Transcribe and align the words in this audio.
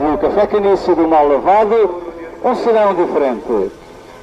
No 0.00 0.18
Café 0.18 0.46
Canício 0.48 0.96
do 0.96 1.06
Mal 1.06 1.28
Lavado, 1.28 2.02
um 2.44 2.54
serão 2.56 2.92
diferente. 2.94 3.70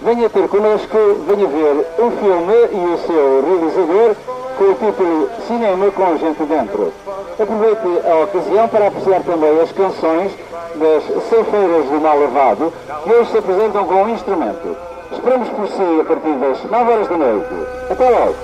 Venha 0.01 0.29
ter 0.29 0.49
connosco, 0.49 0.97
venha 1.27 1.47
ver 1.47 1.87
um 1.97 2.11
filme 2.11 2.53
e 2.73 2.93
o 2.93 2.97
seu 3.07 3.41
realizador 3.41 4.15
com 4.57 4.63
o 4.65 4.73
título 4.73 5.29
Cinema 5.47 5.89
com 5.91 6.17
gente 6.17 6.43
dentro. 6.43 6.91
Aproveite 7.39 8.05
a 8.05 8.23
ocasião 8.23 8.67
para 8.67 8.87
apreciar 8.87 9.23
também 9.23 9.61
as 9.61 9.71
canções 9.71 10.33
das 10.75 11.03
Ceifeiras 11.29 11.85
do 11.85 12.01
Mal 12.01 12.19
Lavado, 12.19 12.73
que 13.03 13.13
hoje 13.13 13.31
se 13.31 13.37
apresentam 13.37 13.85
com 13.85 14.03
um 14.03 14.09
instrumento. 14.09 14.75
Esperamos 15.11 15.47
por 15.49 15.67
si 15.69 16.01
a 16.01 16.03
partir 16.03 16.33
das 16.33 16.63
9 16.69 16.91
horas 16.91 17.07
da 17.07 17.17
noite. 17.17 17.67
Até 17.89 18.09
logo. 18.09 18.35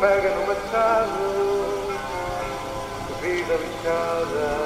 Pega 0.00 0.30
no 0.30 0.46
machado, 0.46 1.08
vida 3.20 3.54
lixada. 3.54 4.63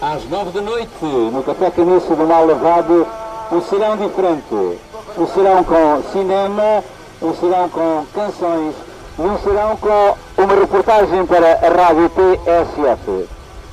Às 0.00 0.28
9 0.28 0.50
da 0.50 0.60
noite, 0.60 0.90
no 1.00 1.42
Café 1.42 1.70
Caniço 1.70 2.14
do 2.14 2.26
Mal 2.26 2.46
Lavado, 2.46 3.06
um 3.50 3.62
serão 3.62 3.96
diferente. 3.96 4.78
Um 5.16 5.26
serão 5.26 5.64
com 5.64 6.02
cinema, 6.12 6.84
um 7.22 7.34
serão 7.34 7.68
com 7.68 8.06
canções 8.14 8.74
e 9.18 9.22
um 9.22 9.38
serão 9.38 9.76
com 9.76 10.16
uma 10.42 10.54
reportagem 10.54 11.24
para 11.26 11.54
a 11.54 11.68
Rádio 11.68 12.10
TSF. 12.10 13.28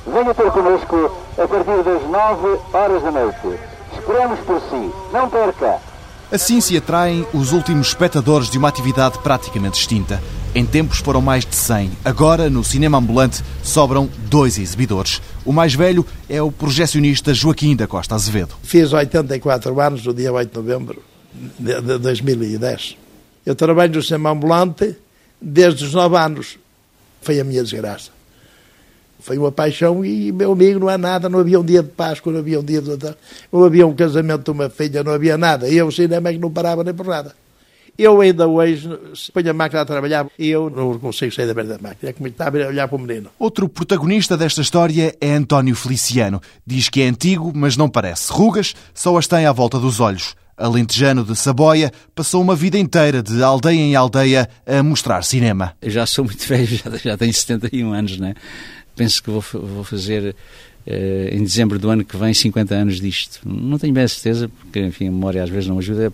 Venha 0.06 0.34
ter 0.34 0.50
connosco 0.50 1.10
a 1.36 1.46
partir 1.46 1.82
das 1.82 2.02
9 2.02 2.60
horas 2.72 3.02
da 3.02 3.10
noite. 3.10 3.60
Esperamos 3.92 4.40
por 4.40 4.60
si. 4.60 4.92
Não 5.12 5.28
perca! 5.28 5.78
Assim 6.32 6.60
se 6.60 6.76
atraem 6.76 7.26
os 7.32 7.52
últimos 7.52 7.88
espectadores 7.88 8.50
de 8.50 8.58
uma 8.58 8.68
atividade 8.68 9.18
praticamente 9.18 9.78
extinta. 9.78 10.20
Em 10.56 10.64
tempos 10.64 11.00
foram 11.00 11.20
mais 11.20 11.44
de 11.44 11.54
100. 11.54 11.90
Agora, 12.02 12.48
no 12.48 12.64
cinema 12.64 12.96
ambulante, 12.96 13.42
sobram 13.62 14.08
dois 14.30 14.56
exibidores. 14.56 15.20
O 15.44 15.52
mais 15.52 15.74
velho 15.74 16.02
é 16.30 16.40
o 16.40 16.50
projecionista 16.50 17.34
Joaquim 17.34 17.76
da 17.76 17.86
Costa 17.86 18.14
Azevedo. 18.14 18.54
Fiz 18.62 18.90
84 18.90 19.78
anos 19.78 20.02
no 20.06 20.14
dia 20.14 20.32
8 20.32 20.48
de 20.48 20.56
novembro 20.56 21.02
de 21.58 21.98
2010. 21.98 22.96
Eu 23.44 23.54
trabalho 23.54 23.96
no 23.96 24.02
cinema 24.02 24.30
ambulante 24.30 24.96
desde 25.38 25.84
os 25.84 25.92
9 25.92 26.16
anos. 26.16 26.58
Foi 27.20 27.38
a 27.38 27.44
minha 27.44 27.62
desgraça. 27.62 28.10
Foi 29.20 29.36
uma 29.36 29.52
paixão 29.52 30.02
e 30.06 30.32
meu 30.32 30.52
amigo 30.52 30.80
não 30.80 30.88
há 30.88 30.96
nada, 30.96 31.28
não 31.28 31.40
havia 31.40 31.60
um 31.60 31.64
dia 31.66 31.82
de 31.82 31.90
Páscoa, 31.90 32.32
não 32.32 32.40
havia 32.40 32.60
um 32.60 32.64
dia 32.64 32.80
de 32.80 33.14
não 33.52 33.62
havia 33.62 33.86
um 33.86 33.94
casamento 33.94 34.44
de 34.44 34.50
uma 34.52 34.70
filha, 34.70 35.04
não 35.04 35.12
havia 35.12 35.36
nada. 35.36 35.68
E 35.68 35.76
eu, 35.76 35.86
o 35.86 35.92
cinema 35.92 36.30
é 36.30 36.32
que 36.32 36.38
não 36.38 36.50
parava 36.50 36.82
nem 36.82 36.94
por 36.94 37.04
nada. 37.04 37.34
Eu 37.98 38.20
ainda 38.20 38.46
hoje, 38.46 38.88
se 39.14 39.32
ponho 39.32 39.50
a 39.50 39.54
máquina 39.54 39.80
a 39.80 39.84
trabalhar, 39.84 40.26
eu 40.38 40.68
não 40.68 40.98
consigo 40.98 41.32
sair 41.32 41.46
da 41.46 41.54
beira 41.54 41.70
da 41.70 41.78
máquina. 41.78 42.10
É 42.10 42.12
como 42.12 42.28
estava 42.28 42.62
a 42.62 42.68
olhar 42.68 42.88
para 42.88 42.96
o 42.96 43.00
menino. 43.00 43.30
Outro 43.38 43.68
protagonista 43.68 44.36
desta 44.36 44.60
história 44.60 45.16
é 45.20 45.32
António 45.32 45.74
Feliciano. 45.74 46.40
Diz 46.66 46.88
que 46.88 47.02
é 47.02 47.08
antigo, 47.08 47.52
mas 47.54 47.76
não 47.76 47.88
parece. 47.88 48.30
Rugas 48.32 48.74
só 48.92 49.16
as 49.16 49.26
tem 49.26 49.46
à 49.46 49.52
volta 49.52 49.78
dos 49.78 49.98
olhos. 50.00 50.34
Alentejano 50.56 51.22
de 51.22 51.36
Saboia, 51.36 51.92
passou 52.14 52.40
uma 52.40 52.56
vida 52.56 52.78
inteira 52.78 53.22
de 53.22 53.42
aldeia 53.42 53.78
em 53.78 53.94
aldeia 53.94 54.48
a 54.66 54.82
mostrar 54.82 55.22
cinema. 55.22 55.74
Eu 55.82 55.90
já 55.90 56.06
sou 56.06 56.24
muito 56.24 56.44
velho, 56.48 56.66
já, 56.66 56.90
já 56.96 57.16
tenho 57.16 57.32
71 57.32 57.92
anos, 57.92 58.18
né? 58.18 58.34
Penso 58.94 59.22
que 59.22 59.30
vou, 59.30 59.44
vou 59.52 59.84
fazer 59.84 60.34
uh, 60.86 61.34
em 61.34 61.42
dezembro 61.42 61.78
do 61.78 61.90
ano 61.90 62.04
que 62.04 62.16
vem 62.16 62.32
50 62.32 62.74
anos 62.74 63.00
disto. 63.00 63.40
Não 63.44 63.78
tenho 63.78 63.92
bem 63.92 64.04
a 64.04 64.08
certeza, 64.08 64.48
porque 64.48 64.80
enfim, 64.80 65.08
a 65.08 65.10
memória 65.10 65.42
às 65.42 65.50
vezes 65.50 65.68
não 65.68 65.78
ajuda. 65.78 66.12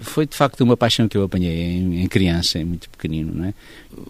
Foi 0.00 0.26
de 0.26 0.36
facto 0.36 0.62
uma 0.62 0.76
paixão 0.76 1.06
que 1.06 1.16
eu 1.16 1.22
apanhei 1.22 1.78
em, 1.78 2.02
em 2.02 2.08
criança, 2.08 2.58
em 2.58 2.64
muito 2.64 2.90
pequenino, 2.90 3.32
não 3.34 3.44
é? 3.44 3.54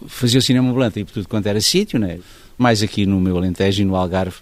Fazia 0.07 0.39
o 0.39 0.41
cinema 0.41 0.69
ambulante 0.69 0.99
e 0.99 1.05
por 1.05 1.13
tudo 1.13 1.27
quanto 1.27 1.47
era 1.47 1.61
sítio, 1.61 1.99
não 1.99 2.07
é? 2.07 2.19
Mais 2.57 2.81
aqui 2.81 3.05
no 3.05 3.19
meu 3.19 3.37
Alentejo 3.37 3.81
e 3.81 3.85
no 3.85 3.95
Algarve 3.95 4.37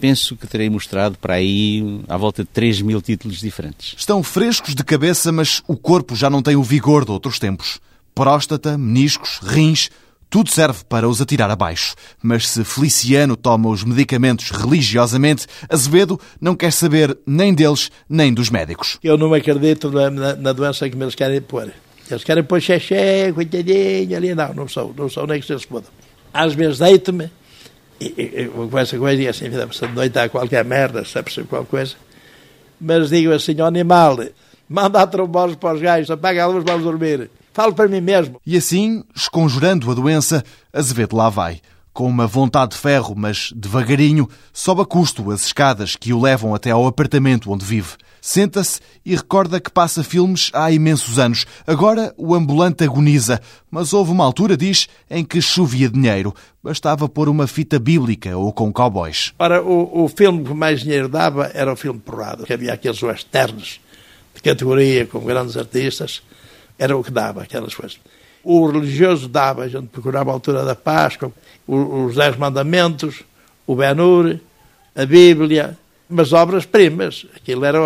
penso 0.00 0.36
que 0.36 0.46
terei 0.46 0.68
mostrado 0.68 1.16
para 1.18 1.34
aí 1.34 2.00
à 2.08 2.16
volta 2.16 2.42
de 2.42 2.48
3 2.48 2.82
mil 2.82 3.00
títulos 3.00 3.38
diferentes. 3.38 3.94
Estão 3.96 4.22
frescos 4.22 4.74
de 4.74 4.82
cabeça, 4.82 5.30
mas 5.30 5.62
o 5.68 5.76
corpo 5.76 6.16
já 6.16 6.28
não 6.28 6.42
tem 6.42 6.56
o 6.56 6.62
vigor 6.62 7.04
de 7.04 7.12
outros 7.12 7.38
tempos. 7.38 7.78
Próstata, 8.14 8.76
meniscos, 8.76 9.38
rins, 9.42 9.90
tudo 10.32 10.50
serve 10.50 10.82
para 10.88 11.06
os 11.06 11.20
atirar 11.20 11.50
abaixo. 11.50 11.94
Mas 12.22 12.48
se 12.48 12.64
Feliciano 12.64 13.36
toma 13.36 13.68
os 13.68 13.84
medicamentos 13.84 14.50
religiosamente, 14.50 15.46
Azevedo 15.68 16.18
não 16.40 16.56
quer 16.56 16.72
saber 16.72 17.14
nem 17.26 17.52
deles, 17.52 17.90
nem 18.08 18.32
dos 18.32 18.48
médicos. 18.48 18.98
Eu 19.04 19.18
não 19.18 19.34
acredito 19.34 19.90
na, 19.90 20.08
na, 20.08 20.34
na 20.34 20.52
doença 20.54 20.88
que 20.88 20.96
eles 20.96 21.14
querem 21.14 21.42
pôr. 21.42 21.70
Eles 22.10 22.24
querem 22.24 22.42
pôr 22.42 22.62
xexé, 22.62 23.30
coitadinho, 23.30 24.16
ali. 24.16 24.34
Não, 24.34 24.54
não 24.54 24.66
sou, 24.66 24.94
não 24.96 25.06
sou 25.10 25.26
nem 25.26 25.38
que 25.38 25.46
se 25.46 25.52
exploda. 25.52 25.88
Às 26.32 26.54
vezes 26.54 26.78
deito-me 26.78 27.30
e, 28.00 28.50
com 28.70 28.78
essa 28.78 28.96
coisa 28.96 29.20
e 29.20 29.28
assim, 29.28 29.50
de 29.50 29.94
noite 29.94 30.18
há 30.18 30.30
qualquer 30.30 30.64
merda, 30.64 31.04
se 31.04 31.18
é 31.18 31.22
preciso 31.22 31.46
qualquer 31.46 31.68
coisa. 31.68 31.94
Mas 32.80 33.10
digo 33.10 33.34
assim, 33.34 33.60
ó 33.60 33.66
animal, 33.66 34.16
manda 34.66 35.02
a 35.02 35.06
trombose 35.06 35.58
para 35.58 35.74
os 35.74 35.82
gajos, 35.82 36.10
apaga 36.10 36.44
a 36.44 36.46
luz, 36.46 36.64
vamos 36.66 36.84
dormir. 36.84 37.28
Falo 37.52 37.74
para 37.74 37.88
mim 37.88 38.00
mesmo. 38.00 38.40
E 38.46 38.56
assim, 38.56 39.04
esconjurando 39.14 39.90
a 39.90 39.94
doença, 39.94 40.42
Azevedo 40.72 41.16
lá 41.16 41.28
vai. 41.28 41.60
Com 41.92 42.08
uma 42.08 42.26
vontade 42.26 42.72
de 42.72 42.78
ferro, 42.78 43.14
mas 43.14 43.52
devagarinho, 43.54 44.26
sobe 44.52 44.80
a 44.80 44.86
custo 44.86 45.30
as 45.30 45.44
escadas 45.44 45.94
que 45.94 46.12
o 46.12 46.20
levam 46.20 46.54
até 46.54 46.70
ao 46.70 46.86
apartamento 46.86 47.52
onde 47.52 47.66
vive. 47.66 47.90
Senta-se 48.18 48.80
e 49.04 49.14
recorda 49.14 49.60
que 49.60 49.70
passa 49.70 50.02
filmes 50.02 50.48
há 50.54 50.70
imensos 50.70 51.18
anos. 51.18 51.44
Agora 51.66 52.14
o 52.16 52.34
ambulante 52.34 52.84
agoniza, 52.84 53.40
mas 53.70 53.92
houve 53.92 54.12
uma 54.12 54.24
altura, 54.24 54.56
diz, 54.56 54.88
em 55.10 55.22
que 55.22 55.42
chovia 55.42 55.90
dinheiro. 55.90 56.32
Bastava 56.62 57.08
pôr 57.08 57.28
uma 57.28 57.46
fita 57.46 57.78
bíblica 57.78 58.38
ou 58.38 58.52
com 58.52 58.72
cowboys. 58.72 59.34
Ora, 59.38 59.62
o, 59.62 60.04
o 60.04 60.08
filme 60.08 60.44
que 60.44 60.54
mais 60.54 60.80
dinheiro 60.80 61.08
dava 61.08 61.50
era 61.52 61.70
o 61.70 61.76
filme 61.76 62.00
Porrado, 62.00 62.44
que 62.44 62.52
havia 62.54 62.72
aqueles 62.72 63.02
westerns 63.02 63.80
de 64.34 64.40
categoria 64.40 65.04
com 65.04 65.18
grandes 65.18 65.56
artistas 65.56 66.22
era 66.82 66.96
o 66.96 67.04
que 67.04 67.12
dava, 67.12 67.42
aquelas 67.42 67.74
coisas. 67.74 68.00
O 68.42 68.66
religioso 68.66 69.28
dava, 69.28 69.62
a 69.62 69.68
gente 69.68 69.86
procurava 69.86 70.30
a 70.30 70.34
altura 70.34 70.64
da 70.64 70.74
Páscoa, 70.74 71.32
os 71.66 72.16
Dez 72.16 72.36
Mandamentos, 72.36 73.22
o 73.64 73.76
Ben-Hur, 73.76 74.40
a 74.96 75.06
Bíblia, 75.06 75.78
mas 76.08 76.32
obras-primas. 76.32 77.24
Aquilo 77.36 77.64
era 77.64 77.78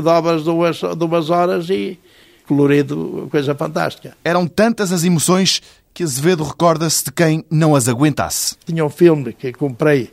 de 0.00 0.08
obras 0.08 0.44
de 0.44 0.50
umas, 0.50 0.76
de 0.76 1.04
umas 1.04 1.30
horas 1.30 1.68
e 1.68 1.98
colorido, 2.46 3.26
coisa 3.28 3.56
fantástica. 3.56 4.16
Eram 4.24 4.46
tantas 4.46 4.92
as 4.92 5.02
emoções 5.02 5.60
que 5.92 6.04
Azevedo 6.04 6.44
recorda-se 6.44 7.06
de 7.06 7.12
quem 7.12 7.44
não 7.50 7.74
as 7.74 7.88
aguentasse. 7.88 8.56
Tinha 8.64 8.84
um 8.84 8.90
filme 8.90 9.32
que 9.32 9.52
comprei, 9.52 10.10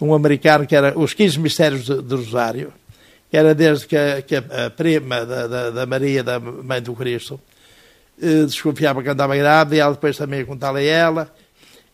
um 0.00 0.14
americano, 0.14 0.66
que 0.66 0.74
era 0.74 0.98
Os 0.98 1.12
15 1.12 1.38
Mistérios 1.38 1.84
de, 1.84 2.00
de 2.00 2.14
Rosário, 2.14 2.72
que 3.30 3.36
era 3.36 3.54
desde 3.54 3.86
que 3.86 3.96
a, 3.96 4.22
que 4.22 4.36
a 4.36 4.70
prima 4.74 5.26
da, 5.26 5.46
da, 5.46 5.70
da 5.70 5.86
Maria, 5.86 6.22
da 6.24 6.40
Mãe 6.40 6.80
do 6.80 6.94
Cristo, 6.94 7.38
desconfiava 8.18 9.02
que 9.02 9.08
andava 9.08 9.36
grávida 9.36 9.76
e 9.76 9.78
ela 9.78 9.92
depois 9.92 10.16
também 10.16 10.40
ia 10.40 10.46
contar 10.46 10.74
a 10.74 10.82
ela. 10.82 11.32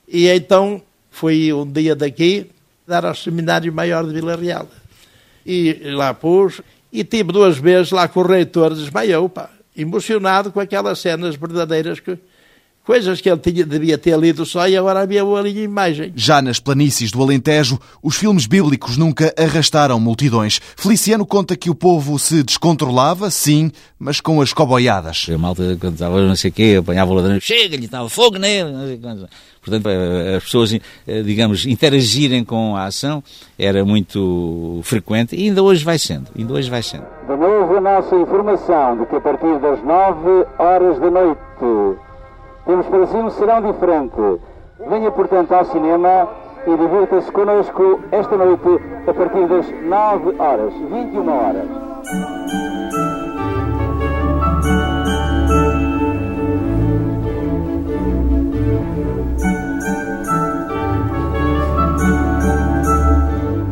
E 0.07 0.29
então 0.29 0.83
fui 1.11 1.53
um 1.53 1.71
dia 1.71 1.95
daqui 1.95 2.51
dar 2.87 3.05
ao 3.05 3.15
seminário 3.15 3.73
maior 3.73 4.05
de 4.05 4.13
Vila 4.13 4.37
Real. 4.37 4.69
E 5.47 5.81
lá 5.93 6.13
pus, 6.13 6.61
e 6.93 7.05
tive 7.05 7.33
duas 7.33 7.57
vezes 7.57 7.93
lá 7.93 8.09
com 8.09 8.21
o 8.21 8.27
reitor, 8.27 8.75
desmaiou, 8.75 9.29
pá, 9.29 9.49
emocionado 9.77 10.53
com 10.53 10.61
aquelas 10.61 10.99
cenas 10.99 11.37
verdadeiras 11.37 12.01
que 12.01 12.19
coisas 12.85 13.21
que 13.21 13.29
ele 13.29 13.39
tinha, 13.39 13.65
devia 13.65 13.97
ter 13.97 14.19
lido 14.19 14.45
só 14.45 14.69
e 14.69 14.77
agora 14.77 15.01
havia 15.01 15.25
uma 15.25 15.41
linha 15.41 15.63
imagem. 15.63 16.13
Já 16.15 16.43
nas 16.43 16.59
planícies 16.59 17.11
do 17.11 17.23
Alentejo, 17.23 17.79
os 18.03 18.17
filmes 18.17 18.47
bíblicos 18.47 18.97
nunca 18.97 19.33
arrastaram 19.39 20.01
multidões. 20.01 20.61
Feliciano 20.77 21.25
conta 21.25 21.57
que 21.57 21.71
o 21.71 21.75
povo 21.75 22.19
se 22.19 22.43
descontrolava, 22.43 23.31
sim, 23.31 23.71
mas 23.99 24.21
com 24.21 24.41
as 24.41 24.53
coboiadas. 24.53 25.27
A 25.33 25.39
malta, 25.39 25.77
quando 25.81 25.95
estava 25.95 26.21
não 26.21 26.37
sei 26.37 26.51
o 26.51 26.53
quê, 26.53 26.77
apanhava 26.81 27.11
o 27.11 27.15
ladrão, 27.15 27.39
chega-lhe, 27.41 27.85
estava 27.85 28.09
fogo 28.09 28.39
nele, 28.39 29.01
Portanto, 29.63 29.89
as 30.37 30.43
pessoas, 30.43 30.73
eh, 30.73 31.23
digamos, 31.23 31.67
interagirem 31.67 32.43
com 32.43 32.75
a 32.77 32.87
ação 32.87 33.23
era 33.59 33.85
muito 33.85 34.81
frequente 34.83 35.37
e 35.37 35.49
ainda 35.49 35.63
hoje 35.63 35.85
vai 35.85 35.99
sendo, 35.99 36.31
ainda 36.37 36.55
hoje 36.55 36.71
vai 36.71 36.83
sendo. 36.83 37.05
De 37.29 37.37
novo 37.37 37.77
a 37.77 37.81
nossa 37.81 38.17
informação 38.17 38.97
de 38.97 39.07
que 39.07 39.17
a 39.17 39.21
partir 39.21 39.59
das 39.61 39.85
9 39.85 40.47
horas 40.59 40.99
da 40.99 41.11
noite 41.11 41.41
temos 42.65 42.87
para 42.87 43.07
si 43.07 43.17
um 43.17 43.31
serão 43.31 43.63
diferente. 43.63 44.41
Venha, 44.89 45.11
portanto, 45.11 45.53
ao 45.53 45.65
cinema 45.67 46.29
e 46.67 46.77
divirta-se 46.77 47.31
connosco 47.33 48.01
esta 48.13 48.37
noite 48.37 48.81
a 49.07 49.15
partir 49.15 49.47
das 49.47 49.67
9 49.83 50.37
horas, 50.39 50.73
21 50.75 51.29
horas. 51.29 53.10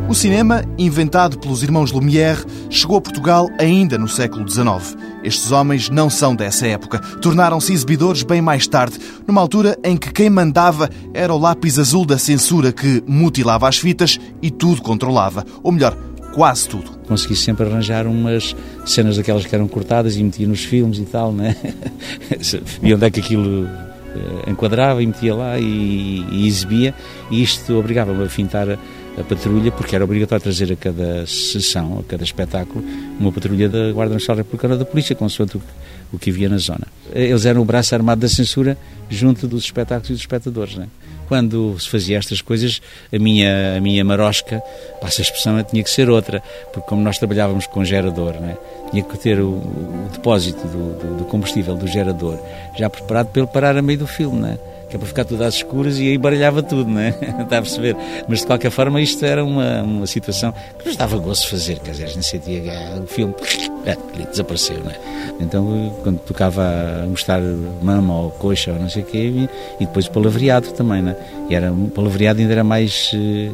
O 0.09 0.15
cinema, 0.15 0.63
inventado 0.75 1.37
pelos 1.37 1.61
irmãos 1.61 1.91
Lumière, 1.91 2.43
chegou 2.67 2.97
a 2.97 3.01
Portugal 3.01 3.47
ainda 3.59 3.95
no 3.95 4.07
século 4.07 4.49
XIX 4.49 4.97
Estes 5.23 5.51
homens 5.51 5.87
não 5.87 6.09
são 6.09 6.35
dessa 6.35 6.65
época. 6.65 6.97
Tornaram-se 7.21 7.71
exibidores 7.71 8.23
bem 8.23 8.41
mais 8.41 8.65
tarde, 8.65 8.97
numa 9.27 9.39
altura 9.39 9.77
em 9.83 9.95
que 9.95 10.11
quem 10.11 10.27
mandava 10.27 10.89
era 11.13 11.31
o 11.31 11.37
lápis 11.37 11.77
azul 11.77 12.07
da 12.07 12.17
censura 12.17 12.71
que 12.71 13.03
mutilava 13.05 13.69
as 13.69 13.77
fitas 13.77 14.19
e 14.41 14.49
tudo 14.49 14.81
controlava. 14.81 15.45
Ou 15.61 15.71
melhor, 15.71 15.95
quase 16.33 16.67
tudo. 16.67 16.89
Consegui 17.07 17.35
sempre 17.35 17.67
arranjar 17.67 18.07
umas 18.07 18.55
cenas 18.87 19.15
daquelas 19.15 19.45
que 19.45 19.53
eram 19.53 19.67
cortadas 19.67 20.17
e 20.17 20.23
metia 20.23 20.47
nos 20.47 20.63
filmes 20.65 20.97
e 20.97 21.03
tal, 21.05 21.31
né? 21.31 21.55
e 22.81 22.91
onde 22.91 23.05
é 23.05 23.11
que 23.11 23.19
aquilo 23.19 23.67
eh, 23.67 24.49
enquadrava 24.49 25.03
e 25.03 25.05
metia 25.05 25.35
lá 25.35 25.59
e, 25.59 26.25
e 26.31 26.47
exibia, 26.47 26.95
e 27.29 27.43
isto 27.43 27.77
obrigava-me 27.77 28.23
a 28.23 28.29
fintar 28.29 28.79
a, 29.17 29.23
patrulha, 29.23 29.71
porque 29.71 29.95
era 29.95 30.03
obrigatório 30.03 30.43
trazer 30.43 30.71
a 30.71 30.75
cada 30.75 31.25
sessão, 31.25 31.99
a 31.99 32.03
cada 32.03 32.23
espetáculo, 32.23 32.83
uma 33.19 33.31
patrulha 33.31 33.69
da 33.69 33.91
Guarda 33.91 34.13
Nacional 34.13 34.37
Republicana 34.37 34.77
da 34.77 34.85
Polícia, 34.85 35.15
consoante 35.15 35.57
o, 35.57 35.61
o 36.11 36.19
que 36.19 36.29
havia 36.29 36.49
na 36.49 36.57
zona. 36.57 36.87
Eles 37.13 37.45
eram 37.45 37.61
o 37.61 37.65
braço 37.65 37.93
armado 37.95 38.21
da 38.21 38.29
censura 38.29 38.77
junto 39.09 39.47
dos 39.47 39.63
espetáculos 39.63 40.09
e 40.09 40.13
dos 40.13 40.21
espectadores, 40.21 40.75
né? 40.75 40.87
quando 41.29 41.79
se 41.79 41.87
fazia 41.87 42.17
estas 42.17 42.41
coisas, 42.41 42.81
a 43.13 43.19
minha, 43.19 43.77
a 43.77 43.79
minha 43.79 44.03
marosca, 44.03 44.59
passa 44.99 45.21
a 45.21 45.23
expressão, 45.23 45.63
tinha 45.63 45.83
que 45.83 45.89
ser 45.89 46.09
outra, 46.09 46.41
porque 46.73 46.89
como 46.89 47.03
nós 47.03 47.19
trabalhávamos 47.19 47.67
com 47.67 47.85
gerador, 47.85 48.33
né, 48.33 48.57
tinha 48.89 49.03
que 49.03 49.15
ter 49.19 49.39
o, 49.39 49.51
o 49.51 50.09
depósito 50.11 50.67
do, 50.67 50.97
do, 50.97 51.17
do, 51.19 51.25
combustível 51.25 51.75
do 51.75 51.85
gerador 51.85 52.39
já 52.75 52.89
preparado 52.89 53.27
para 53.27 53.41
ele 53.43 53.51
parar 53.51 53.77
a 53.77 53.81
meio 53.83 53.99
do 53.99 54.07
filme, 54.07 54.39
né? 54.39 54.57
Que 54.89 54.95
é 54.95 54.99
para 54.99 55.07
ficar 55.07 55.25
tudo 55.25 55.43
às 55.43 55.55
escuras 55.55 55.99
e 55.99 56.09
aí 56.09 56.17
baralhava 56.17 56.63
tudo, 56.63 56.89
não 56.89 56.99
é? 56.99 57.09
Está 57.41 57.59
a 57.59 57.61
perceber? 57.61 57.95
Mas 58.27 58.39
de 58.39 58.47
qualquer 58.47 58.71
forma 58.71 58.99
isto 59.01 59.23
era 59.23 59.43
uma, 59.43 59.83
uma 59.83 60.07
situação 60.07 60.53
que 60.79 60.87
nos 60.87 60.97
dava 60.97 61.17
gosto 61.17 61.43
de 61.43 61.49
fazer, 61.49 61.79
quer 61.79 61.91
dizer, 61.91 62.05
a 62.05 62.07
gente 62.07 62.25
sentia 62.25 62.61
o 63.01 63.07
filme 63.07 63.33
desapareceu, 64.31 64.79
não 64.83 64.91
é? 64.91 64.99
Então 65.39 65.95
quando 66.03 66.19
tocava 66.19 66.63
a 67.03 67.07
mostrar 67.07 67.41
mama 67.81 68.19
ou 68.19 68.31
coxa 68.31 68.71
ou 68.71 68.79
não 68.79 68.89
sei 68.89 69.03
o 69.03 69.05
quê, 69.05 69.49
e 69.79 69.85
depois 69.85 70.07
o 70.07 70.11
palavreado 70.11 70.71
também, 70.71 71.01
não 71.01 71.11
é? 71.11 71.17
E 71.49 71.55
era, 71.55 71.71
o 71.71 71.89
palavreado 71.89 72.39
ainda 72.39 72.53
era 72.53 72.63
mais 72.63 73.11
eh, 73.13 73.51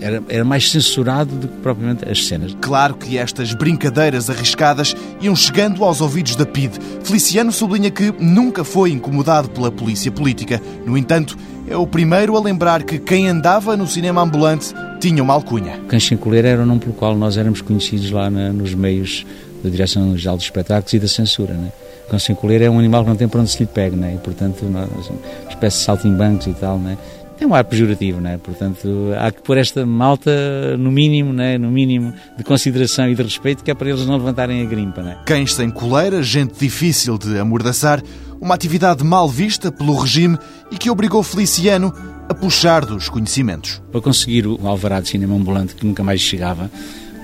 era, 0.00 0.22
era 0.28 0.44
mais 0.44 0.70
censurado 0.70 1.34
do 1.34 1.48
que 1.48 1.56
propriamente 1.58 2.08
as 2.08 2.26
cenas. 2.26 2.56
Claro 2.60 2.94
que 2.94 3.16
estas 3.16 3.54
brincadeiras 3.54 4.28
arriscadas 4.28 4.94
iam 5.20 5.34
chegando 5.34 5.82
aos 5.84 6.00
ouvidos 6.00 6.36
da 6.36 6.44
PID. 6.44 6.78
Feliciano 7.02 7.50
sublinha 7.50 7.90
que 7.90 8.12
nunca 8.18 8.64
foi 8.64 8.90
incomodado 8.90 9.48
pela 9.50 9.70
polícia 9.70 10.12
política. 10.12 10.60
No 10.84 10.96
entanto, 10.98 11.36
é 11.66 11.76
o 11.76 11.86
primeiro 11.86 12.36
a 12.36 12.40
lembrar 12.40 12.82
que 12.82 12.98
quem 12.98 13.28
andava 13.28 13.76
no 13.76 13.86
cinema 13.86 14.22
ambulante 14.22 14.74
tinha 15.00 15.22
uma 15.22 15.32
alcunha. 15.32 15.80
Cães 15.88 16.08
coleira 16.20 16.48
era 16.48 16.62
o 16.62 16.66
nome 16.66 16.80
pelo 16.80 16.92
qual 16.92 17.16
nós 17.16 17.36
éramos 17.36 17.60
conhecidos 17.60 18.10
lá 18.10 18.30
na, 18.30 18.52
nos 18.52 18.74
meios 18.74 19.24
da 19.62 19.70
Direção-Geral 19.70 20.36
dos 20.36 20.44
Espetáculos 20.44 20.92
e 20.92 20.98
da 20.98 21.08
Censura. 21.08 21.54
Né? 21.54 21.72
Cão 22.10 22.18
sem 22.18 22.34
coleira 22.34 22.66
é 22.66 22.70
um 22.70 22.78
animal 22.78 23.02
que 23.02 23.08
não 23.08 23.16
tem 23.16 23.26
para 23.26 23.40
onde 23.40 23.50
se 23.50 23.60
lhe 23.60 23.66
pegue, 23.66 23.96
né? 23.96 24.14
e 24.14 24.18
portanto, 24.18 24.62
uma 24.66 24.86
espécie 25.48 25.78
de 25.78 25.84
saltimbancos 25.84 26.46
e 26.46 26.52
tal. 26.52 26.78
Né? 26.78 26.98
Tem 27.44 27.50
um 27.50 27.54
ar 27.54 27.64
pejorativo, 27.64 28.20
né? 28.20 28.38
Portanto, 28.38 28.88
há 29.18 29.30
que 29.30 29.42
pôr 29.42 29.58
esta 29.58 29.84
malta 29.84 30.76
no 30.78 30.90
mínimo, 30.90 31.32
né? 31.32 31.58
No 31.58 31.70
mínimo 31.70 32.14
de 32.38 32.42
consideração 32.42 33.06
e 33.08 33.14
de 33.14 33.22
respeito, 33.22 33.62
que 33.62 33.70
é 33.70 33.74
para 33.74 33.90
eles 33.90 34.06
não 34.06 34.16
levantarem 34.16 34.62
a 34.62 34.64
grimpa, 34.64 35.02
né? 35.02 35.18
Cães 35.26 35.54
sem 35.54 35.70
coleira, 35.70 36.22
gente 36.22 36.58
difícil 36.58 37.18
de 37.18 37.38
amordaçar, 37.38 38.02
uma 38.40 38.54
atividade 38.54 39.04
mal 39.04 39.28
vista 39.28 39.70
pelo 39.70 39.94
regime 39.94 40.38
e 40.72 40.76
que 40.76 40.90
obrigou 40.90 41.22
Feliciano 41.22 41.92
a 42.28 42.34
puxar 42.34 42.86
dos 42.86 43.10
conhecimentos. 43.10 43.82
Para 43.92 44.00
conseguir 44.00 44.46
o 44.46 44.66
alvará 44.66 45.00
de 45.00 45.08
cinema 45.08 45.34
ambulante 45.34 45.74
que 45.74 45.84
nunca 45.84 46.02
mais 46.02 46.20
chegava, 46.20 46.70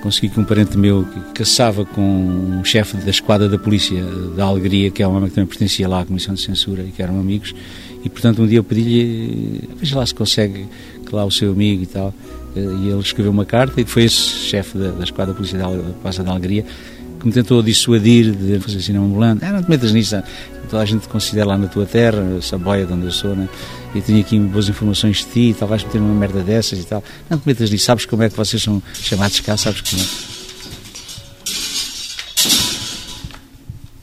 consegui 0.03 0.29
que 0.29 0.39
um 0.39 0.43
parente 0.43 0.77
meu 0.77 1.03
que 1.03 1.19
caçava 1.33 1.83
com 1.83 2.01
um 2.01 2.63
chefe 2.63 2.97
da 2.97 3.09
esquadra 3.09 3.49
da 3.49 3.57
polícia 3.57 4.03
da 4.35 4.45
Alegria, 4.45 4.91
que 4.91 5.01
é 5.01 5.07
um 5.07 5.15
homem 5.15 5.29
que 5.29 5.35
também 5.35 5.47
pertencia 5.47 5.87
lá 5.87 6.01
à 6.01 6.05
Comissão 6.05 6.35
de 6.35 6.41
Censura 6.41 6.83
e 6.83 6.91
que 6.91 7.01
eram 7.01 7.19
amigos, 7.19 7.55
e 8.03 8.09
portanto 8.09 8.41
um 8.41 8.47
dia 8.47 8.59
eu 8.59 8.63
pedi-lhe, 8.63 9.69
veja 9.77 9.97
lá 9.97 10.05
se 10.05 10.13
consegue 10.13 10.67
que 11.05 11.15
lá 11.15 11.25
o 11.25 11.31
seu 11.31 11.51
amigo 11.51 11.83
e 11.83 11.85
tal, 11.85 12.13
eh, 12.55 12.59
e 12.59 12.89
ele 12.89 12.99
escreveu 12.99 13.31
uma 13.31 13.45
carta 13.45 13.79
e 13.79 13.85
foi 13.85 14.03
esse 14.03 14.15
chefe 14.15 14.77
da, 14.77 14.91
da 14.91 15.03
esquadra 15.03 15.33
polícia 15.33 15.57
da 15.57 15.67
Passa 16.01 16.23
da 16.23 16.31
Alegria 16.31 16.65
que 17.19 17.27
me 17.27 17.31
tentou 17.31 17.61
dissuadir 17.61 18.31
de 18.31 18.59
fazer 18.59 18.81
cinema 18.81 19.05
ambulante. 19.05 19.45
Ah, 19.45 19.53
não 19.53 19.61
te 19.61 19.69
metas 19.69 19.91
nisso, 19.91 20.21
toda 20.67 20.81
a 20.81 20.85
gente 20.85 21.07
considera 21.07 21.49
lá 21.49 21.57
na 21.57 21.67
tua 21.67 21.85
terra, 21.85 22.37
essa 22.37 22.57
boia 22.57 22.83
de 22.83 22.93
onde 22.93 23.05
eu 23.05 23.11
sou, 23.11 23.35
né? 23.35 23.47
e 23.93 24.01
tenho 24.01 24.19
aqui 24.21 24.39
boas 24.39 24.69
informações 24.69 25.17
de 25.17 25.25
ti 25.25 25.49
e 25.49 25.53
tal, 25.53 25.67
vais 25.67 25.83
meter 25.83 25.99
uma 25.99 26.13
merda 26.13 26.41
dessas 26.41 26.79
e 26.79 26.83
tal. 26.83 27.03
Não 27.29 27.37
te 27.37 27.47
metas 27.47 27.69
nisso, 27.69 27.85
sabes 27.85 28.05
como 28.05 28.23
é 28.23 28.29
que 28.29 28.35
vocês 28.35 28.61
são 28.61 28.81
chamados 28.95 29.39
cá, 29.41 29.55
sabes 29.57 29.81
como 29.81 30.01
é. 30.01 30.30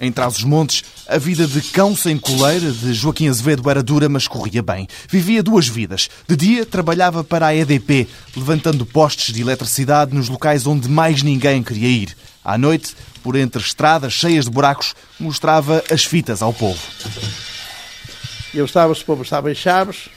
Em 0.00 0.12
Trás-os-Montes, 0.12 0.84
a 1.08 1.18
vida 1.18 1.46
de 1.46 1.60
cão 1.60 1.96
sem 1.96 2.16
coleira 2.16 2.70
de 2.70 2.92
Joaquim 2.94 3.28
Azevedo 3.28 3.68
era 3.68 3.82
dura, 3.82 4.08
mas 4.08 4.28
corria 4.28 4.62
bem. 4.62 4.86
Vivia 5.08 5.42
duas 5.42 5.66
vidas. 5.66 6.08
De 6.28 6.36
dia, 6.36 6.64
trabalhava 6.64 7.24
para 7.24 7.46
a 7.46 7.54
EDP, 7.54 8.06
levantando 8.36 8.86
postes 8.86 9.34
de 9.34 9.40
eletricidade 9.40 10.14
nos 10.14 10.28
locais 10.28 10.66
onde 10.66 10.88
mais 10.88 11.22
ninguém 11.22 11.62
queria 11.62 11.88
ir. 11.88 12.16
À 12.44 12.56
noite, 12.56 12.94
por 13.22 13.34
entre 13.34 13.60
estradas 13.60 14.12
cheias 14.12 14.44
de 14.44 14.50
buracos, 14.50 14.94
mostrava 15.18 15.82
as 15.90 16.04
fitas 16.04 16.42
ao 16.42 16.52
povo. 16.52 16.80
Eu 18.54 18.64
estava, 18.64 18.94
se 18.94 19.04
povo 19.04 19.22
estava 19.22 19.50
em 19.50 19.54
Chaves, 19.54 20.08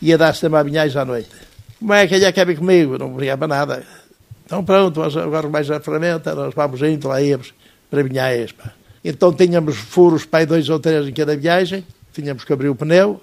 ia 0.00 0.16
dar-se 0.16 0.40
também 0.40 0.60
a 0.60 0.62
Vinhais 0.62 0.96
à 0.96 1.04
noite. 1.04 1.30
Como 1.78 1.92
é 1.92 2.06
que 2.06 2.14
ele 2.14 2.44
vir 2.44 2.58
comigo? 2.58 2.96
Não 2.96 3.12
brigava 3.12 3.46
nada. 3.46 3.84
Então 4.44 4.64
pronto, 4.64 5.02
agora 5.02 5.48
mais 5.48 5.70
à 5.70 5.80
ferramenta, 5.80 6.34
nós 6.34 6.54
vamos 6.54 6.80
indo, 6.80 7.08
lá 7.08 7.20
íamos 7.20 7.52
para 7.90 8.02
Vinhais. 8.02 8.52
Pá. 8.52 8.72
Então 9.08 9.32
tínhamos 9.32 9.76
furos 9.76 10.24
para 10.24 10.40
aí 10.40 10.46
dois 10.46 10.68
ou 10.68 10.80
três 10.80 11.06
em 11.06 11.12
cada 11.12 11.36
viagem, 11.36 11.86
tínhamos 12.12 12.42
que 12.42 12.52
abrir 12.52 12.68
o 12.68 12.74
pneu, 12.74 13.20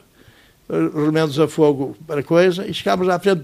remendos 0.70 1.38
a 1.38 1.46
fogo 1.46 1.94
para 2.08 2.24
coisa, 2.24 2.66
e 2.66 2.74
chegámos 2.74 3.10
à 3.10 3.20
frente, 3.20 3.44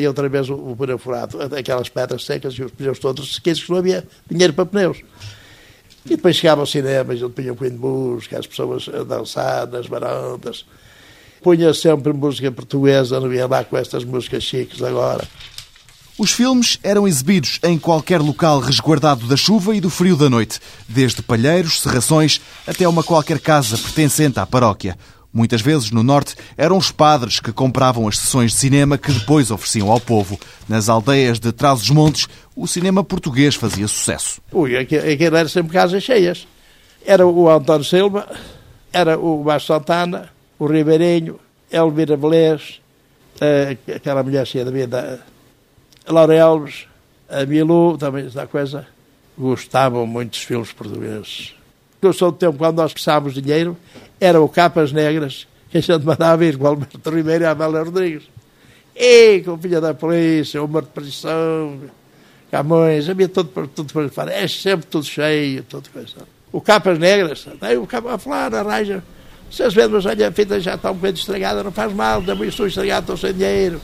e 0.00 0.06
outra 0.06 0.28
vez 0.28 0.48
o, 0.48 0.76
pneu 0.78 0.96
furado, 0.96 1.36
aquelas 1.56 1.88
pedras 1.88 2.24
secas 2.24 2.54
e 2.54 2.62
os 2.62 2.70
pneus 2.70 3.00
todos 3.00 3.34
sequeiros 3.34 3.64
que 3.64 3.68
não 3.68 3.78
havia 3.78 4.06
dinheiro 4.30 4.52
para 4.52 4.64
pneus. 4.64 4.98
E 6.06 6.10
depois 6.10 6.36
chegava 6.36 6.60
ao 6.60 6.66
cinema, 6.66 7.12
e 7.12 7.20
eu 7.20 7.30
punha 7.30 7.52
um 7.52 7.56
pouquinho 7.56 7.80
de 7.80 7.84
música, 7.84 8.38
as 8.38 8.46
pessoas 8.46 8.88
a 8.88 9.02
dançar 9.02 9.66
nas 9.66 9.88
varandas. 9.88 10.64
Punha 11.42 11.74
sempre 11.74 12.12
música 12.12 12.52
portuguesa, 12.52 13.18
não 13.18 13.32
ia 13.34 13.48
lá 13.48 13.64
com 13.64 13.76
estas 13.76 14.04
músicas 14.04 14.44
chiques 14.44 14.80
agora. 14.80 15.26
Os 16.18 16.32
filmes 16.32 16.80
eram 16.82 17.06
exibidos 17.06 17.60
em 17.62 17.78
qualquer 17.78 18.20
local 18.20 18.58
resguardado 18.58 19.28
da 19.28 19.36
chuva 19.36 19.76
e 19.76 19.80
do 19.80 19.88
frio 19.88 20.16
da 20.16 20.28
noite, 20.28 20.58
desde 20.88 21.22
palheiros, 21.22 21.80
serrações, 21.80 22.40
até 22.66 22.88
uma 22.88 23.04
qualquer 23.04 23.38
casa 23.38 23.78
pertencente 23.78 24.40
à 24.40 24.44
paróquia. 24.44 24.98
Muitas 25.32 25.60
vezes, 25.60 25.92
no 25.92 26.02
Norte, 26.02 26.34
eram 26.56 26.76
os 26.76 26.90
padres 26.90 27.38
que 27.38 27.52
compravam 27.52 28.08
as 28.08 28.18
sessões 28.18 28.50
de 28.50 28.58
cinema 28.58 28.98
que 28.98 29.12
depois 29.12 29.52
ofereciam 29.52 29.92
ao 29.92 30.00
povo. 30.00 30.36
Nas 30.68 30.88
aldeias 30.88 31.38
de 31.38 31.52
Trás-os-Montes, 31.52 32.26
o 32.56 32.66
cinema 32.66 33.04
português 33.04 33.54
fazia 33.54 33.86
sucesso. 33.86 34.40
Ui, 34.52 34.76
aquilo 34.76 35.36
era 35.36 35.48
sempre 35.48 35.72
casas 35.72 36.02
cheias. 36.02 36.48
Era 37.06 37.24
o 37.24 37.48
António 37.48 37.84
Silva, 37.84 38.28
era 38.92 39.16
o 39.16 39.44
Baixo 39.44 39.66
Santana, 39.66 40.30
o 40.58 40.66
Ribeirinho, 40.66 41.38
Elvira 41.70 42.16
Velez, 42.16 42.80
eh, 43.40 43.76
aquela 43.94 44.24
mulher 44.24 44.44
cheia 44.44 44.64
da 44.64 44.72
vida 44.72 45.20
Laura 46.08 46.42
Alves, 46.42 46.86
a 47.28 47.44
Milu, 47.44 47.98
também 47.98 48.26
essa 48.26 48.46
coisa, 48.46 48.86
gostavam 49.36 50.06
muito 50.06 50.30
dos 50.30 50.42
filmes 50.42 50.72
portugueses. 50.72 51.54
Eu 52.00 52.12
sou 52.12 52.30
do 52.30 52.38
tempo 52.38 52.56
quando 52.56 52.76
nós 52.76 52.92
precisávamos 52.92 53.34
dinheiro, 53.34 53.76
eram 54.20 54.46
Capas 54.48 54.92
Negras, 54.92 55.46
que 55.70 55.78
a 55.78 55.80
gente 55.80 56.04
mandava 56.04 56.44
ir 56.44 56.56
com 56.56 56.64
o 56.64 56.68
Alberto 56.68 57.10
Ribeiro 57.10 57.44
e 57.44 57.46
a 57.46 57.50
Amélia 57.50 57.82
Rodrigues. 57.82 58.24
E 58.96 59.40
com 59.40 59.52
o 59.52 59.58
filho 59.58 59.80
da 59.80 59.94
polícia, 59.94 60.62
o 60.62 60.66
de 60.66 60.88
prisão, 60.88 61.78
Camões, 62.50 63.08
havia 63.08 63.28
tudo, 63.28 63.68
tudo 63.68 63.92
para 63.92 64.08
falar. 64.08 64.32
É 64.32 64.48
sempre 64.48 64.86
tudo 64.86 65.04
cheio, 65.04 65.62
tudo 65.64 65.90
coisa. 65.90 66.16
O 66.50 66.60
Capas 66.60 66.98
Negras, 66.98 67.46
daí 67.60 67.76
o 67.76 67.86
Capa 67.86 68.14
a 68.14 68.18
falar, 68.18 68.54
arranja. 68.54 69.04
Vocês 69.50 69.74
vendo, 69.74 69.92
mas 69.92 70.06
olha, 70.06 70.28
a 70.28 70.32
fita 70.32 70.58
já 70.60 70.74
está 70.74 70.90
um 70.90 70.94
bocadinho 70.94 71.20
estragada, 71.20 71.62
não 71.62 71.72
faz 71.72 71.92
mal, 71.92 72.22
também 72.22 72.48
estou 72.48 72.66
estragado, 72.66 73.12
estou 73.12 73.16
sem 73.16 73.32
dinheiro. 73.36 73.80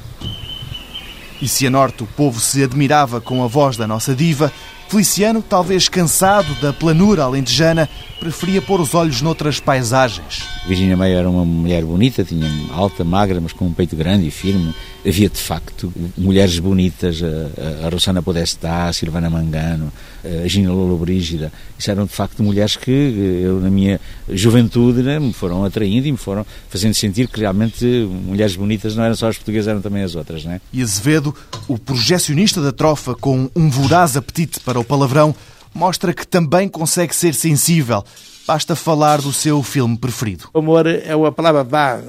E 1.45 1.49
se 1.49 1.67
a 1.67 1.71
norte 1.71 2.03
o 2.03 2.07
povo 2.07 2.41
se 2.41 2.65
admirava 2.65 3.21
com 3.21 3.45
a 3.45 3.47
voz 3.47 3.77
da 3.77 3.87
nossa 3.87 4.15
diva, 4.15 4.51
Feliciano, 4.89 5.43
talvez 5.43 5.91
cansado 5.91 6.55
da 6.55 6.73
planura 6.73 7.23
alentejana, 7.23 7.87
preferia 8.19 8.63
pôr 8.63 8.81
os 8.81 8.95
olhos 8.95 9.21
noutras 9.21 9.61
paisagens. 9.61 10.43
Virginia 10.67 10.97
Meyer 10.97 11.19
era 11.19 11.29
uma 11.29 11.45
mulher 11.45 11.85
bonita, 11.85 12.25
tinha 12.25 12.51
alta, 12.73 13.05
magra, 13.05 13.43
mas 13.43 13.53
com 13.53 13.67
um 13.67 13.75
peito 13.75 13.95
grande 13.95 14.27
e 14.27 14.31
firme. 14.31 14.75
Havia, 15.07 15.29
de 15.29 15.39
facto, 15.39 15.93
mulheres 16.17 16.59
bonitas, 16.59 17.21
a, 17.23 17.87
a 17.87 17.91
Rosana 17.91 18.23
Podestá, 18.23 18.89
a 18.89 18.93
Silvana 18.93 19.29
Mangano, 19.29 19.93
a 20.25 20.49
Gina 20.49 20.73
Lolo 20.73 20.97
Brígida. 20.97 21.53
Isso 21.79 21.91
eram, 21.91 22.07
de 22.07 22.13
facto, 22.13 22.43
mulheres 22.43 22.77
que 22.77 22.91
eu, 22.91 23.61
na 23.61 23.71
minha 23.71 24.01
juventude, 24.29 25.03
né, 25.03 25.19
me 25.19 25.33
foram 25.33 25.65
atraindo 25.65 26.07
e 26.07 26.13
me 26.13 26.19
foram 26.19 26.47
fazendo 26.71 26.95
sentir 26.95 27.29
que 27.29 27.41
realmente 27.41 27.85
mulheres 27.85 28.57
bonitas 28.57 28.97
não 28.97 29.05
eram 29.05 29.15
só 29.15 29.29
as 29.29 29.37
portuguesas, 29.37 29.69
eram 29.69 29.83
também 29.83 30.03
as 30.03 30.15
outras. 30.15 30.45
Né? 30.45 30.61
E 30.73 30.83
Azevedo, 30.83 31.35
o 31.69 31.79
projecionista 31.79 32.63
da 32.63 32.73
trofa 32.73 33.15
com 33.15 33.51
um 33.55 33.69
voraz 33.69 34.17
apetite 34.17 34.59
para 34.61 34.81
o 34.81 34.85
palavrão, 34.85 35.35
mostra 35.75 36.15
que 36.15 36.27
também 36.27 36.69
consegue 36.69 37.15
ser 37.15 37.35
sensível. 37.35 38.05
Basta 38.47 38.77
falar 38.77 39.21
do 39.21 39.33
seu 39.33 39.63
filme 39.63 39.97
preferido. 39.97 40.49
O 40.53 40.59
amor 40.59 40.87
é 40.87 41.15
uma 41.17 41.33
palavra 41.33 41.65
vá, 41.65 42.01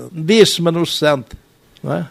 sente. 0.86 1.38
Não 1.84 1.94
é? 1.94 2.08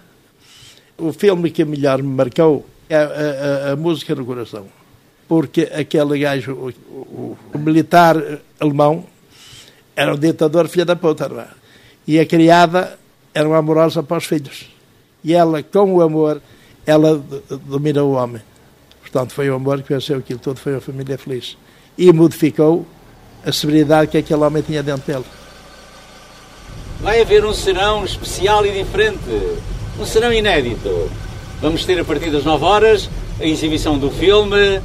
O 0.97 1.13
filme 1.13 1.51
que 1.51 1.65
melhor 1.65 2.03
me 2.03 2.15
marcou 2.15 2.65
é 2.89 2.97
a, 2.97 3.69
a, 3.69 3.73
a 3.73 3.77
música 3.77 4.15
no 4.15 4.25
coração. 4.25 4.67
Porque 5.27 5.63
aquele 5.75 6.19
gajo, 6.19 6.53
o, 6.53 6.69
o, 6.91 7.39
o, 7.53 7.59
militar 7.59 8.17
alemão, 8.61 9.05
era 9.97 10.15
um 10.15 10.19
ditador 10.19 10.69
filha 10.69 10.85
da 10.85 10.97
puta, 10.97 11.29
não 11.29 11.41
é? 11.41 11.49
E 12.07 12.19
a 12.19 12.27
criada 12.27 12.99
era 13.33 13.49
uma 13.49 13.59
amorosa 13.59 14.03
para 14.03 14.19
os 14.19 14.25
filhos. 14.25 14.69
E 15.23 15.33
ela, 15.33 15.63
com 15.63 15.95
o 15.95 16.03
amor, 16.03 16.41
ela 16.87 17.23
domina 17.67 18.03
o 18.03 18.13
homem. 18.13 18.43
Portanto, 19.01 19.33
foi 19.33 19.49
o 19.49 19.55
amor 19.55 19.83
que 19.83 19.93
venceu 19.93 20.19
aquilo 20.19 20.39
tudo, 20.39 20.61
foi 20.61 20.77
a 20.77 20.81
família 20.81 21.17
feliz. 21.17 21.57
E 21.97 22.13
modificou 22.13 22.87
a 23.45 23.53
severidade 23.53 24.11
que 24.11 24.19
aquele 24.19 24.43
homem 24.43 24.63
tinha 24.63 24.83
dentro 24.83 25.11
dele. 25.11 25.25
Vai 27.01 27.21
haver 27.21 27.45
um 27.45 27.53
serão 27.53 28.05
especial 28.05 28.65
e 28.67 28.73
diferente, 28.73 29.19
um 29.99 30.05
serão 30.05 30.33
inédito. 30.33 31.11
Vamos 31.61 31.85
ter 31.85 31.99
a 32.01 32.05
partir 32.05 32.31
das 32.31 32.45
9 32.45 32.65
horas 32.65 33.09
a 33.41 33.45
exibição 33.45 33.99
do 33.99 34.11
filme 34.11 34.81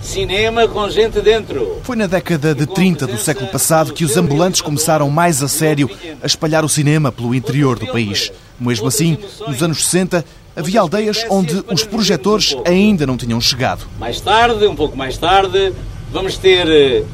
Cinema 0.00 0.68
com 0.68 0.88
gente 0.88 1.20
dentro. 1.20 1.80
Foi 1.82 1.96
na 1.96 2.06
década 2.06 2.54
de 2.54 2.66
30 2.66 3.06
do 3.06 3.18
século 3.18 3.48
passado 3.48 3.92
que 3.92 4.04
os 4.04 4.16
ambulantes 4.16 4.60
começaram 4.60 5.10
mais 5.10 5.42
a 5.42 5.48
sério 5.48 5.90
a 6.22 6.26
espalhar 6.26 6.64
o 6.64 6.68
cinema 6.68 7.10
pelo 7.10 7.34
interior 7.34 7.78
do 7.78 7.86
país. 7.86 8.32
Mesmo 8.58 8.86
assim, 8.86 9.18
nos 9.46 9.62
anos 9.62 9.84
60, 9.84 10.24
havia 10.56 10.80
aldeias 10.80 11.26
onde 11.28 11.64
os 11.70 11.84
projetores 11.84 12.56
ainda 12.64 13.06
não 13.06 13.16
tinham 13.16 13.40
chegado. 13.40 13.86
Mais 13.98 14.20
tarde, 14.20 14.66
um 14.66 14.76
pouco 14.76 14.96
mais 14.96 15.18
tarde, 15.18 15.72
vamos 16.12 16.38
ter 16.38 16.68
eh, 16.68 17.04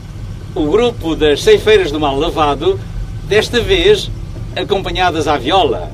o 0.54 0.70
grupo 0.70 1.16
das 1.16 1.42
ceifeiras 1.42 1.90
do 1.90 1.98
mal 1.98 2.18
lavado, 2.18 2.78
desta 3.24 3.60
vez 3.60 4.10
acompanhadas 4.54 5.26
à 5.26 5.36
viola. 5.36 5.90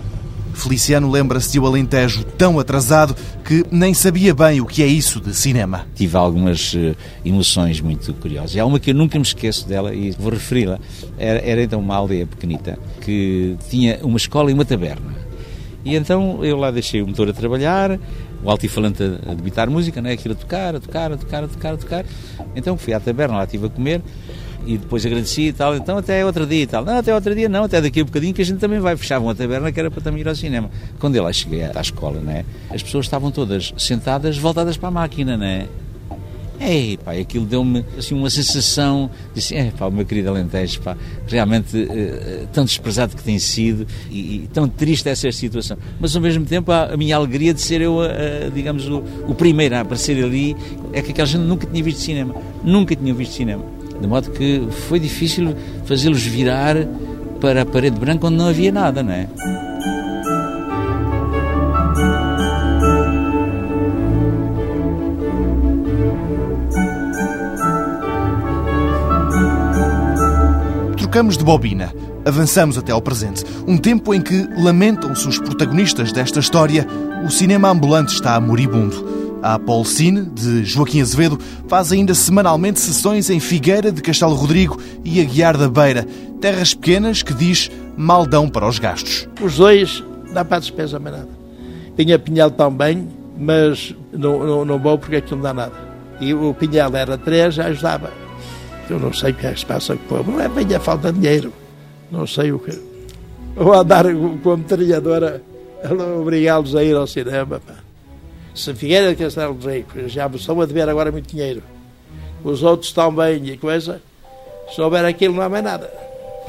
Feliciano 0.61 1.11
lembra-se 1.11 1.53
de 1.53 1.59
o 1.59 1.67
Alentejo 1.67 2.23
tão 2.23 2.59
atrasado 2.59 3.17
que 3.45 3.65
nem 3.71 3.95
sabia 3.95 4.35
bem 4.35 4.61
o 4.61 4.67
que 4.67 4.83
é 4.83 4.87
isso 4.87 5.19
de 5.19 5.35
cinema. 5.35 5.87
Tive 5.95 6.17
algumas 6.17 6.75
uh, 6.75 6.95
emoções 7.25 7.81
muito 7.81 8.13
curiosas. 8.15 8.57
Há 8.57 8.65
uma 8.67 8.79
que 8.79 8.91
eu 8.91 8.95
nunca 8.95 9.19
me 9.19 9.25
esqueço 9.25 9.67
dela 9.67 9.95
e 9.95 10.11
vou 10.11 10.31
referi-la. 10.31 10.79
Era, 11.19 11.41
era 11.41 11.63
então 11.63 11.81
uma 11.81 11.97
aldeia 11.97 12.27
pequenita 12.27 12.79
que 13.01 13.57
tinha 13.71 13.99
uma 14.03 14.19
escola 14.19 14.51
e 14.51 14.55
uma 14.55 14.65
taberna. 14.65 15.15
E 15.83 15.97
então 15.97 16.45
eu 16.45 16.59
lá 16.59 16.71
deixei 16.71 17.01
o 17.01 17.07
motor 17.07 17.29
a 17.31 17.33
trabalhar, 17.33 17.99
o 18.45 18.51
altifalante 18.51 19.03
a 19.03 19.33
debitar 19.33 19.71
música, 19.71 20.03
né? 20.03 20.13
aquilo 20.13 20.35
a 20.35 20.37
tocar, 20.37 20.77
a 20.77 20.81
tocar, 20.81 21.13
a 21.13 21.17
tocar, 21.17 21.45
a 21.45 21.49
tocar, 21.49 21.73
a 21.73 21.77
tocar. 21.79 22.05
Então 22.55 22.77
fui 22.77 22.93
à 22.93 23.01
taberna, 23.01 23.39
lá 23.39 23.45
estive 23.45 23.67
a 23.67 23.71
comer 23.71 24.03
e 24.67 24.79
depois 24.79 25.05
agradeci 25.05 25.49
e 25.49 25.53
tal, 25.53 25.77
então 25.77 25.99
até 25.99 26.25
outro 26.25 26.47
dia 26.47 26.63
e 26.63 26.67
tal. 26.67 26.85
Não, 26.85 26.99
até 26.99 27.15
outro 27.15 27.35
dia 27.35 27.49
não, 27.49 27.65
até 27.65 27.81
daqui 27.81 28.01
a 28.01 28.03
um 28.03 28.07
bocadinho 28.07 28.35
que 28.35 28.43
a 28.43 28.45
gente 28.45 28.59
também 28.59 28.79
vai. 28.79 28.97
Fechavam 28.97 29.29
a 29.29 29.35
taberna 29.35 29.73
que 29.73 29.81
era 29.81 29.91
para 29.91 30.01
também 30.01 30.21
ir 30.21 30.29
ao 30.29 30.35
cinema. 30.35 30.71
Quando 30.99 31.17
eu 31.17 31.23
lá 31.23 31.33
cheguei 31.33 31.63
à 31.63 31.81
escola, 31.81 32.21
né, 32.21 32.45
as 32.71 32.83
pessoas 32.83 33.07
estavam 33.07 33.31
todas 33.31 33.73
sentadas, 33.77 34.37
voltadas 34.37 34.77
para 34.77 34.89
a 34.89 34.93
máquina, 34.93 35.37
né? 35.37 35.69
Ei, 36.61 36.99
pá, 37.03 37.13
aquilo 37.13 37.47
deu-me 37.47 37.83
assim, 37.97 38.15
uma 38.15 38.29
sensação, 38.29 39.11
disse, 39.35 39.55
é 39.55 39.71
pá, 39.71 39.87
o 39.87 39.91
meu 39.91 40.05
querido 40.05 40.29
Alentejo, 40.29 40.83
pá, 40.83 40.95
realmente 41.27 41.75
uh, 41.75 42.47
tão 42.53 42.67
desprezado 42.67 43.17
que 43.17 43.23
tem 43.23 43.39
sido 43.39 43.87
e, 44.11 44.45
e, 44.45 44.51
tão 44.53 44.69
triste 44.69 45.09
essa 45.09 45.33
situação. 45.33 45.79
Mas 45.99 46.15
ao 46.15 46.21
mesmo 46.21 46.45
tempo 46.45 46.71
a, 46.71 46.93
a 46.93 46.97
minha 46.99 47.17
alegria 47.17 47.55
de 47.55 47.63
ser 47.63 47.81
eu, 47.81 47.97
uh, 47.97 48.51
digamos, 48.55 48.87
o, 48.89 49.03
o, 49.27 49.35
primeiro 49.35 49.75
a 49.75 49.81
aparecer 49.81 50.23
ali, 50.23 50.55
é 50.93 51.01
que 51.01 51.13
aquela 51.13 51.27
gente 51.27 51.41
nunca 51.41 51.67
tinha 51.67 51.83
visto 51.83 52.01
cinema, 52.01 52.35
nunca 52.63 52.95
tinha 52.95 53.15
visto 53.15 53.33
cinema. 53.33 53.80
De 54.01 54.07
modo 54.07 54.31
que 54.31 54.67
foi 54.89 54.99
difícil 54.99 55.55
fazê-los 55.85 56.23
virar 56.23 56.77
para 57.41 57.63
a 57.63 57.67
parede 57.67 57.99
branca 57.99 58.27
onde 58.27 58.37
não 58.37 58.49
havia 58.49 58.73
nada, 58.73 59.03
não 59.03 59.13
é? 59.13 59.29
Trocamos 70.97 71.37
de 71.37 71.45
bobina. 71.45 71.93
Avançamos 72.25 72.79
até 72.79 72.93
ao 72.93 73.03
presente. 73.03 73.45
Um 73.67 73.77
tempo 73.77 74.15
em 74.15 74.21
que 74.21 74.49
lamentam-se 74.57 75.27
os 75.27 75.39
protagonistas 75.39 76.13
desta 76.13 76.39
história, 76.39 76.87
o 77.25 77.31
cinema 77.31 77.69
ambulante 77.69 78.15
está 78.15 78.39
moribundo. 78.41 79.20
A 79.43 79.55
Apolcine, 79.55 80.23
de 80.27 80.65
Joaquim 80.65 81.01
Azevedo, 81.01 81.39
faz 81.69 81.93
ainda 81.93 82.15
semanalmente 82.15 82.81
sessões 82.81 83.31
em 83.31 83.41
Figueira 83.41 83.91
de 83.91 84.03
Castelo 84.03 84.35
Rodrigo 84.35 84.81
e 85.05 85.21
Aguiar 85.21 85.57
da 85.57 85.69
Beira, 85.69 86.07
terras 86.41 86.75
pequenas 86.75 87.23
que 87.23 87.33
diz 87.33 87.71
mal 87.97 88.27
dão 88.27 88.49
para 88.49 88.69
os 88.69 88.79
gastos. 88.79 89.29
Os 89.41 89.57
dois 89.57 90.03
dá 90.33 90.45
para 90.45 90.59
a 90.59 90.61
despesa 90.61 90.99
mais 90.99 91.17
nada. 91.17 91.29
Tinha 91.97 92.19
Pinhal 92.19 92.51
também, 92.51 93.09
mas 93.39 93.95
não, 94.13 94.45
não, 94.45 94.65
não 94.65 94.79
vou 94.79 94.99
porque 94.99 95.17
aquilo 95.17 95.37
não 95.37 95.43
dá 95.43 95.55
nada. 95.55 95.73
E 96.21 96.35
o 96.35 96.55
Pinhal 96.55 96.95
era 96.95 97.17
três, 97.17 97.55
já 97.55 97.67
ajudava. 97.67 98.11
Eu 98.89 98.99
não 98.99 99.13
sei 99.13 99.31
o 99.31 99.35
que 99.35 99.47
é 99.47 99.53
que 99.53 99.61
se 99.61 99.67
passa 99.67 99.97
com 99.97 100.03
o 100.03 100.19
povo. 100.19 100.33
Não 100.33 100.41
é 100.41 100.49
bem 100.49 100.75
a 100.75 100.81
falta 100.81 101.13
de 101.13 101.19
dinheiro. 101.19 101.53
Não 102.11 102.27
sei 102.27 102.53
o 102.53 102.59
que. 102.59 102.79
Vou 103.55 103.73
andar 103.73 104.05
com 104.43 104.53
a 104.53 104.57
metralhadora 104.57 105.43
obrigá-los 106.19 106.75
a 106.75 106.85
ir 106.85 106.95
ao 106.95 107.07
cinema. 107.07 107.61
Pá. 107.61 107.80
Se 108.61 108.75
Figueira 108.75 109.09
de 109.09 109.17
Castelo 109.17 109.57
Rei, 109.65 109.87
já 110.07 110.29
me 110.29 110.37
estão 110.37 110.61
a 110.61 110.67
dever 110.67 110.87
agora 110.87 111.11
muito 111.11 111.31
dinheiro, 111.31 111.63
os 112.45 112.63
outros 112.63 112.89
estão 112.91 113.11
bem 113.11 113.43
e 113.47 113.57
coisa, 113.57 114.03
se 114.71 114.79
houver 114.83 115.03
aquilo 115.03 115.35
não 115.35 115.43
há 115.43 115.49
mais 115.49 115.65
nada. 115.65 115.91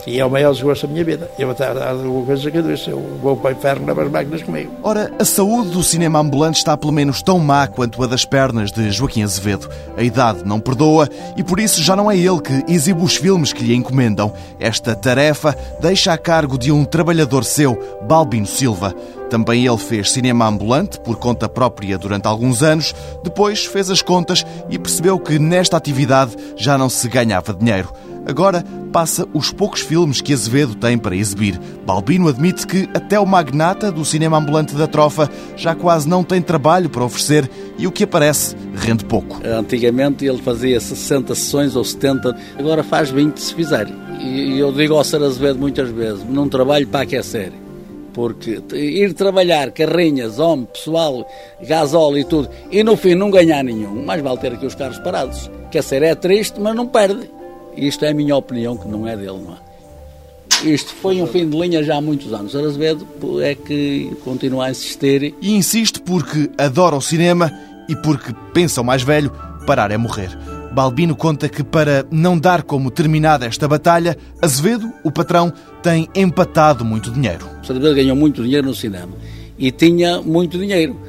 E 0.06 0.20
é 0.20 0.26
o 0.26 0.30
maior 0.30 0.52
desgosto 0.52 0.88
da 0.88 0.92
minha 0.94 1.06
vida. 1.06 1.32
Eu 1.40 1.52
até 1.52 1.68
alguma 1.68 2.26
coisa 2.26 2.52
que 2.52 2.58
eu 2.58 2.64
disse, 2.64 2.90
eu 2.90 3.00
vou 3.22 3.38
para 3.38 3.52
o 3.52 3.54
inferno 3.54 3.86
nas 3.86 4.12
máquinas 4.12 4.42
comigo. 4.42 4.74
Ora, 4.84 5.14
a 5.20 5.24
saúde 5.24 5.70
do 5.70 5.82
cinema 5.82 6.20
ambulante 6.20 6.58
está 6.58 6.76
pelo 6.76 6.92
menos 6.92 7.22
tão 7.22 7.40
má 7.40 7.66
quanto 7.68 8.04
a 8.04 8.08
das 8.08 8.26
pernas 8.26 8.74
de 8.74 8.92
Joaquim 8.92 9.24
Azevedo. 9.24 9.70
A 9.96 10.04
idade 10.04 10.44
não 10.44 10.60
perdoa 10.60 11.08
e 11.38 11.44
por 11.44 11.62
isso 11.62 11.82
já 11.82 11.96
não 11.96 12.12
é 12.12 12.18
ele 12.18 12.42
que 12.42 12.66
exibe 12.68 13.02
os 13.02 13.16
filmes 13.16 13.54
que 13.54 13.64
lhe 13.64 13.76
encomendam. 13.76 14.34
Esta 14.60 14.96
tarefa 14.96 15.56
deixa 15.80 16.12
a 16.12 16.18
cargo 16.18 16.58
de 16.58 16.74
um 16.74 16.84
trabalhador 16.84 17.46
seu, 17.46 18.02
Balbino 18.06 18.48
Silva. 18.48 18.94
Também 19.32 19.66
ele 19.66 19.78
fez 19.78 20.12
cinema 20.12 20.46
ambulante 20.46 21.00
por 21.00 21.16
conta 21.16 21.48
própria 21.48 21.98
durante 21.98 22.28
alguns 22.28 22.62
anos, 22.62 22.94
depois 23.24 23.66
fez 23.66 23.90
as 23.90 24.02
contas 24.02 24.46
e 24.70 24.78
percebeu 24.78 25.18
que 25.18 25.40
nesta 25.40 25.78
atividade 25.78 26.36
já 26.58 26.78
não 26.78 26.90
se 26.90 27.08
ganhava 27.08 27.54
dinheiro. 27.54 27.94
Agora 28.26 28.62
passa 28.92 29.26
os 29.34 29.50
poucos 29.50 29.80
filmes 29.80 30.20
que 30.20 30.34
Azevedo 30.34 30.76
tem 30.76 30.98
para 30.98 31.16
exibir. 31.16 31.58
Balbino 31.86 32.28
admite 32.28 32.68
que 32.68 32.90
até 32.94 33.18
o 33.18 33.26
magnata 33.26 33.90
do 33.90 34.04
cinema 34.04 34.38
ambulante 34.38 34.76
da 34.76 34.86
Trofa 34.86 35.30
já 35.56 35.74
quase 35.74 36.10
não 36.10 36.26
tem 36.26 36.42
trabalho 36.42 36.90
para 36.90 37.06
oferecer 37.06 37.50
e 37.78 37.88
o 37.88 37.92
que 37.92 38.04
aparece 38.04 38.54
rende 38.76 39.06
pouco. 39.06 39.40
Antigamente 39.46 40.26
ele 40.26 40.42
fazia 40.42 40.78
60 40.78 41.34
sessões 41.36 41.74
ou 41.78 41.86
70, 41.86 42.36
agora 42.60 42.84
faz 42.84 43.10
20 43.10 43.38
se 43.38 43.54
fizer. 43.54 43.88
E 44.20 44.60
eu 44.60 44.74
digo 44.74 44.94
ao 44.94 45.06
Sr. 45.06 45.24
Azevedo 45.24 45.58
muitas 45.58 45.90
vezes, 45.90 46.22
não 46.28 46.50
trabalho 46.50 46.86
para 46.86 47.04
aquecer. 47.04 47.54
Porque 48.14 48.62
ir 48.74 49.14
trabalhar 49.14 49.72
carrinhas, 49.72 50.38
homem, 50.38 50.66
pessoal, 50.66 51.26
gasóleo 51.62 52.18
e 52.18 52.26
tudo, 52.26 52.50
e 52.70 52.84
no 52.84 52.98
fim 52.98 53.16
não 53.16 53.32
ganhar 53.32 53.64
nenhum, 53.64 54.04
mais 54.04 54.22
vale 54.22 54.38
ter 54.38 54.54
aqui 54.54 54.66
os 54.66 54.76
carros 54.76 55.00
parados. 55.00 55.50
Quer 55.72 55.82
ser, 55.82 56.04
é 56.04 56.14
triste, 56.14 56.60
mas 56.60 56.76
não 56.76 56.88
perde. 56.88 57.30
Isto 57.76 58.04
é 58.04 58.10
a 58.10 58.14
minha 58.14 58.36
opinião, 58.36 58.76
que 58.76 58.88
não 58.88 59.08
é 59.08 59.16
dele, 59.16 59.40
não 59.40 59.54
é? 59.54 59.72
Isto 60.70 60.94
foi 60.94 61.22
um 61.22 61.28
fim 61.28 61.50
de 61.50 61.58
linha 61.58 61.84
já 61.84 61.96
há 61.96 62.02
muitos 62.02 62.32
anos. 62.34 62.56
Azevedo 62.56 63.08
é 63.42 63.56
que 63.56 64.16
continua 64.24 64.66
a 64.68 64.72
insistir. 64.72 65.34
E 65.42 65.56
insiste 65.56 66.00
porque 66.02 66.52
adora 66.58 66.96
o 66.96 67.02
cinema 67.02 67.52
e 67.90 67.96
porque, 67.96 68.34
pensa 68.54 68.82
o 68.82 68.84
mais 68.84 69.02
velho, 69.02 69.32
parar 69.66 69.90
é 69.90 69.98
morrer. 69.98 70.38
Balbino 70.74 71.16
conta 71.16 71.50
que, 71.50 71.64
para 71.64 72.06
não 72.10 72.40
dar 72.40 72.64
como 72.64 72.90
terminada 72.90 73.46
esta 73.46 73.68
batalha, 73.68 74.18
Azevedo, 74.42 74.92
o 75.04 75.12
patrão, 75.12 75.52
tem 75.84 76.08
empatado 76.16 76.86
muito 76.86 77.12
dinheiro. 77.12 77.46
O 77.46 77.72
Azevedo 77.72 77.96
ganhou 77.96 78.16
muito 78.16 78.42
dinheiro 78.44 78.68
no 78.68 78.74
cinema 78.74 79.12
e 79.58 79.72
tinha 79.72 80.22
muito 80.22 80.58
dinheiro. 80.58 81.00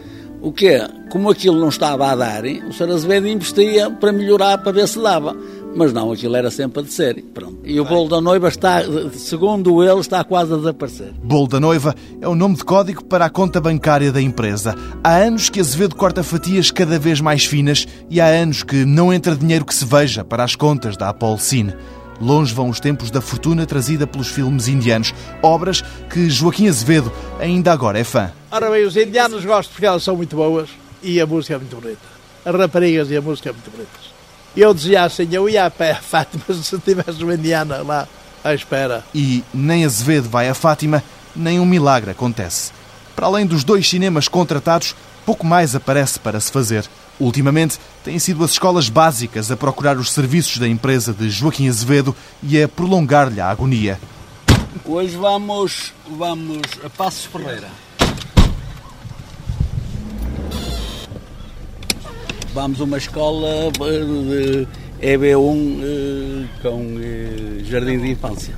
O 0.41 0.53
que 0.53 0.67
é? 0.67 0.89
Como 1.09 1.31
aquilo 1.31 1.61
não 1.61 1.69
estava 1.69 2.11
a 2.11 2.17
dar, 2.17 2.45
o 2.45 2.73
Sr. 2.73 2.91
Azevedo 2.91 3.29
investia 3.29 3.89
para 3.89 4.13
melhorar, 4.13 4.59
para 4.59 4.73
ver 4.73 4.89
se 4.89 5.01
dava. 5.01 5.37
Mas 5.75 5.93
não, 5.93 6.13
aquilo 6.13 6.37
era 6.37 6.51
sempre 6.51 6.81
a 6.81 6.83
descer. 6.83 7.23
Pronto. 7.33 7.59
E 7.65 7.81
o 7.81 7.85
bolo 7.85 8.09
da 8.09 8.21
noiva 8.21 8.49
está, 8.49 8.83
segundo 9.15 9.83
ele, 9.83 10.01
está 10.01 10.23
quase 10.23 10.53
a 10.53 10.57
desaparecer. 10.57 11.13
Bolo 11.23 11.49
da 11.49 11.59
noiva 11.59 11.95
é 12.21 12.29
o 12.29 12.35
nome 12.35 12.57
de 12.57 12.65
código 12.65 13.05
para 13.05 13.25
a 13.25 13.31
conta 13.31 13.61
bancária 13.61 14.13
da 14.13 14.21
empresa. 14.21 14.77
Há 15.03 15.17
anos 15.17 15.49
que 15.49 15.61
Azevedo 15.61 15.97
corta 15.97 16.23
fatias 16.23 16.71
cada 16.71 16.99
vez 16.99 17.21
mais 17.21 17.45
finas 17.45 17.87
e 18.11 18.21
há 18.21 18.27
anos 18.27 18.63
que 18.63 18.85
não 18.85 19.13
entra 19.13 19.35
dinheiro 19.35 19.65
que 19.65 19.75
se 19.75 19.85
veja 19.85 20.23
para 20.23 20.45
as 20.45 20.55
contas 20.55 20.97
da 20.97 21.09
Apolcine. 21.09 21.75
Longe 22.21 22.55
vão 22.55 22.69
os 22.69 22.79
tempos 22.79 23.11
da 23.11 23.21
fortuna 23.21 23.67
trazida 23.67 24.07
pelos 24.07 24.29
filmes 24.29 24.69
indianos, 24.69 25.13
obras 25.43 25.83
que 26.09 26.31
Joaquim 26.31 26.69
Azevedo 26.69 27.11
ainda 27.41 27.73
agora 27.73 27.99
é 27.99 28.05
fã. 28.05 28.31
Ora 28.51 28.71
bem, 28.71 28.85
os 28.85 28.97
indianos 28.97 29.45
gostam 29.45 29.73
porque 29.73 29.87
elas 29.87 30.05
são 30.05 30.17
muito 30.17 30.37
boas 30.37 30.69
e 31.03 31.21
a 31.21 31.27
música 31.27 31.55
é 31.55 31.59
muito 31.59 31.75
bonita. 31.75 32.13
As 32.45 32.55
raparigas 32.55 33.11
e 33.11 33.17
a 33.17 33.21
música 33.21 33.49
é 33.49 33.53
muito 33.53 33.71
bonitas. 33.71 34.13
Eu 34.57 34.75
dizia 34.75 35.05
assim, 35.05 35.29
eu 35.33 35.49
ia 35.49 35.67
a 35.67 35.71
pé 35.71 35.93
a 35.93 35.97
Fátima 35.97 36.45
se 36.63 36.79
tivesse 36.79 37.23
uma 37.23 37.35
indiana 37.35 37.83
lá 37.83 38.07
à 38.45 38.55
espera. 38.55 39.05
E 39.15 39.43
nem 39.53 39.85
Azevedo 39.85 40.29
vai 40.29 40.49
a 40.49 40.55
Fátima, 40.55 41.03
nem 41.35 41.59
um 41.59 41.67
milagre 41.67 42.11
acontece. 42.11 42.73
Para 43.17 43.27
além 43.27 43.47
dos 43.47 43.65
dois 43.65 43.89
cinemas 43.89 44.29
contratados, 44.29 44.95
pouco 45.25 45.47
mais 45.47 45.75
aparece 45.75 46.19
para 46.19 46.41
se 46.41 46.51
fazer. 46.51 46.85
Ultimamente, 47.21 47.79
têm 48.03 48.19
sido 48.19 48.43
as 48.43 48.53
escolas 48.53 48.89
básicas 48.89 49.51
a 49.51 49.57
procurar 49.57 49.97
os 49.97 50.13
serviços 50.13 50.59
da 50.59 50.69
empresa 50.69 51.13
de 51.13 51.31
Joaquim 51.31 51.69
Azevedo 51.69 52.15
e 52.43 52.61
a 52.61 52.69
prolongar-lhe 52.69 53.41
a 53.41 53.49
agonia. 53.49 53.99
Hoje 54.85 55.17
vamos, 55.17 55.93
vamos 56.09 56.63
a 56.85 56.91
Passos 56.91 57.27
Ferreira. 57.27 57.69
Vamos 62.55 62.83
a 62.83 62.85
uma 62.85 62.99
escola 62.99 63.73
de 63.73 64.69
EB1 65.01 65.81
eh, 65.83 66.45
com 66.61 66.99
eh, 67.01 67.65
jardim 67.65 67.99
de 67.99 68.11
infância. 68.11 68.55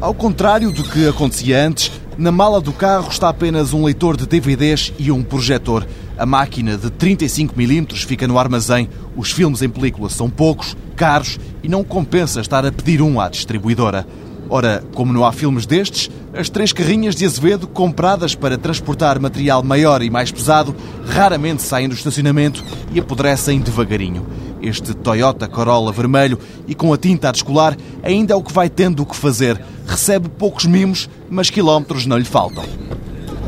Ao 0.00 0.12
contrário 0.12 0.72
do 0.72 0.82
que 0.82 1.06
acontecia 1.06 1.64
antes, 1.64 1.92
na 2.18 2.32
mala 2.32 2.60
do 2.60 2.72
carro 2.72 3.08
está 3.08 3.28
apenas 3.28 3.72
um 3.72 3.84
leitor 3.84 4.16
de 4.16 4.26
DVDs 4.26 4.92
e 4.98 5.12
um 5.12 5.22
projetor. 5.22 5.86
A 6.18 6.26
máquina 6.26 6.76
de 6.76 6.90
35mm 6.90 8.04
fica 8.04 8.26
no 8.26 8.36
armazém. 8.36 8.88
Os 9.16 9.30
filmes 9.30 9.62
em 9.62 9.68
película 9.68 10.10
são 10.10 10.28
poucos, 10.28 10.76
caros 10.96 11.38
e 11.62 11.68
não 11.68 11.84
compensa 11.84 12.40
estar 12.40 12.66
a 12.66 12.72
pedir 12.72 13.00
um 13.00 13.20
à 13.20 13.28
distribuidora. 13.28 14.04
Ora, 14.52 14.82
como 14.94 15.12
não 15.12 15.24
há 15.24 15.30
filmes 15.30 15.64
destes, 15.64 16.10
as 16.34 16.50
três 16.50 16.72
carrinhas 16.72 17.14
de 17.14 17.24
Azevedo, 17.24 17.68
compradas 17.68 18.34
para 18.34 18.58
transportar 18.58 19.20
material 19.20 19.62
maior 19.62 20.02
e 20.02 20.10
mais 20.10 20.32
pesado, 20.32 20.74
raramente 21.06 21.62
saem 21.62 21.88
do 21.88 21.94
estacionamento 21.94 22.64
e 22.92 22.98
apodrecem 22.98 23.60
devagarinho. 23.60 24.26
Este 24.60 24.92
Toyota 24.92 25.46
Corolla 25.46 25.92
vermelho 25.92 26.36
e 26.66 26.74
com 26.74 26.92
a 26.92 26.98
tinta 26.98 27.28
a 27.28 27.32
descolar 27.32 27.76
ainda 28.02 28.34
é 28.34 28.36
o 28.36 28.42
que 28.42 28.52
vai 28.52 28.68
tendo 28.68 29.04
o 29.04 29.06
que 29.06 29.14
fazer. 29.14 29.62
Recebe 29.86 30.28
poucos 30.28 30.66
mimos, 30.66 31.08
mas 31.30 31.48
quilómetros 31.48 32.04
não 32.04 32.18
lhe 32.18 32.24
faltam. 32.24 32.64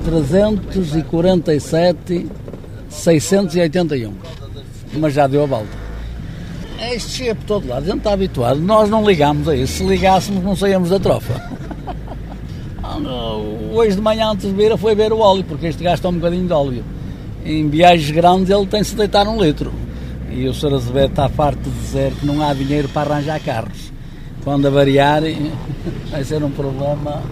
347, 0.05 2.29
681. 2.89 4.13
Mas 5.01 5.15
já 5.15 5.27
deu 5.27 5.43
a 5.43 5.47
volta. 5.47 5.82
Este 6.91 7.11
chega 7.13 7.35
por 7.37 7.45
todo 7.45 7.69
lado, 7.69 7.85
a 7.85 7.87
gente 7.87 7.99
está 7.99 8.13
habituado. 8.13 8.59
Nós 8.61 8.91
não 8.91 9.09
ligamos 9.09 9.49
a 9.49 9.55
isso. 9.55 9.75
Se 9.75 9.85
ligássemos, 9.85 10.43
não 10.43 10.57
saíamos 10.57 10.91
da 10.91 10.99
trofa. 10.99 11.41
Hoje 13.73 13.97
de 13.97 14.03
manhã, 14.03 14.31
antes 14.31 14.47
de 14.47 14.55
vir, 14.55 14.77
foi 14.77 14.95
ver 14.95 15.13
o 15.13 15.19
óleo, 15.19 15.45
porque 15.45 15.67
este 15.67 15.83
gasta 15.83 16.09
um 16.09 16.15
bocadinho 16.15 16.47
de 16.47 16.53
óleo. 16.53 16.85
Em 17.45 17.69
viagens 17.69 18.11
grandes, 18.11 18.51
ele 18.51 18.67
tem 18.67 18.85
se 18.85 18.95
deitar 18.95 19.27
um 19.27 19.43
litro. 19.43 19.73
E 20.31 20.47
o 20.47 20.55
Sr. 20.55 20.75
Azevedo 20.75 21.11
está 21.11 21.29
farto 21.29 21.63
de 21.63 21.81
dizer 21.81 22.13
que 22.13 22.27
não 22.27 22.43
há 22.43 22.53
dinheiro 22.53 22.89
para 22.89 23.15
arranjar 23.15 23.41
carros. 23.41 23.93
Quando 24.45 24.67
avariar, 24.67 25.23
vai 26.11 26.25
ser 26.25 26.43
um 26.43 26.51
problema. 26.51 27.23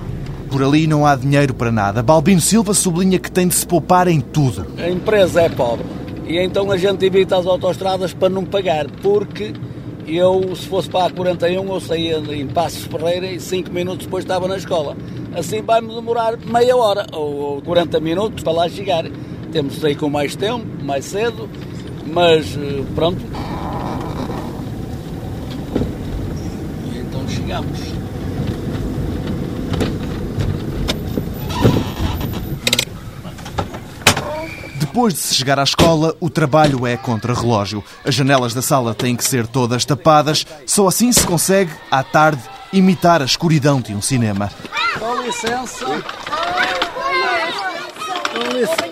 Por 0.51 0.63
ali 0.63 0.87
não 0.87 1.05
há 1.05 1.15
dinheiro 1.15 1.55
para 1.55 1.71
nada. 1.71 2.03
Balbino 2.03 2.41
Silva 2.41 2.73
sublinha 2.73 3.19
que 3.19 3.31
tem 3.31 3.47
de 3.47 3.55
se 3.55 3.67
poupar 3.67 4.09
em 4.09 4.21
tudo. 4.21 4.67
A 4.79 4.89
empresa 4.89 5.43
é 5.43 5.49
pobre. 5.49 6.00
E 6.31 6.39
então 6.39 6.71
a 6.71 6.77
gente 6.77 7.05
evita 7.05 7.37
as 7.39 7.45
autostradas 7.45 8.15
para 8.15 8.29
não 8.29 8.45
pagar, 8.45 8.89
porque 9.03 9.53
eu, 10.07 10.55
se 10.55 10.65
fosse 10.69 10.89
para 10.89 11.07
a 11.07 11.11
41, 11.11 11.69
eu 11.69 11.81
saía 11.81 12.19
em 12.19 12.47
Passos 12.47 12.85
Ferreira 12.85 13.27
e 13.27 13.41
5 13.41 13.69
minutos 13.73 14.07
depois 14.07 14.23
estava 14.23 14.47
na 14.47 14.57
escola. 14.57 14.97
Assim 15.35 15.61
vai-me 15.61 15.93
demorar 15.93 16.37
meia 16.37 16.77
hora 16.77 17.05
ou 17.11 17.61
40 17.63 17.99
minutos 17.99 18.45
para 18.45 18.53
lá 18.53 18.69
chegar. 18.69 19.07
Temos 19.51 19.75
de 19.75 19.81
sair 19.81 19.97
com 19.97 20.09
mais 20.09 20.37
tempo, 20.37 20.65
mais 20.85 21.05
cedo, 21.05 21.49
mas 22.07 22.57
eh, 22.57 22.85
pronto. 22.95 23.21
E 26.95 26.99
então 26.99 27.29
chegamos. 27.29 28.10
Depois 34.91 35.15
de 35.15 35.21
se 35.21 35.37
chegar 35.37 35.57
à 35.57 35.63
escola, 35.63 36.17
o 36.19 36.29
trabalho 36.29 36.85
é 36.85 36.97
contra-relógio. 36.97 37.85
As 38.05 38.13
janelas 38.13 38.53
da 38.53 38.61
sala 38.61 38.93
têm 38.93 39.15
que 39.15 39.23
ser 39.23 39.47
todas 39.47 39.85
tapadas, 39.85 40.45
só 40.67 40.89
assim 40.89 41.13
se 41.13 41.25
consegue, 41.25 41.71
à 41.89 42.03
tarde, 42.03 42.43
imitar 42.73 43.23
a 43.23 43.25
escuridão 43.25 43.81
de 43.81 43.95
um 43.95 44.03
cinema. 44.03 44.51
Com 44.99 45.23
licença. 45.23 45.87
Com 48.33 48.43
licença. 48.53 48.91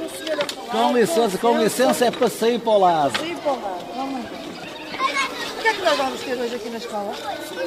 Com 0.71 0.97
licença, 0.97 1.39
com 1.39 1.59
licença 1.59 2.05
é 2.05 2.11
para 2.13 2.31
sair 2.31 2.61
para 2.61 2.73
o 2.73 2.79
lado. 2.79 3.19
Sair 3.19 3.37
para 3.39 3.53
o 3.53 3.57
lado, 3.57 3.85
vamos 3.97 4.25
O 4.25 5.61
que 5.61 5.67
é 5.67 5.75
que 5.75 5.83
nós 5.83 5.97
vamos 5.97 6.21
ter 6.21 6.39
hoje 6.39 6.55
aqui 6.55 6.71
na 6.71 6.79
escola? 6.79 7.13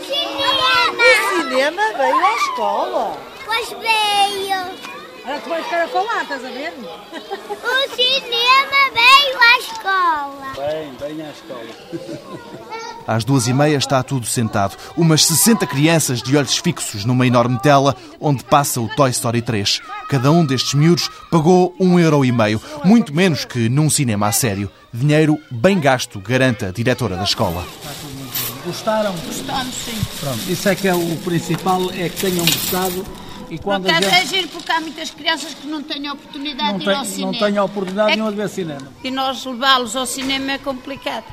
Cinema! 0.07 1.03
O 1.03 1.43
cinema 1.43 1.81
veio 1.97 2.25
à 2.25 2.35
escola. 2.37 3.17
Pois 3.45 3.69
veio! 3.71 5.00
Agora 5.23 5.39
tu 5.41 5.49
vais 5.49 5.63
ficar 5.63 5.83
a 5.83 5.87
falar, 5.87 6.23
estás 6.23 6.43
a 6.43 6.49
ver? 6.49 6.73
O 6.73 7.95
cinema 7.95 8.81
veio 8.93 9.39
à 9.39 9.59
escola! 9.59 10.53
Bem, 10.57 10.93
bem 10.99 11.25
à 11.25 11.31
escola. 11.31 12.71
Às 13.07 13.23
duas 13.23 13.47
e 13.47 13.53
meia 13.53 13.77
está 13.77 14.01
tudo 14.01 14.25
sentado. 14.25 14.75
Umas 14.97 15.25
60 15.25 15.67
crianças 15.67 16.21
de 16.21 16.35
olhos 16.35 16.57
fixos 16.57 17.05
numa 17.05 17.25
enorme 17.27 17.59
tela 17.59 17.95
onde 18.19 18.43
passa 18.43 18.81
o 18.81 18.89
Toy 18.89 19.11
Story 19.11 19.41
3. 19.41 19.81
Cada 20.09 20.31
um 20.31 20.45
destes 20.45 20.73
miúdos 20.73 21.09
pagou 21.29 21.75
um 21.79 21.99
euro 21.99 22.25
e 22.25 22.31
meio, 22.31 22.61
muito 22.83 23.13
menos 23.13 23.45
que 23.45 23.69
num 23.69 23.89
cinema 23.89 24.27
a 24.27 24.31
sério. 24.31 24.71
Dinheiro 24.93 25.37
bem 25.51 25.79
gasto, 25.79 26.19
garanta 26.19 26.67
a 26.67 26.71
diretora 26.71 27.15
da 27.15 27.23
escola. 27.23 27.65
Gostaram? 28.65 29.13
Gostamos, 29.25 29.75
sim. 29.75 29.99
Pronto, 30.19 30.51
isso 30.51 30.69
é 30.69 30.75
que 30.75 30.87
é 30.87 30.93
o 30.93 31.17
principal, 31.17 31.91
é 31.91 32.09
que 32.09 32.17
tenham 32.17 32.45
gostado. 32.45 33.20
E 33.51 33.59
quando 33.59 33.83
Por 33.83 33.91
a 33.93 33.97
acaso 33.97 34.15
é 34.15 34.19
gente 34.21 34.29
giro 34.29 34.47
porque 34.47 34.71
há 34.71 34.79
muitas 34.79 35.09
crianças 35.11 35.53
que 35.53 35.67
não 35.67 35.83
têm 35.83 36.07
a 36.07 36.13
oportunidade 36.13 36.71
não 36.71 36.77
de 36.79 36.85
ir 36.85 36.89
ao 36.89 37.01
tem, 37.03 37.11
cinema. 37.11 37.31
não 37.33 37.39
tem 37.39 37.57
a 37.57 37.63
oportunidade 37.65 38.11
É 38.11 38.15
nenhuma 38.15 38.31
de 38.31 38.37
ver 38.37 38.49
cinema. 38.49 38.87
E 39.03 39.11
nós 39.11 39.43
levá-los 39.45 39.95
ao 39.95 40.05
cinema 40.05 40.53
é 40.53 40.57
complicado, 40.57 41.25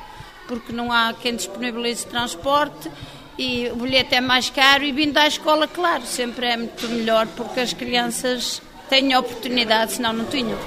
porque 0.47 0.73
não 0.73 0.91
há 0.91 1.13
quem 1.13 1.33
disponibilize 1.35 2.05
transporte 2.05 2.91
e 3.37 3.69
o 3.71 3.77
bilhete 3.77 4.15
é 4.15 4.21
mais 4.21 4.49
caro 4.49 4.83
e 4.83 4.91
vindo 4.91 5.17
à 5.17 5.25
escola, 5.27 5.65
claro, 5.65 6.05
sempre 6.05 6.45
é 6.47 6.57
muito 6.57 6.89
melhor 6.89 7.25
porque 7.37 7.61
as 7.61 7.71
crianças 7.71 8.61
têm 8.89 9.13
a 9.13 9.19
oportunidade, 9.21 9.93
senão 9.93 10.11
não 10.11 10.25
tinham. 10.25 10.59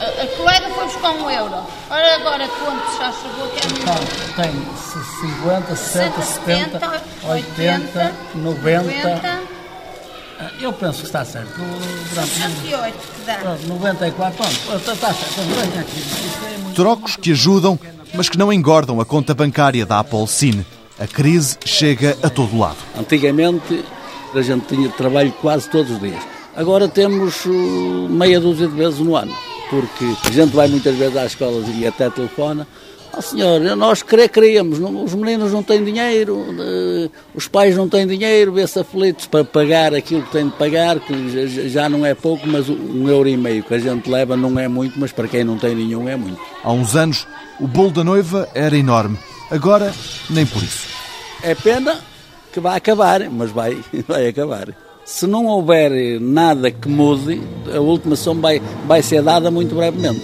A, 0.00 0.22
a- 0.22 0.26
colega 0.36 0.68
foi 0.74 0.84
buscar 0.84 1.12
um 1.12 1.30
euro. 1.30 1.54
Ora 1.88 2.14
agora 2.16 2.46
quanto 2.48 2.98
já 2.98 3.10
chegou 3.12 3.48
que 3.48 3.66
é 3.66 3.68
muito. 3.70 4.34
Tem 4.36 5.30
50, 5.30 5.76
60, 5.76 6.22
70, 6.22 7.02
80, 7.26 7.26
80, 7.26 8.14
90. 8.34 9.53
Eu 10.60 10.72
penso 10.72 11.00
que 11.00 11.06
está 11.06 11.24
certo. 11.24 11.52
Durante 12.10 12.30
68 12.30 12.96
que 12.96 13.26
dá. 13.26 13.34
Pronto, 13.36 13.66
94, 13.66 14.36
pronto, 14.36 14.78
está, 14.78 14.92
está 14.92 15.12
certo. 15.12 15.40
É 15.40 16.58
muito... 16.58 16.74
Trocos 16.74 17.16
que 17.16 17.32
ajudam, 17.32 17.78
mas 18.14 18.28
que 18.28 18.38
não 18.38 18.52
engordam 18.52 19.00
a 19.00 19.04
conta 19.04 19.34
bancária 19.34 19.86
da 19.86 20.00
Apple 20.00 20.26
Cine. 20.26 20.66
A 20.98 21.06
crise 21.06 21.56
chega 21.64 22.16
a 22.22 22.30
todo 22.30 22.56
lado. 22.58 22.76
Antigamente 22.98 23.84
a 24.34 24.42
gente 24.42 24.66
tinha 24.66 24.88
trabalho 24.90 25.32
quase 25.40 25.68
todos 25.68 25.92
os 25.92 26.00
dias. 26.00 26.22
Agora 26.56 26.88
temos 26.88 27.44
uh, 27.46 28.08
meia 28.08 28.40
dúzia 28.40 28.68
de 28.68 28.74
vezes 28.74 29.00
no 29.00 29.16
ano, 29.16 29.34
porque 29.70 30.04
a 30.24 30.30
gente 30.30 30.54
vai 30.54 30.68
muitas 30.68 30.94
vezes 30.96 31.16
às 31.16 31.32
escolas 31.32 31.64
e 31.68 31.86
até 31.86 32.08
telefona. 32.10 32.66
Ó 33.16 33.20
senhor, 33.20 33.60
nós 33.76 34.02
não- 34.80 35.04
os 35.04 35.14
meninos 35.14 35.52
não 35.52 35.62
têm 35.62 35.84
dinheiro, 35.84 36.44
eh, 36.58 37.08
os 37.34 37.46
pais 37.46 37.76
não 37.76 37.88
têm 37.88 38.06
dinheiro, 38.06 38.52
vê-se 38.52 38.78
aflitos 38.78 39.26
para 39.26 39.44
pagar 39.44 39.94
aquilo 39.94 40.22
que 40.22 40.32
têm 40.32 40.46
de 40.48 40.54
pagar, 40.56 40.98
que 40.98 41.46
já- 41.48 41.68
já 41.68 41.88
não 41.88 42.04
é 42.04 42.14
pouco, 42.14 42.46
mas 42.48 42.68
um 42.68 43.08
euro 43.08 43.28
e 43.28 43.36
meio 43.36 43.62
que 43.62 43.72
a 43.74 43.78
gente 43.78 44.10
leva 44.10 44.36
não 44.36 44.58
é 44.58 44.66
muito, 44.66 44.98
mas 44.98 45.12
para 45.12 45.28
quem 45.28 45.44
não 45.44 45.56
tem 45.56 45.74
nenhum 45.74 46.08
é 46.08 46.16
muito. 46.16 46.40
Há 46.62 46.72
uns 46.72 46.96
anos, 46.96 47.26
o 47.60 47.68
bolo 47.68 47.90
da 47.90 48.02
noiva 48.02 48.48
era 48.54 48.76
enorme. 48.76 49.16
Agora, 49.50 49.92
nem 50.30 50.44
por 50.44 50.62
isso. 50.62 50.88
É 51.42 51.54
pena 51.54 51.98
que 52.52 52.58
vai 52.58 52.76
acabar, 52.76 53.28
mas 53.30 53.50
vai, 53.50 53.76
vai 54.08 54.26
acabar. 54.28 54.68
Se 55.04 55.26
não 55.26 55.46
houver 55.46 56.18
nada 56.20 56.70
que 56.70 56.88
mude, 56.88 57.40
a 57.72 57.78
última 57.78 58.16
som 58.16 58.34
vai, 58.40 58.60
vai 58.86 59.02
ser 59.02 59.22
dada 59.22 59.50
muito 59.50 59.74
brevemente. 59.74 60.22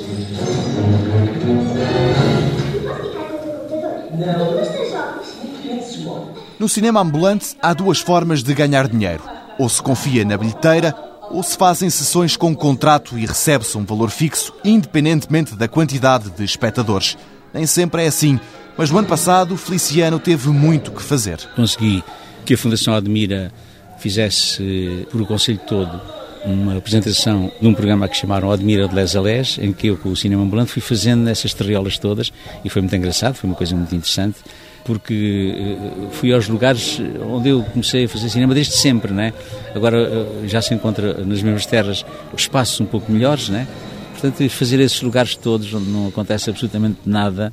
No 6.61 6.69
cinema 6.69 7.01
ambulante 7.01 7.57
há 7.63 7.73
duas 7.73 8.01
formas 8.01 8.43
de 8.43 8.53
ganhar 8.53 8.87
dinheiro. 8.87 9.23
Ou 9.59 9.67
se 9.67 9.83
confia 9.83 10.27
na 10.27 10.37
bilheteira, 10.37 10.95
ou 11.31 11.43
se 11.43 11.57
fazem 11.57 11.89
sessões 11.89 12.37
com 12.37 12.55
contrato 12.55 13.19
e 13.19 13.25
recebe-se 13.25 13.79
um 13.79 13.85
valor 13.87 14.11
fixo, 14.11 14.53
independentemente 14.63 15.57
da 15.57 15.67
quantidade 15.67 16.29
de 16.29 16.45
espectadores. 16.45 17.17
Nem 17.55 17.65
sempre 17.65 18.05
é 18.05 18.09
assim, 18.09 18.39
mas 18.77 18.91
no 18.91 18.99
ano 18.99 19.09
passado 19.09 19.57
Feliciano 19.57 20.19
teve 20.19 20.51
muito 20.51 20.91
que 20.91 21.03
fazer. 21.03 21.39
consegui 21.57 22.05
que 22.45 22.53
a 22.53 22.59
Fundação 22.59 22.93
Admira 22.93 23.51
fizesse 23.99 25.09
por 25.11 25.23
o 25.23 25.27
Conselho 25.27 25.61
todo 25.67 25.99
uma 26.45 26.77
apresentação 26.77 27.51
de 27.59 27.67
um 27.67 27.73
programa 27.73 28.07
que 28.07 28.19
chamaram 28.19 28.53
Admira 28.53 28.87
de 28.87 28.95
Les 28.95 29.17
Alés, 29.17 29.59
em 29.59 29.73
que 29.73 29.87
eu, 29.87 29.97
com 29.97 30.11
o 30.11 30.17
cinema 30.17 30.43
ambulante, 30.43 30.73
fui 30.73 30.83
fazendo 30.83 31.27
essas 31.31 31.55
terriolas 31.55 31.97
todas 31.97 32.31
e 32.63 32.69
foi 32.69 32.83
muito 32.83 32.95
engraçado, 32.95 33.35
foi 33.35 33.49
uma 33.49 33.57
coisa 33.57 33.75
muito 33.75 33.95
interessante, 33.95 34.37
porque 34.85 35.55
eh, 35.57 36.09
fui 36.13 36.33
aos 36.33 36.49
lugares 36.49 37.01
onde 37.29 37.51
eu 37.51 37.63
comecei 37.63 38.05
a 38.05 38.09
fazer 38.09 38.29
cinema 38.29 38.55
desde 38.55 38.75
sempre, 38.75 39.13
né? 39.13 39.33
Agora 39.75 39.99
eh, 39.99 40.49
já 40.49 40.61
se 40.63 40.75
encontra 40.75 41.25
nas 41.25 41.43
mesmas 41.43 41.67
terras 41.67 42.05
espaços 42.37 42.81
um 42.81 42.87
pouco 42.87 43.11
melhores, 43.11 43.49
né? 43.49 43.67
Portanto, 44.13 44.49
fazer 44.51 44.81
esses 44.81 45.01
lugares 45.01 45.35
todos 45.35 45.73
onde 45.73 45.89
não 45.89 46.09
acontece 46.09 46.51
absolutamente 46.51 46.99
nada 47.07 47.53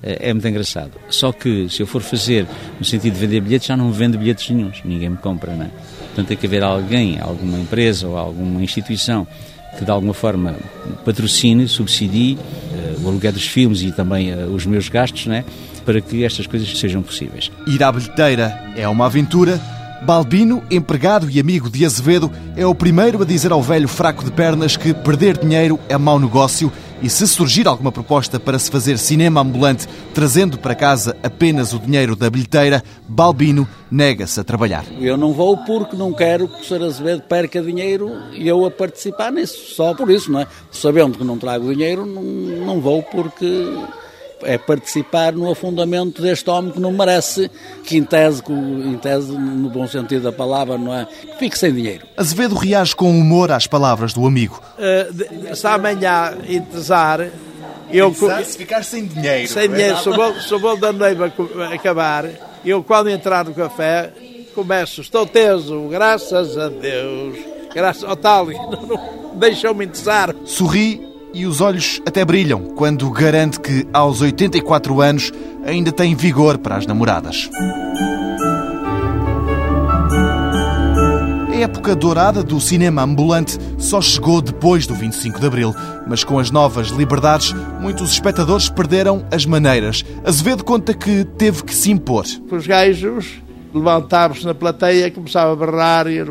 é 0.00 0.32
muito 0.32 0.46
engraçado. 0.46 0.92
Só 1.08 1.32
que 1.32 1.68
se 1.68 1.82
eu 1.82 1.86
for 1.86 2.00
fazer 2.00 2.46
no 2.78 2.84
sentido 2.84 3.14
de 3.14 3.20
vender 3.20 3.40
bilhetes, 3.40 3.66
já 3.66 3.76
não 3.76 3.90
vendo 3.90 4.16
bilhetes 4.16 4.48
nenhums, 4.50 4.80
ninguém 4.84 5.08
me 5.08 5.16
compra, 5.16 5.52
não 5.54 5.64
é? 5.64 5.70
Portanto, 6.06 6.28
tem 6.28 6.36
que 6.36 6.46
haver 6.46 6.62
alguém, 6.62 7.18
alguma 7.20 7.58
empresa 7.58 8.06
ou 8.06 8.16
alguma 8.16 8.62
instituição 8.62 9.26
que 9.76 9.84
de 9.84 9.90
alguma 9.90 10.14
forma 10.14 10.56
patrocine, 11.04 11.68
subsidie 11.68 12.38
o 13.02 13.08
aluguer 13.08 13.32
dos 13.32 13.46
filmes 13.46 13.82
e 13.82 13.92
também 13.92 14.32
os 14.34 14.66
meus 14.66 14.88
gastos, 14.88 15.26
né, 15.26 15.44
para 15.88 16.02
que 16.02 16.22
estas 16.22 16.46
coisas 16.46 16.68
sejam 16.78 17.02
possíveis. 17.02 17.50
Ir 17.66 17.82
à 17.82 17.90
bilheteira 17.90 18.54
é 18.76 18.86
uma 18.86 19.06
aventura 19.06 19.58
Balbino, 20.02 20.62
empregado 20.70 21.30
e 21.30 21.40
amigo 21.40 21.70
de 21.70 21.82
Azevedo, 21.82 22.30
é 22.54 22.66
o 22.66 22.74
primeiro 22.74 23.22
a 23.22 23.24
dizer 23.24 23.52
ao 23.52 23.62
velho 23.62 23.88
fraco 23.88 24.22
de 24.22 24.30
pernas 24.30 24.76
que 24.76 24.92
perder 24.92 25.38
dinheiro 25.38 25.80
é 25.88 25.96
mau 25.96 26.20
negócio 26.20 26.70
e 27.02 27.08
se 27.08 27.26
surgir 27.26 27.66
alguma 27.66 27.90
proposta 27.90 28.38
para 28.38 28.58
se 28.58 28.70
fazer 28.70 28.98
cinema 28.98 29.40
ambulante 29.40 29.88
trazendo 30.12 30.58
para 30.58 30.74
casa 30.74 31.16
apenas 31.22 31.72
o 31.72 31.78
dinheiro 31.78 32.14
da 32.14 32.28
bilheteira, 32.28 32.84
Balbino 33.08 33.66
nega-se 33.90 34.38
a 34.38 34.44
trabalhar. 34.44 34.84
Eu 35.00 35.16
não 35.16 35.32
vou 35.32 35.56
porque 35.56 35.96
não 35.96 36.12
quero 36.12 36.48
que 36.48 36.60
o 36.60 36.64
Sr. 36.64 36.84
Azevedo 36.84 37.22
perca 37.22 37.62
dinheiro 37.62 38.12
e 38.34 38.46
eu 38.46 38.66
a 38.66 38.70
participar 38.70 39.32
nisso, 39.32 39.74
só 39.74 39.94
por 39.94 40.10
isso, 40.10 40.30
não 40.30 40.40
é? 40.40 40.46
Sabendo 40.70 41.16
que 41.16 41.24
não 41.24 41.38
trago 41.38 41.72
dinheiro, 41.72 42.04
não, 42.04 42.22
não 42.22 42.78
vou 42.78 43.02
porque 43.02 43.64
é 44.42 44.58
participar 44.58 45.32
no 45.32 45.50
afundamento 45.50 46.22
deste 46.22 46.48
homem 46.50 46.72
que 46.72 46.80
não 46.80 46.92
merece, 46.92 47.50
que 47.84 47.96
em 47.96 48.04
tese, 48.04 48.42
em 48.48 48.96
tese, 48.98 49.32
no 49.32 49.68
bom 49.68 49.86
sentido 49.86 50.22
da 50.22 50.32
palavra, 50.32 50.78
não 50.78 50.94
é? 50.94 51.06
Fique 51.38 51.58
sem 51.58 51.72
dinheiro. 51.72 52.06
Azevedo 52.16 52.54
reage 52.54 52.94
com 52.94 53.10
humor 53.10 53.50
às 53.50 53.66
palavras 53.66 54.12
do 54.12 54.26
amigo. 54.26 54.60
Uh, 54.78 55.54
se 55.54 55.66
amanhã 55.66 56.36
entesar, 56.48 57.28
eu... 57.90 58.14
Se 58.44 58.58
ficar 58.58 58.84
sem 58.84 59.06
dinheiro. 59.06 59.48
Sem 59.48 59.68
dinheiro, 59.68 59.96
se 59.98 60.54
o 60.54 60.58
bolo 60.58 60.76
da 60.76 60.92
noiva 60.92 61.32
acabar, 61.72 62.26
eu 62.64 62.82
quando 62.82 63.08
entrar 63.08 63.44
no 63.44 63.54
café, 63.54 64.12
começo, 64.54 65.00
estou 65.00 65.26
teso, 65.26 65.88
graças 65.88 66.58
a 66.58 66.68
Deus, 66.68 67.36
graças 67.74 68.04
ao 68.04 68.16
tal, 68.16 68.46
deixou-me 69.34 69.84
entesar. 69.84 70.34
Sorri 70.44 71.06
e 71.32 71.46
os 71.46 71.60
olhos 71.60 72.00
até 72.06 72.24
brilham 72.24 72.74
quando 72.74 73.10
garante 73.10 73.60
que, 73.60 73.86
aos 73.92 74.20
84 74.20 75.00
anos, 75.00 75.32
ainda 75.64 75.92
tem 75.92 76.14
vigor 76.14 76.58
para 76.58 76.76
as 76.76 76.86
namoradas. 76.86 77.50
A 81.50 81.60
época 81.60 81.96
dourada 81.96 82.42
do 82.42 82.60
cinema 82.60 83.02
ambulante 83.02 83.58
só 83.78 84.00
chegou 84.00 84.40
depois 84.40 84.86
do 84.86 84.94
25 84.94 85.40
de 85.40 85.46
Abril, 85.46 85.74
mas 86.06 86.22
com 86.22 86.38
as 86.38 86.50
novas 86.50 86.88
liberdades, 86.88 87.52
muitos 87.80 88.12
espectadores 88.12 88.68
perderam 88.68 89.26
as 89.30 89.44
maneiras. 89.44 90.04
Azevedo 90.24 90.64
conta 90.64 90.94
que 90.94 91.24
teve 91.24 91.64
que 91.64 91.74
se 91.74 91.90
impor. 91.90 92.24
Os 92.50 92.66
gajos 92.66 93.42
levantavam-se 93.74 94.46
na 94.46 94.54
plateia, 94.54 95.10
começavam 95.10 95.52
a 95.52 95.56
berrar 95.56 96.06
e 96.06 96.22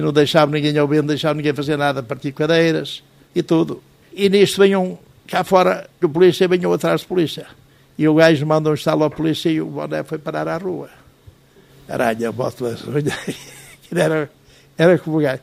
não, 0.00 0.12
deixavam 0.12 0.54
ninguém 0.54 0.78
ouvir, 0.78 0.98
não 0.98 1.06
deixavam 1.06 1.36
ninguém 1.36 1.52
fazer 1.52 1.76
nada, 1.76 2.02
partir 2.02 2.32
cadeiras 2.32 3.02
e 3.34 3.42
tudo. 3.42 3.82
E 4.16 4.30
nisto 4.30 4.62
venham 4.62 4.98
cá 5.26 5.44
fora, 5.44 5.90
o 6.02 6.08
polícia 6.08 6.48
venham 6.48 6.72
atrás 6.72 7.02
de 7.02 7.06
polícia. 7.06 7.46
E 7.98 8.08
o 8.08 8.14
gajo 8.14 8.46
manda 8.46 8.70
um 8.70 8.74
estalo 8.74 9.10
polícia 9.10 9.50
e 9.50 9.60
o 9.60 9.66
boné 9.66 10.02
foi 10.04 10.16
parar 10.16 10.48
à 10.48 10.56
rua. 10.56 10.88
Aranha, 11.86 12.32
boto 12.32 12.64
era, 13.94 14.30
era 14.78 14.98
como 14.98 15.18
o 15.18 15.20
gajo. 15.20 15.42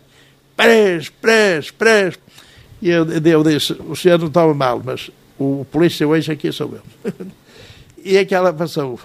Pres, 0.57 1.09
pres, 1.09 1.69
pres. 1.69 2.17
E 2.81 2.89
eu, 2.89 3.05
eu 3.07 3.43
disse, 3.43 3.73
o 3.73 3.95
senhor 3.95 4.17
não 4.17 4.27
estava 4.27 4.53
mal, 4.55 4.81
mas 4.83 5.11
o 5.37 5.65
polícia 5.71 6.07
hoje 6.07 6.31
aqui 6.31 6.51
sou 6.51 6.73
eu. 6.73 7.13
e 8.03 8.17
aquela 8.17 8.51
passou. 8.51 8.99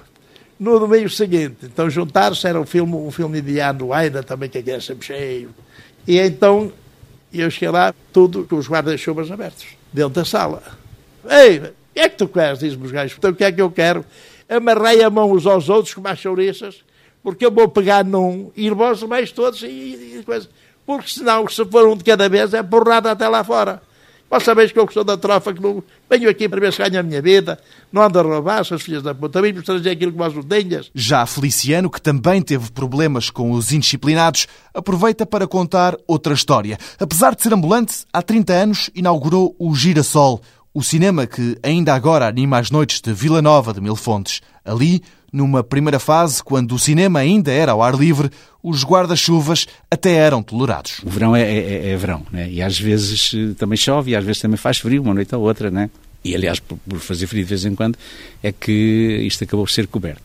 No 0.58 0.80
domingo 0.80 1.10
seguinte, 1.10 1.58
então 1.64 1.90
juntaram-se, 1.90 2.46
era 2.46 2.58
um 2.58 2.66
filme, 2.66 2.94
um 2.94 3.10
filme 3.10 3.38
indiano 3.38 3.92
ainda, 3.92 4.22
também 4.22 4.48
que 4.48 4.58
era 4.58 4.80
sempre 4.80 5.06
cheio. 5.06 5.50
E 6.06 6.18
então 6.18 6.72
e 7.32 7.40
eu 7.40 7.50
cheguei 7.50 7.70
lá, 7.70 7.94
tudo 8.12 8.44
com 8.44 8.56
os 8.56 8.68
guarda-chuvas 8.68 9.30
abertos, 9.30 9.66
dentro 9.92 10.10
da 10.10 10.24
sala. 10.24 10.62
Ei, 11.28 11.58
o 11.58 11.72
que 11.94 12.00
é 12.00 12.08
que 12.08 12.16
tu 12.16 12.28
queres? 12.28 12.58
Diz-me 12.58 12.86
os 12.86 12.92
gajos. 12.92 13.16
Então 13.18 13.30
o 13.30 13.34
que 13.34 13.44
é 13.44 13.52
que 13.52 13.60
eu 13.60 13.70
quero? 13.70 14.04
Amarrei 14.48 15.02
a 15.02 15.10
mão 15.10 15.32
uns 15.32 15.46
aos 15.46 15.68
outros 15.68 15.94
com 15.94 16.06
as 16.06 16.18
chouriças, 16.18 16.82
porque 17.22 17.44
eu 17.44 17.50
vou 17.50 17.68
pegar 17.68 18.04
num 18.04 18.50
e 18.56 18.70
mais 19.06 19.30
todos 19.30 19.62
e, 19.62 19.66
e 20.18 20.22
coisa. 20.24 20.48
Porque 20.86 21.10
senão, 21.10 21.46
se 21.48 21.62
for 21.66 21.86
um 21.86 21.96
de 21.96 22.02
cada 22.02 22.28
vez, 22.28 22.54
é 22.54 22.62
porrada 22.62 23.10
até 23.10 23.28
lá 23.28 23.44
fora. 23.44 23.82
Vós 24.30 24.42
sabeis 24.42 24.70
que 24.70 24.78
eu 24.78 24.86
sou 24.92 25.04
da 25.04 25.16
trofa, 25.16 25.54
que 25.54 25.62
não 25.62 25.82
venho 26.08 26.28
aqui 26.28 26.48
para 26.48 26.60
ver 26.60 26.72
se 26.72 26.82
ganho 26.82 27.00
a 27.00 27.02
minha 27.02 27.22
vida, 27.22 27.58
não 27.90 28.02
ando 28.02 28.18
a 28.18 28.22
roubar, 28.22 28.62
suas 28.62 28.82
filhas 28.82 29.02
da 29.02 29.14
puta, 29.14 29.40
vim 29.40 29.54
trazer 29.54 29.90
aquilo 29.90 30.12
que 30.12 30.18
vós 30.18 30.34
não 30.34 30.42
tenhas. 30.42 30.90
Já 30.94 31.24
Feliciano, 31.24 31.90
que 31.90 32.00
também 32.00 32.42
teve 32.42 32.70
problemas 32.70 33.30
com 33.30 33.52
os 33.52 33.72
indisciplinados, 33.72 34.46
aproveita 34.74 35.24
para 35.24 35.46
contar 35.46 35.96
outra 36.06 36.34
história. 36.34 36.76
Apesar 37.00 37.34
de 37.34 37.42
ser 37.42 37.54
ambulante, 37.54 38.04
há 38.12 38.20
30 38.20 38.52
anos 38.52 38.90
inaugurou 38.94 39.56
o 39.58 39.74
Girassol, 39.74 40.42
o 40.74 40.82
cinema 40.82 41.26
que 41.26 41.56
ainda 41.62 41.94
agora 41.94 42.28
anima 42.28 42.58
as 42.58 42.70
noites 42.70 43.00
de 43.00 43.12
Vila 43.12 43.40
Nova 43.40 43.72
de 43.72 43.80
Mil 43.80 43.96
Fontes. 43.96 44.42
Ali, 44.68 45.02
numa 45.32 45.62
primeira 45.62 45.98
fase, 45.98 46.42
quando 46.42 46.74
o 46.74 46.78
cinema 46.78 47.20
ainda 47.20 47.52
era 47.52 47.72
ao 47.72 47.82
ar 47.82 47.94
livre, 47.94 48.30
os 48.62 48.84
guarda-chuvas 48.84 49.66
até 49.90 50.12
eram 50.14 50.42
tolerados. 50.42 51.00
O 51.04 51.10
verão 51.10 51.34
é, 51.34 51.42
é, 51.42 51.90
é 51.90 51.96
verão, 51.96 52.26
né? 52.30 52.48
e 52.50 52.62
às 52.62 52.78
vezes 52.78 53.32
eh, 53.34 53.54
também 53.56 53.76
chove, 53.76 54.12
e 54.12 54.16
às 54.16 54.24
vezes 54.24 54.42
também 54.42 54.56
faz 54.56 54.78
frio, 54.78 55.02
uma 55.02 55.14
noite 55.14 55.34
ou 55.34 55.42
outra, 55.42 55.70
né? 55.70 55.90
E 56.24 56.34
aliás, 56.34 56.58
por, 56.60 56.98
fazer 56.98 57.26
frio 57.26 57.44
de 57.44 57.48
vez 57.48 57.64
em 57.64 57.74
quando, 57.74 57.96
é 58.42 58.50
que 58.50 59.22
isto 59.26 59.44
acabou 59.44 59.64
por 59.64 59.72
ser 59.72 59.86
coberto. 59.86 60.22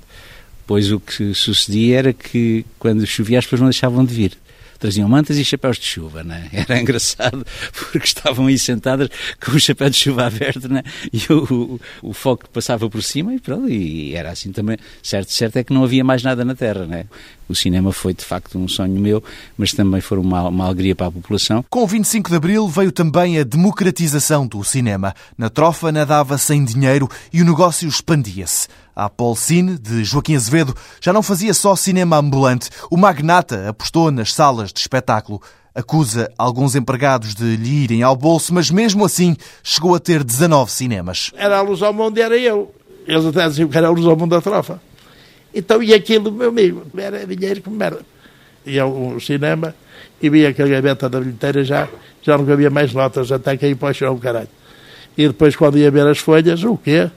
Pois 0.66 0.92
o 0.92 1.00
que 1.00 1.34
sucedia 1.34 2.00
era 2.00 2.14
que 2.14 2.66
quando 2.80 3.06
chovia 3.06 3.40
as 3.40 3.46
pessoas 3.46 3.62
não 3.62 3.70
deixavam 3.70 4.04
de 4.04 4.14
vir 4.14 4.38
traziam 4.84 5.08
mantas 5.08 5.38
e 5.38 5.46
chapéus 5.46 5.78
de 5.78 5.86
chuva, 5.86 6.26
né? 6.26 6.50
Era 6.52 6.78
engraçado 6.78 7.46
porque 7.72 8.06
estavam 8.06 8.48
aí 8.48 8.60
sentadas 8.60 9.08
com 9.40 9.54
o 9.54 9.60
chapéu 9.60 9.90
de 9.90 9.96
chuva 9.96 10.26
aberto, 10.26 10.68
né? 10.68 10.84
E 11.14 11.32
o, 11.32 11.80
o, 12.02 12.10
o 12.10 12.14
foco 12.14 12.50
passava 12.50 12.90
por 12.90 13.02
cima 13.02 13.34
e 13.34 13.40
pronto, 13.40 13.70
e 13.70 14.14
era 14.14 14.32
assim 14.32 14.52
também. 14.52 14.78
Certo, 15.02 15.32
certo 15.32 15.56
é 15.56 15.64
que 15.64 15.72
não 15.72 15.86
havia 15.86 16.04
mais 16.04 16.22
nada 16.22 16.44
na 16.44 16.54
Terra, 16.54 16.86
né? 16.86 17.06
O 17.48 17.56
cinema 17.56 17.92
foi 17.92 18.14
de 18.14 18.24
facto 18.24 18.58
um 18.58 18.68
sonho 18.68 19.00
meu, 19.00 19.24
mas 19.58 19.74
também 19.74 20.02
foi 20.02 20.18
uma, 20.18 20.48
uma 20.48 20.66
alegria 20.66 20.96
para 20.96 21.08
a 21.08 21.12
população. 21.12 21.64
Com 21.70 21.84
o 21.84 21.88
25 21.88 22.30
de 22.30 22.36
Abril 22.36 22.68
veio 22.68 22.92
também 22.92 23.40
a 23.40 23.44
democratização 23.44 24.48
do 24.48 24.64
cinema. 24.64 25.14
Na 25.38 25.50
trofa 25.50 25.92
nadava 25.92 26.38
sem 26.38 26.64
dinheiro 26.64 27.10
e 27.32 27.42
o 27.42 27.46
negócio 27.46 27.88
expandia-se. 27.88 28.68
A 28.96 29.10
Cine, 29.36 29.78
de 29.78 30.04
Joaquim 30.04 30.36
Azevedo, 30.36 30.76
já 31.02 31.12
não 31.12 31.24
fazia 31.24 31.54
só 31.54 31.76
cinema 31.76 32.18
ambulante. 32.18 32.70
O 32.92 32.98
magnata 32.98 33.70
apostou 33.70 34.12
nas 34.12 34.34
salas 34.34 34.72
de 34.72 34.80
espetáculo. 34.80 35.42
Acusa 35.76 36.32
alguns 36.38 36.76
empregados 36.76 37.34
de 37.34 37.56
lhe 37.58 37.84
irem 37.84 38.04
ao 38.04 38.16
bolso, 38.16 38.54
mas 38.54 38.70
mesmo 38.70 39.04
assim 39.04 39.36
chegou 39.64 39.96
a 39.96 40.00
ter 40.00 40.24
19 40.24 40.72
cinemas. 40.72 41.32
Era 41.36 41.58
a 41.58 41.62
luz 41.62 41.82
ao 41.82 41.92
mundo, 41.92 42.20
era 42.20 42.38
eu. 42.38 42.74
Eles 43.08 43.26
até 43.26 43.48
diziam 43.48 43.68
que 43.68 43.78
era 43.78 43.88
a 43.88 43.90
luz 43.90 44.06
ao 44.06 44.16
mundo 44.16 44.30
da 44.30 44.42
trofa. 44.42 44.80
Então, 45.54 45.82
e 45.84 45.94
aquilo, 45.94 46.32
meu 46.32 46.50
amigo, 46.50 46.84
era 46.98 47.26
dinheiro 47.26 47.62
como 47.62 47.76
merda. 47.76 48.02
Ia 48.66 48.84
ao 48.84 49.20
cinema 49.20 49.76
e 50.22 50.30
via 50.30 50.54
que 50.54 50.62
a 50.62 50.68
gaveta 50.68 51.10
da 51.10 51.20
bilheteira 51.20 51.64
já, 51.64 51.88
já 52.22 52.38
não 52.38 52.52
havia 52.52 52.70
mais 52.70 52.94
notas, 52.94 53.32
até 53.32 53.56
que 53.58 53.66
aí 53.66 53.76
para 53.76 53.90
o 53.90 53.94
chão, 53.94 54.18
caralho. 54.18 54.48
E 55.18 55.28
depois, 55.28 55.56
quando 55.56 55.78
ia 55.78 55.92
ver 55.92 56.08
as 56.08 56.18
folhas, 56.18 56.64
o 56.64 56.78
quê? 56.78 57.10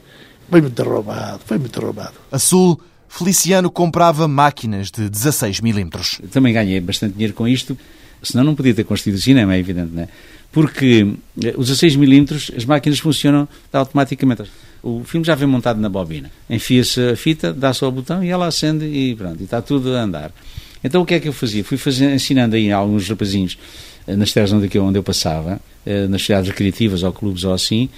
Foi 0.49 0.61
muito 0.61 0.83
roubado, 0.83 1.39
foi 1.45 1.57
muito 1.57 1.79
roubado. 1.79 2.13
A 2.31 2.37
Sul, 2.37 2.79
Feliciano 3.07 3.71
comprava 3.71 4.27
máquinas 4.27 4.91
de 4.91 5.09
16 5.09 5.61
milímetros. 5.61 6.21
Também 6.31 6.53
ganhei 6.53 6.79
bastante 6.79 7.13
dinheiro 7.13 7.33
com 7.33 7.47
isto, 7.47 7.77
senão 8.21 8.43
não 8.43 8.55
podia 8.55 8.73
ter 8.73 8.83
construído 8.83 9.17
o 9.17 9.21
cinema, 9.21 9.55
é 9.55 9.59
evidente, 9.59 9.91
não 9.93 10.03
é? 10.03 10.07
Porque 10.51 11.07
eh, 11.43 11.53
os 11.57 11.67
16 11.67 11.95
milímetros, 11.95 12.51
as 12.55 12.65
máquinas 12.65 12.99
funcionam 12.99 13.47
automaticamente. 13.71 14.43
O 14.87 15.03
filme 15.03 15.27
já 15.27 15.35
vem 15.35 15.45
montado 15.45 15.81
na 15.81 15.89
bobina. 15.89 16.31
Enfia-se 16.49 17.09
a 17.09 17.15
fita, 17.17 17.51
dá-se 17.51 17.83
ao 17.83 17.91
botão 17.91 18.23
e 18.23 18.29
ela 18.29 18.47
acende 18.47 18.85
e 18.85 19.13
pronto, 19.15 19.41
e 19.41 19.43
está 19.43 19.61
tudo 19.61 19.93
a 19.93 20.01
andar. 20.01 20.31
Então 20.81 21.01
o 21.01 21.05
que 21.05 21.15
é 21.15 21.19
que 21.19 21.27
eu 21.27 21.33
fazia? 21.33 21.61
Fui 21.61 21.75
fazer, 21.75 22.13
ensinando 22.13 22.55
aí 22.55 22.71
a 22.71 22.77
alguns 22.77 23.09
rapazinhos 23.09 23.57
eh, 24.07 24.15
nas 24.15 24.31
terras 24.31 24.53
onde 24.53 24.73
eu, 24.73 24.85
onde 24.85 24.97
eu 24.97 25.03
passava, 25.03 25.59
eh, 25.85 26.07
nas 26.07 26.21
cidades 26.21 26.49
recreativas 26.49 27.03
ou 27.03 27.11
clubes 27.11 27.43
ou 27.43 27.53
assim, 27.53 27.89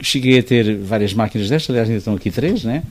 cheguei 0.00 0.40
a 0.40 0.42
ter 0.42 0.76
várias 0.78 1.14
máquinas 1.14 1.48
destas, 1.48 1.70
aliás 1.70 1.88
ainda 1.88 1.98
estão 1.98 2.16
aqui 2.16 2.32
três, 2.32 2.64
né? 2.64 2.82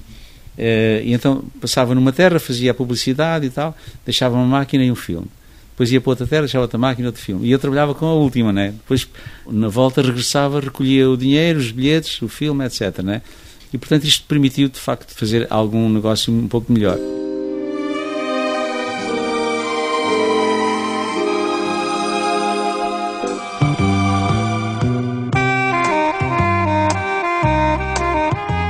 Uh, 0.56 1.02
e 1.04 1.14
então 1.14 1.44
passava 1.60 1.96
numa 1.96 2.14
terra, 2.14 2.40
fazia 2.40 2.72
a 2.72 2.74
publicidade 2.76 3.48
e 3.48 3.50
tal, 3.50 3.76
deixava 4.06 4.36
uma 4.36 4.46
máquina 4.46 4.86
e 4.86 4.92
um 4.92 4.96
filme. 4.96 5.28
Depois 5.74 5.92
ia 5.92 6.00
para 6.00 6.12
outra 6.12 6.28
terra, 6.28 6.42
deixava 6.44 6.64
outra 6.64 6.78
máquina, 6.78 7.08
outro 7.08 7.22
filme. 7.22 7.48
E 7.48 7.52
eu 7.52 7.58
trabalhava 7.58 7.96
com 7.96 8.06
a 8.06 8.14
última, 8.14 8.54
né? 8.54 8.70
Depois, 8.70 9.08
na 9.48 9.68
volta, 9.68 10.04
regressava, 10.04 10.60
recolhia 10.60 11.10
o 11.10 11.18
dinheiro, 11.18 11.60
os 11.60 11.72
bilhetes, 11.72 12.22
o 12.22 12.28
filme, 12.28 12.64
etc, 12.64 13.00
né? 13.00 13.24
E, 13.74 13.78
portanto, 13.78 14.04
isto 14.04 14.24
permitiu, 14.28 14.70
de 14.70 14.80
facto, 14.80 15.16
fazer 15.16 15.48
algum 15.50 15.90
negócio 15.90 16.32
um 16.32 16.48
pouco 16.48 16.72
melhor. 16.72 17.00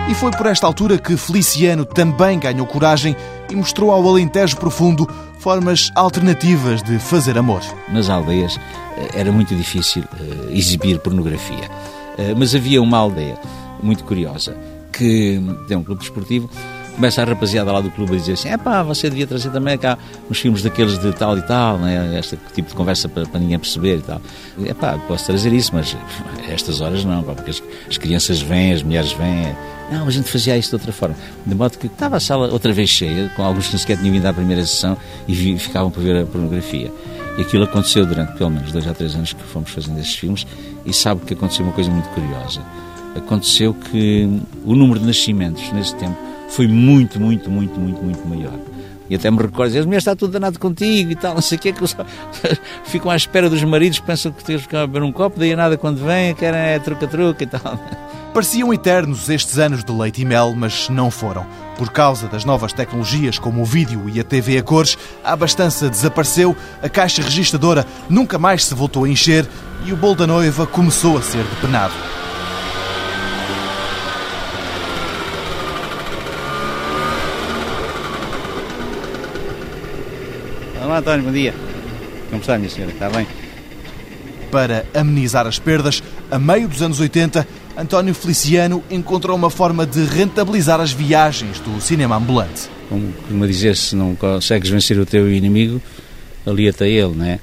E 0.10 0.16
foi 0.16 0.32
por 0.32 0.46
esta 0.46 0.66
altura 0.66 0.98
que 0.98 1.18
Feliciano 1.18 1.84
também 1.84 2.40
ganhou 2.40 2.66
coragem 2.66 3.14
e 3.50 3.56
mostrou 3.58 3.92
ao 3.92 4.08
Alentejo 4.08 4.56
Profundo 4.56 5.06
formas 5.44 5.92
alternativas 5.94 6.82
de 6.82 6.98
fazer 6.98 7.38
amor. 7.38 7.62
Nas 7.92 8.10
aldeias 8.10 8.58
eh, 8.98 9.20
era 9.20 9.30
muito 9.30 9.54
difícil 9.54 10.04
uh, 10.04 10.50
exibir 10.52 11.00
pornografia, 11.00 11.70
uh, 12.18 12.34
mas 12.38 12.56
havia 12.56 12.82
uma 12.82 12.98
aldeia 12.98 13.38
muito 13.82 14.06
curiosa 14.06 14.56
que 14.94 15.42
tem 15.68 15.76
um 15.76 15.84
clube 15.84 16.00
desportivo 16.00 16.50
começa 16.96 17.22
a 17.22 17.26
rapaziada 17.26 17.72
lá 17.72 17.82
do 17.82 17.90
clube 17.92 18.14
a 18.14 18.18
dizer 18.18 18.34
assim: 18.34 18.50
é 18.50 18.58
pá, 18.58 18.84
você 18.84 19.10
devia 19.10 19.28
trazer 19.28 19.50
também 19.50 19.78
cá 19.78 19.98
uns 20.30 20.40
filmes 20.40 20.62
daqueles 20.62 20.98
de 20.98 21.12
tal 21.12 21.38
e 21.38 21.42
tal, 21.42 21.78
né? 21.78 22.20
este 22.20 22.38
tipo 22.54 22.70
de 22.70 22.76
conversa 22.76 23.10
para, 23.10 23.26
para 23.26 23.40
ninguém 23.40 23.60
perceber 23.60 23.98
e 23.98 24.02
tal. 24.02 24.22
É 24.66 24.74
pá, 24.74 24.98
posso 25.08 25.26
trazer 25.26 25.52
isso, 25.52 25.72
mas 25.74 25.96
a 26.48 26.52
estas 26.52 26.82
horas 26.82 27.04
não, 27.04 27.24
porque 27.24 27.52
as, 27.52 27.64
as, 27.90 27.98
crianças 27.98 28.42
vêm, 28.42 28.74
as 28.74 28.84
mulheres 28.84 29.12
vêm. 29.14 29.56
Não, 29.94 30.08
a 30.08 30.12
gente 30.12 30.28
fazia 30.28 30.58
isto 30.58 30.72
de 30.72 30.76
outra 30.78 30.92
forma. 30.92 31.16
De 31.46 31.54
modo 31.54 31.78
que 31.78 31.86
estava 31.86 32.18
a 32.18 32.20
sala 32.20 32.52
outra 32.52 32.74
vez 32.74 32.90
cheia, 32.90 33.30
com 33.36 33.44
alguns 33.44 33.68
que 33.68 33.78
sequer 33.78 33.96
tinham 33.96 34.12
vindo 34.12 34.26
à 34.26 34.34
primeira 34.34 34.66
sessão 34.66 34.98
e 35.28 35.34
vi, 35.36 35.56
ficavam 35.60 35.92
para 35.92 36.02
ver 36.02 36.24
a 36.24 36.26
pornografia. 36.26 36.92
E 37.38 37.42
aquilo 37.44 37.66
aconteceu 37.66 38.04
durante 38.04 38.34
pelo 38.36 38.50
menos 38.50 38.72
dois 38.72 38.88
ou 38.88 38.94
três 38.96 39.14
anos 39.14 39.34
que 39.34 39.44
fomos 39.44 39.70
fazendo 39.70 40.00
esses 40.00 40.16
filmes, 40.16 40.48
e 40.84 40.92
sabe 40.92 41.22
que 41.22 41.36
aconteceu 41.36 41.64
uma 41.64 41.74
coisa 41.74 41.92
muito 41.92 42.10
curiosa. 42.10 42.60
Aconteceu 43.16 43.72
que 43.76 44.42
o 44.66 44.76
número 44.76 45.00
de 45.00 45.06
nascimentos 45.06 45.72
nesse 45.72 45.94
tempo 45.96 46.18
foi 46.50 46.68
muito, 46.68 47.20
muito, 47.20 47.52
muito, 47.52 47.80
muito, 47.80 48.02
muito 48.02 48.28
maior. 48.28 48.58
E 49.14 49.16
até 49.16 49.30
me 49.30 49.38
recordo, 49.38 49.78
as 49.78 49.86
mulheres 49.86 50.02
está 50.02 50.16
tudo 50.16 50.32
danado 50.32 50.58
contigo 50.58 51.12
e 51.12 51.16
tal, 51.16 51.36
não 51.36 51.42
sei 51.42 51.56
o 51.56 51.62
que, 51.62 51.72
que 51.72 51.86
só... 51.86 52.04
ficam 52.84 53.12
à 53.12 53.16
espera 53.16 53.48
dos 53.48 53.64
maridos, 53.64 54.00
pensam 54.00 54.32
que 54.32 54.44
tens 54.44 54.66
que 54.66 54.76
beber 54.76 55.04
um 55.04 55.12
copo, 55.12 55.38
daí 55.38 55.56
nada 55.56 55.78
quando 55.78 56.04
vêm, 56.04 56.34
querem 56.34 56.60
é 56.60 56.80
truca-truca 56.80 57.44
e 57.44 57.46
tal. 57.46 57.80
Pareciam 58.34 58.74
eternos 58.74 59.30
estes 59.30 59.60
anos 59.60 59.84
de 59.84 59.92
leite 59.92 60.24
e 60.24 60.26
mel, 60.26 60.56
mas 60.58 60.90
não 60.90 61.12
foram. 61.12 61.46
Por 61.78 61.92
causa 61.92 62.28
das 62.28 62.44
novas 62.44 62.74
tecnologias 62.74 63.38
como 63.38 63.62
o 63.62 63.66
vídeo 63.66 64.10
e 64.10 64.20
a 64.20 64.24
TV 64.24 64.58
a 64.58 64.64
cores, 64.64 64.98
a 65.24 65.34
abastança 65.34 65.92
desapareceu, 65.92 66.56
a 66.82 66.90
caixa 66.90 67.22
registradora 67.22 67.86
nunca 68.10 68.40
mais 68.40 68.66
se 68.66 68.74
voltou 68.74 69.04
a 69.04 69.10
encher 69.10 69.48
e 69.86 69.94
o 69.94 69.96
bolo 69.96 70.16
da 70.16 70.26
noiva 70.26 70.66
começou 70.66 71.20
a 71.20 71.22
ser 71.22 71.44
depenado. 71.44 71.94
Olá, 80.94 81.00
António, 81.00 81.26
bom 81.26 81.32
dia. 81.32 81.56
Como 82.30 82.40
está, 82.40 82.56
minha 82.56 82.70
senhora? 82.70 82.92
Está 82.92 83.10
bem? 83.10 83.26
Para 84.52 84.86
amenizar 84.94 85.48
as 85.48 85.58
perdas, 85.58 86.04
a 86.30 86.38
meio 86.38 86.68
dos 86.68 86.84
anos 86.84 87.00
80, 87.00 87.48
António 87.76 88.14
Feliciano 88.14 88.84
encontrou 88.92 89.36
uma 89.36 89.50
forma 89.50 89.88
de 89.88 90.06
rentabilizar 90.06 90.80
as 90.80 90.92
viagens 90.92 91.60
do 91.62 91.82
cinema 91.82 92.16
ambulante. 92.16 92.70
Como 92.90 93.12
costuma 93.12 93.48
dizer, 93.48 93.76
se 93.76 93.96
não 93.96 94.16
consegues 94.16 94.70
vencer 94.70 95.00
o 95.00 95.04
teu 95.04 95.34
inimigo, 95.34 95.82
alia-te 96.46 96.84
a 96.84 96.88
ele, 96.88 97.16
não 97.16 97.26
é? 97.26 97.40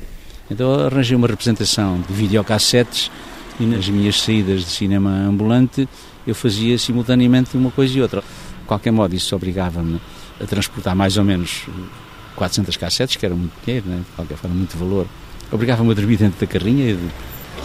Então 0.48 0.86
arranjei 0.86 1.16
uma 1.16 1.26
representação 1.26 2.00
de 2.06 2.14
videocassetes 2.14 3.10
e 3.58 3.64
nas 3.64 3.88
minhas 3.88 4.22
saídas 4.22 4.60
de 4.60 4.70
cinema 4.70 5.10
ambulante 5.10 5.88
eu 6.24 6.36
fazia 6.36 6.78
simultaneamente 6.78 7.56
uma 7.56 7.72
coisa 7.72 7.98
e 7.98 8.00
outra. 8.00 8.20
De 8.20 8.66
qualquer 8.68 8.92
modo, 8.92 9.12
isso 9.12 9.34
obrigava-me 9.34 10.00
a 10.40 10.46
transportar 10.46 10.94
mais 10.94 11.16
ou 11.16 11.24
menos 11.24 11.66
400 12.40 12.74
cassetes, 12.78 13.16
que 13.16 13.26
era 13.26 13.34
muito 13.34 13.52
dinheiro, 13.66 13.86
né? 13.86 13.98
de 13.98 14.16
qualquer 14.16 14.36
forma, 14.38 14.56
muito 14.56 14.74
valor. 14.78 15.06
Obrigava-me 15.52 15.90
a 15.90 15.94
dormir 15.94 16.16
dentro 16.16 16.40
da 16.40 16.46
carrinha. 16.46 16.96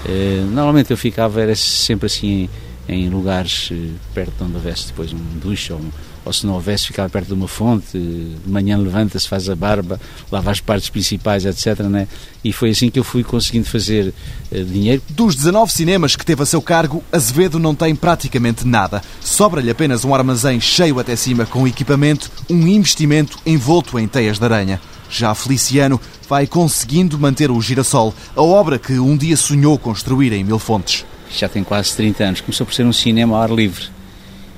Eh, 0.05 0.43
normalmente 0.51 0.91
eu 0.91 0.97
ficava, 0.97 1.41
era 1.41 1.55
sempre 1.55 2.07
assim, 2.07 2.49
em, 2.87 3.09
lugares 3.09 3.69
eh, 3.71 3.91
perto 4.13 4.37
de 4.37 4.43
onde 4.43 4.55
houvesse 4.55 4.87
depois 4.87 5.11
um 5.11 5.39
duche 5.39 5.73
ou 5.73 5.79
um, 5.79 5.89
ou 6.25 6.33
se 6.33 6.45
não 6.45 6.55
houvesse, 6.55 6.87
ficava 6.87 7.07
perto 7.07 7.27
de 7.27 7.33
uma 7.35 7.47
fonte, 7.47 7.91
de 7.93 8.49
manhã 8.49 8.77
levanta-se, 8.77 9.27
faz 9.27 9.47
a 9.47 9.55
barba, 9.55 10.01
lava 10.31 10.49
as 10.49 10.59
partes 10.59 10.89
principais, 10.89 11.45
etc. 11.45 11.81
Né? 11.81 12.07
E 12.43 12.51
foi 12.51 12.71
assim 12.71 12.89
que 12.89 12.97
eu 12.97 13.03
fui 13.03 13.23
conseguindo 13.23 13.65
fazer 13.65 14.11
uh, 14.51 14.63
dinheiro. 14.65 15.03
Dos 15.09 15.35
19 15.35 15.71
cinemas 15.71 16.15
que 16.15 16.25
teve 16.25 16.41
a 16.41 16.45
seu 16.45 16.61
cargo, 16.63 17.03
Azevedo 17.11 17.59
não 17.59 17.75
tem 17.75 17.95
praticamente 17.95 18.65
nada. 18.65 19.03
Sobra-lhe 19.21 19.69
apenas 19.69 20.03
um 20.03 20.15
armazém 20.15 20.59
cheio 20.59 20.99
até 20.99 21.15
cima 21.15 21.45
com 21.45 21.67
equipamento, 21.67 22.31
um 22.49 22.67
investimento 22.67 23.37
envolto 23.45 23.99
em 23.99 24.07
teias 24.07 24.39
de 24.39 24.45
aranha. 24.45 24.81
Já 25.07 25.35
Feliciano 25.35 26.01
vai 26.27 26.47
conseguindo 26.47 27.19
manter 27.19 27.51
o 27.51 27.61
Girassol, 27.61 28.15
a 28.35 28.41
obra 28.41 28.79
que 28.79 28.93
um 28.93 29.15
dia 29.15 29.37
sonhou 29.37 29.77
construir 29.77 30.33
em 30.33 30.43
Mil 30.43 30.57
Fontes. 30.57 31.05
Já 31.29 31.49
tem 31.49 31.63
quase 31.63 31.95
30 31.95 32.23
anos. 32.23 32.41
Começou 32.41 32.65
por 32.65 32.73
ser 32.73 32.85
um 32.85 32.93
cinema 32.93 33.35
ao 33.35 33.43
ar 33.43 33.51
livre 33.51 33.95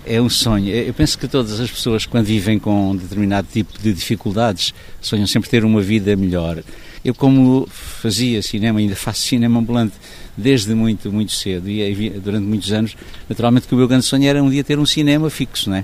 é 0.07 0.21
um 0.21 0.29
sonho. 0.29 0.69
Eu 0.69 0.93
penso 0.93 1.19
que 1.19 1.27
todas 1.27 1.59
as 1.59 1.69
pessoas, 1.69 2.05
quando 2.05 2.25
vivem 2.25 2.57
com 2.57 2.91
um 2.91 2.95
determinado 2.95 3.47
tipo 3.51 3.77
de 3.77 3.93
dificuldades, 3.93 4.73
sonham 5.01 5.27
sempre 5.27 5.49
ter 5.49 5.65
uma 5.65 5.81
vida 5.81 6.15
melhor. 6.15 6.63
Eu, 7.03 7.13
como 7.13 7.67
fazia 7.69 8.41
cinema, 8.41 8.79
ainda 8.79 8.95
faço 8.95 9.21
cinema 9.21 9.59
ambulante 9.59 9.93
desde 10.35 10.73
muito, 10.73 11.11
muito 11.11 11.33
cedo 11.33 11.69
e 11.69 12.09
durante 12.09 12.45
muitos 12.45 12.71
anos, 12.71 12.95
naturalmente 13.27 13.67
que 13.67 13.75
o 13.75 13.77
meu 13.77 13.87
grande 13.87 14.05
sonho 14.05 14.27
era 14.27 14.41
um 14.41 14.49
dia 14.49 14.63
ter 14.63 14.79
um 14.79 14.85
cinema 14.85 15.29
fixo, 15.29 15.69
né? 15.69 15.83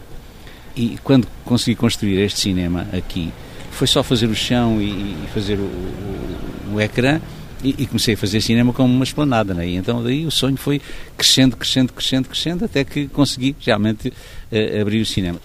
E 0.75 0.97
quando 1.03 1.27
consegui 1.43 1.75
construir 1.75 2.19
este 2.19 2.39
cinema 2.39 2.87
aqui, 2.93 3.31
foi 3.71 3.87
só 3.87 4.01
fazer 4.03 4.27
o 4.27 4.35
chão 4.35 4.81
e, 4.81 5.15
fazer 5.33 5.59
o, 5.59 5.63
o, 5.63 6.75
o 6.75 6.81
ecrã 6.81 7.19
e, 7.63 7.75
e, 7.79 7.85
comecei 7.87 8.15
a 8.15 8.17
fazer 8.17 8.41
cinema 8.41 8.73
como 8.73 8.93
uma 8.93 9.03
esplanada, 9.03 9.53
né? 9.53 9.65
E 9.67 9.75
então 9.75 10.03
daí 10.03 10.25
o 10.25 10.31
sonho 10.31 10.57
foi 10.57 10.81
crescendo, 11.17 11.55
crescendo, 11.55 11.93
crescendo, 11.93 12.27
crescendo, 12.27 12.65
até 12.65 12.83
que 12.83 13.07
consegui 13.07 13.55
realmente 13.59 14.09
uh, 14.09 14.81
abrir 14.81 15.01
o 15.01 15.05
cinema. 15.05 15.39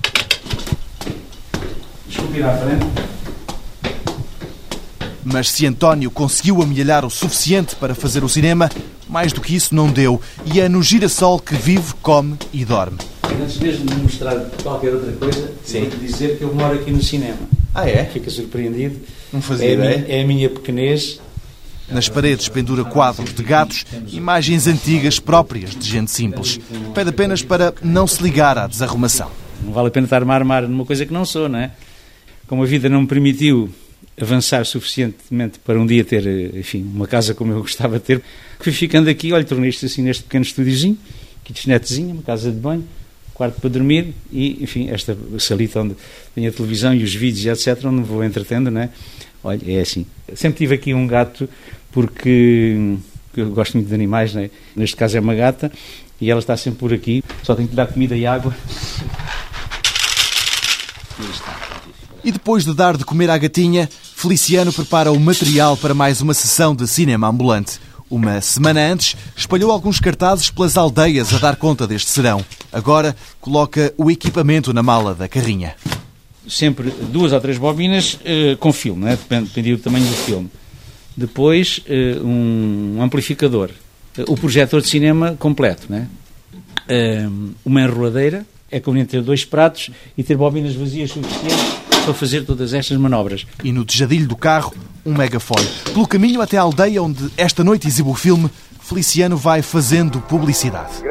Desculpe 2.09 2.38
ir 2.38 2.42
à 2.42 2.57
frente. 2.57 2.87
Mas 5.24 5.50
se 5.50 5.66
António 5.66 6.11
conseguiu 6.11 6.62
amelhar 6.62 7.04
o 7.04 7.11
suficiente 7.11 7.76
para 7.76 7.94
fazer 7.94 8.24
o 8.24 8.28
cinema, 8.28 8.68
mais 9.09 9.33
do 9.33 9.40
que 9.40 9.54
isso 9.54 9.74
não 9.74 9.90
deu. 9.90 10.20
E 10.52 10.59
é 10.59 10.68
no 10.68 10.83
girassol 10.83 11.38
que 11.38 11.54
vive, 11.54 11.92
come 12.02 12.37
e 12.52 12.64
dorme. 12.64 12.98
Antes 13.24 13.59
mesmo 13.59 13.85
de 13.87 13.94
mostrar 13.96 14.35
qualquer 14.62 14.94
outra 14.94 15.12
coisa, 15.12 15.52
vou 15.64 15.98
dizer 16.00 16.38
que 16.38 16.42
eu 16.42 16.54
moro 16.54 16.74
aqui 16.74 16.90
no 16.90 17.02
cinema. 17.02 17.38
Ah, 17.74 17.88
é? 17.88 18.04
Fica 18.07 18.31
surpreendido. 18.31 18.98
Não 19.33 19.42
fazia 19.42 19.68
é 19.68 19.72
ideia. 19.74 19.94
A 19.94 19.98
minha, 19.98 20.16
é 20.16 20.22
a 20.22 20.26
minha 20.26 20.48
pequenez 20.48 21.20
nas 21.90 22.09
paredes 22.09 22.48
pendura 22.48 22.85
quadros 22.85 23.33
de 23.33 23.42
gatos, 23.42 23.85
imagens 24.12 24.66
antigas 24.66 25.18
próprias 25.18 25.74
de 25.74 25.88
gente 25.88 26.11
simples. 26.11 26.59
Pede 26.94 27.11
apenas 27.11 27.42
para 27.42 27.74
não 27.83 28.07
se 28.07 28.22
ligar 28.22 28.59
à 28.59 28.66
desarrumação. 28.66 29.31
Não 29.62 29.72
vale 29.72 29.88
a 29.88 29.90
pena 29.90 30.05
estar-me 30.05 30.31
a 30.31 30.35
armar 30.35 30.68
numa 30.68 30.85
coisa 30.85 31.05
que 31.05 31.12
não 31.12 31.24
sou, 31.24 31.48
não 31.48 31.59
é? 31.59 31.70
Como 32.46 32.62
a 32.62 32.66
vida 32.66 32.88
não 32.88 33.03
me 33.03 33.07
permitiu 33.07 33.70
avançar 34.20 34.64
suficientemente 34.64 35.59
para 35.61 35.79
um 35.79 35.87
dia 35.87 36.05
ter, 36.05 36.55
enfim, 36.57 36.83
uma 36.83 37.07
casa 37.07 37.35
como 37.35 37.53
eu 37.53 37.61
gostava 37.61 37.98
de 37.98 38.05
ter, 38.05 38.22
fui 38.59 38.72
ficando 38.72 39.09
aqui, 39.09 39.33
olha, 39.33 39.44
tornei 39.44 39.70
isto 39.70 39.87
assim 39.87 40.03
neste 40.03 40.24
pequeno 40.24 40.44
estúdiozinho, 40.44 40.98
kitchenettezinha, 41.44 42.12
uma 42.12 42.22
casa 42.22 42.51
de 42.51 42.59
banho, 42.59 42.85
quarto 43.33 43.61
para 43.61 43.70
dormir 43.70 44.14
e, 44.33 44.62
enfim, 44.62 44.88
esta 44.90 45.16
salita 45.38 45.81
onde 45.81 45.94
tenho 46.35 46.48
a 46.48 46.53
televisão 46.53 46.92
e 46.92 47.05
os 47.05 47.14
vídeos, 47.14 47.46
etc., 47.46 47.85
onde 47.87 48.01
me 48.01 48.05
vou 48.05 48.24
entretendo, 48.24 48.70
não 48.70 48.81
é? 48.81 48.90
Olha, 49.42 49.61
é 49.66 49.81
assim. 49.81 50.05
Sempre 50.35 50.59
tive 50.59 50.74
aqui 50.74 50.92
um 50.92 51.07
gato 51.07 51.48
porque 51.92 52.96
eu 53.37 53.51
gosto 53.51 53.74
muito 53.74 53.88
de 53.88 53.94
animais, 53.94 54.35
né? 54.35 54.51
neste 54.74 54.96
caso 54.96 55.16
é 55.16 55.20
uma 55.20 55.35
gata, 55.35 55.70
e 56.20 56.31
ela 56.31 56.40
está 56.40 56.57
sempre 56.57 56.79
por 56.79 56.92
aqui, 56.92 57.22
só 57.42 57.55
tenho 57.55 57.68
que 57.68 57.72
lhe 57.72 57.77
dar 57.77 57.87
comida 57.87 58.16
e 58.16 58.27
água. 58.27 58.55
E 62.24 62.33
depois 62.33 62.64
de 62.64 62.74
dar 62.74 62.96
de 62.96 63.05
comer 63.05 63.31
à 63.31 63.38
gatinha, 63.38 63.88
Feliciano 64.14 64.72
prepara 64.72 65.12
o 65.12 65.20
material 65.20 65.77
para 65.77 65.94
mais 65.94 66.20
uma 66.20 66.35
sessão 66.35 66.74
de 66.74 66.87
cinema 66.87 67.29
ambulante. 67.29 67.81
Uma 68.11 68.40
semana 68.40 68.81
antes, 68.81 69.16
espalhou 69.37 69.70
alguns 69.70 70.01
cartazes 70.01 70.51
pelas 70.51 70.77
aldeias 70.77 71.33
a 71.33 71.38
dar 71.38 71.57
conta 71.57 71.87
deste 71.87 72.11
serão. 72.11 72.44
Agora, 72.72 73.14
coloca 73.40 73.92
o 73.96 74.11
equipamento 74.11 74.72
na 74.72 74.83
mala 74.83 75.14
da 75.14 75.29
carrinha. 75.29 75.77
Sempre 76.48 76.90
duas 76.90 77.33
ou 77.33 77.40
três 77.40 77.59
bobinas 77.59 78.14
uh, 78.14 78.57
com 78.59 78.72
filme, 78.72 79.05
né? 79.05 79.18
dependia 79.29 79.77
do 79.77 79.83
tamanho 79.83 80.07
do 80.07 80.16
filme 80.16 80.51
depois 81.18 81.81
uh, 81.88 82.24
um 82.24 83.02
amplificador, 83.02 83.70
uh, 84.16 84.33
o 84.33 84.37
projetor 84.37 84.81
de 84.81 84.87
cinema 84.87 85.37
completo, 85.37 85.87
né? 85.90 86.09
Uh, 86.88 87.54
uma 87.64 87.83
enroladeira, 87.83 88.46
é 88.70 88.78
conveniente 88.78 89.11
ter 89.11 89.22
dois 89.22 89.44
pratos 89.44 89.90
e 90.16 90.22
ter 90.22 90.37
bobinas 90.37 90.74
vazias 90.74 91.11
suficientes 91.11 91.76
para 92.04 92.14
fazer 92.14 92.44
todas 92.44 92.72
estas 92.72 92.96
manobras. 92.96 93.44
E 93.64 93.72
no 93.72 93.85
tejadilho 93.85 94.28
do 94.28 94.37
carro, 94.37 94.72
um 95.04 95.12
megafone. 95.12 95.66
Pelo 95.92 96.07
caminho 96.07 96.40
até 96.40 96.57
a 96.57 96.62
aldeia 96.62 97.02
onde 97.02 97.31
esta 97.37 97.64
noite 97.64 97.88
exibe 97.88 98.09
o 98.09 98.14
filme, 98.14 98.48
Feliciano 98.81 99.37
vai 99.37 99.61
fazendo 99.61 100.20
publicidade. 100.20 101.02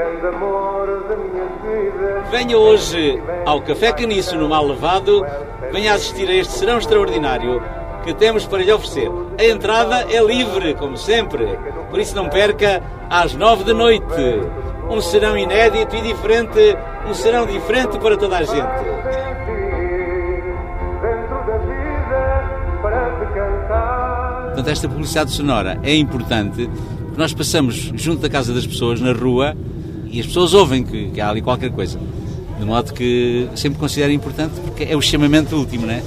Venha 2.32 2.58
hoje 2.58 3.22
ao 3.46 3.62
Café 3.62 3.92
Caniço 3.92 4.36
no 4.38 4.50
Mal 4.50 4.66
Levado, 4.66 5.24
venha 5.72 5.94
assistir 5.94 6.28
a 6.28 6.34
este 6.34 6.54
serão 6.54 6.78
extraordinário 6.78 7.62
que 8.08 8.14
temos 8.14 8.46
para 8.46 8.64
lhe 8.64 8.72
oferecer. 8.72 9.12
A 9.38 9.44
entrada 9.44 10.08
é 10.10 10.24
livre, 10.24 10.74
como 10.76 10.96
sempre, 10.96 11.46
por 11.90 12.00
isso 12.00 12.16
não 12.16 12.30
perca 12.30 12.82
às 13.10 13.34
nove 13.34 13.66
da 13.66 13.74
noite. 13.74 14.06
Um 14.90 15.02
serão 15.02 15.38
inédito 15.38 15.94
e 15.94 16.02
diferente, 16.02 16.78
um 17.06 17.14
serão 17.14 17.46
diferente 17.46 18.00
para 18.00 18.16
toda 18.16 18.38
a 18.38 18.44
gente. 18.44 18.98
Portanto, 24.46 24.70
esta 24.70 24.88
publicidade 24.88 25.32
sonora 25.32 25.78
é 25.84 25.94
importante 25.94 26.70
porque 27.00 27.20
nós 27.20 27.34
passamos 27.34 27.92
junto 27.94 28.22
da 28.22 28.30
casa 28.30 28.54
das 28.54 28.66
pessoas, 28.66 29.02
na 29.02 29.12
rua, 29.12 29.54
e 30.06 30.22
as 30.22 30.28
pessoas 30.28 30.54
ouvem 30.54 30.82
que, 30.82 31.12
que 31.12 31.20
há 31.20 31.30
ali 31.30 31.42
qualquer 31.42 31.72
coisa. 31.72 32.00
De 32.58 32.66
modo 32.66 32.94
que 32.94 33.50
sempre 33.56 33.78
considero 33.78 34.14
importante 34.14 34.54
porque 34.62 34.86
é 34.86 34.96
o 34.96 35.02
chamamento 35.02 35.58
último, 35.58 35.86
não 35.86 35.94
é? 35.94 36.02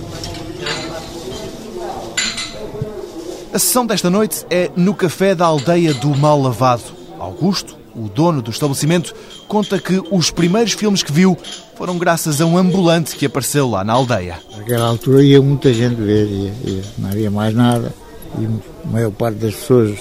A 3.53 3.59
sessão 3.59 3.85
desta 3.85 4.09
noite 4.09 4.47
é 4.49 4.71
no 4.77 4.95
café 4.95 5.35
da 5.35 5.47
aldeia 5.47 5.93
do 5.93 6.17
Mal 6.17 6.41
Lavado. 6.41 6.85
Augusto, 7.19 7.77
o 7.97 8.09
dono 8.09 8.41
do 8.41 8.51
estabelecimento, 8.51 9.15
conta 9.49 9.79
que 9.79 10.01
os 10.11 10.31
primeiros 10.31 10.73
filmes 10.73 11.03
que 11.03 11.11
viu 11.11 11.37
foram 11.75 11.99
graças 11.99 12.41
a 12.41 12.47
um 12.47 12.57
ambulante 12.57 13.17
que 13.17 13.27
apareceu 13.27 13.69
lá 13.69 13.83
na 13.83 13.93
aldeia. 13.93 14.39
Naquela 14.57 14.87
altura 14.87 15.23
ia 15.23 15.43
muita 15.43 15.75
gente 15.75 16.01
ver, 16.01 16.27
ia, 16.27 16.53
ia. 16.65 16.83
não 16.97 17.09
havia 17.09 17.31
mais 17.31 17.55
nada. 17.55 17.93
E 18.39 18.47
a 18.47 18.89
maior 18.89 19.11
parte 19.11 19.39
das 19.39 19.55
pessoas 19.55 19.99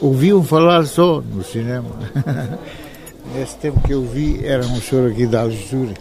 ouviam 0.00 0.44
falar 0.44 0.86
só 0.86 1.22
no 1.22 1.42
cinema. 1.42 1.88
Nesse 3.34 3.56
tempo 3.56 3.80
que 3.80 3.94
eu 3.94 4.04
vi, 4.04 4.44
era 4.44 4.66
um 4.66 4.80
senhor 4.80 5.10
aqui 5.10 5.26
da 5.26 5.42
Algesura. 5.42 5.94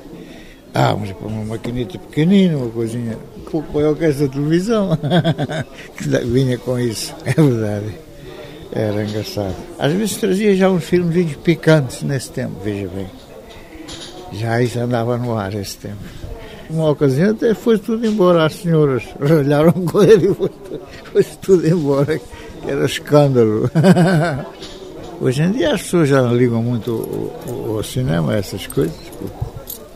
Ah, 0.73 0.95
mas 0.95 1.11
para 1.11 1.27
uma 1.27 1.45
maquineta 1.45 1.97
pequenina, 1.97 2.57
uma 2.57 2.69
coisinha 2.69 3.17
pouco 3.49 3.73
maior 3.73 3.95
que 3.97 4.05
esta 4.05 4.27
televisão. 4.27 4.97
vinha 6.25 6.57
com 6.57 6.79
isso, 6.79 7.13
é 7.25 7.33
verdade. 7.33 7.95
Era 8.71 9.03
engraçado. 9.03 9.55
Às 9.79 9.93
vezes 9.93 10.17
trazia 10.17 10.55
já 10.55 10.69
uns 10.69 10.83
filmes 10.83 11.35
picantes 11.37 12.03
nesse 12.03 12.29
tempo, 12.31 12.53
veja 12.63 12.87
bem. 12.87 13.07
Já 14.33 14.61
isso 14.61 14.79
andava 14.79 15.17
no 15.17 15.35
ar 15.35 15.53
esse 15.55 15.77
tempo. 15.77 15.97
Uma 16.69 16.91
ocasião 16.91 17.31
até 17.31 17.55
foi 17.55 17.79
tudo 17.79 18.05
embora, 18.05 18.45
as 18.45 18.53
senhoras 18.53 19.03
olharam 19.19 19.71
com 19.85 20.03
ele 20.03 20.27
e 20.29 20.35
foi, 20.35 20.51
foi 21.11 21.23
tudo 21.41 21.67
embora, 21.67 22.21
era 22.67 22.85
escândalo. 22.85 23.71
Hoje 25.19 25.41
em 25.41 25.51
dia 25.51 25.73
as 25.73 25.81
pessoas 25.81 26.07
já 26.07 26.21
não 26.21 26.35
ligam 26.35 26.61
muito 26.61 27.33
ao, 27.47 27.83
cinema, 27.83 28.35
essas 28.35 28.67
coisas. 28.67 28.95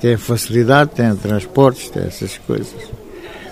Tem 0.03 0.17
facilidade, 0.17 0.89
tem 0.93 1.15
transportes, 1.15 1.89
tem 1.89 2.03
essas 2.03 2.37
coisas. 2.39 2.75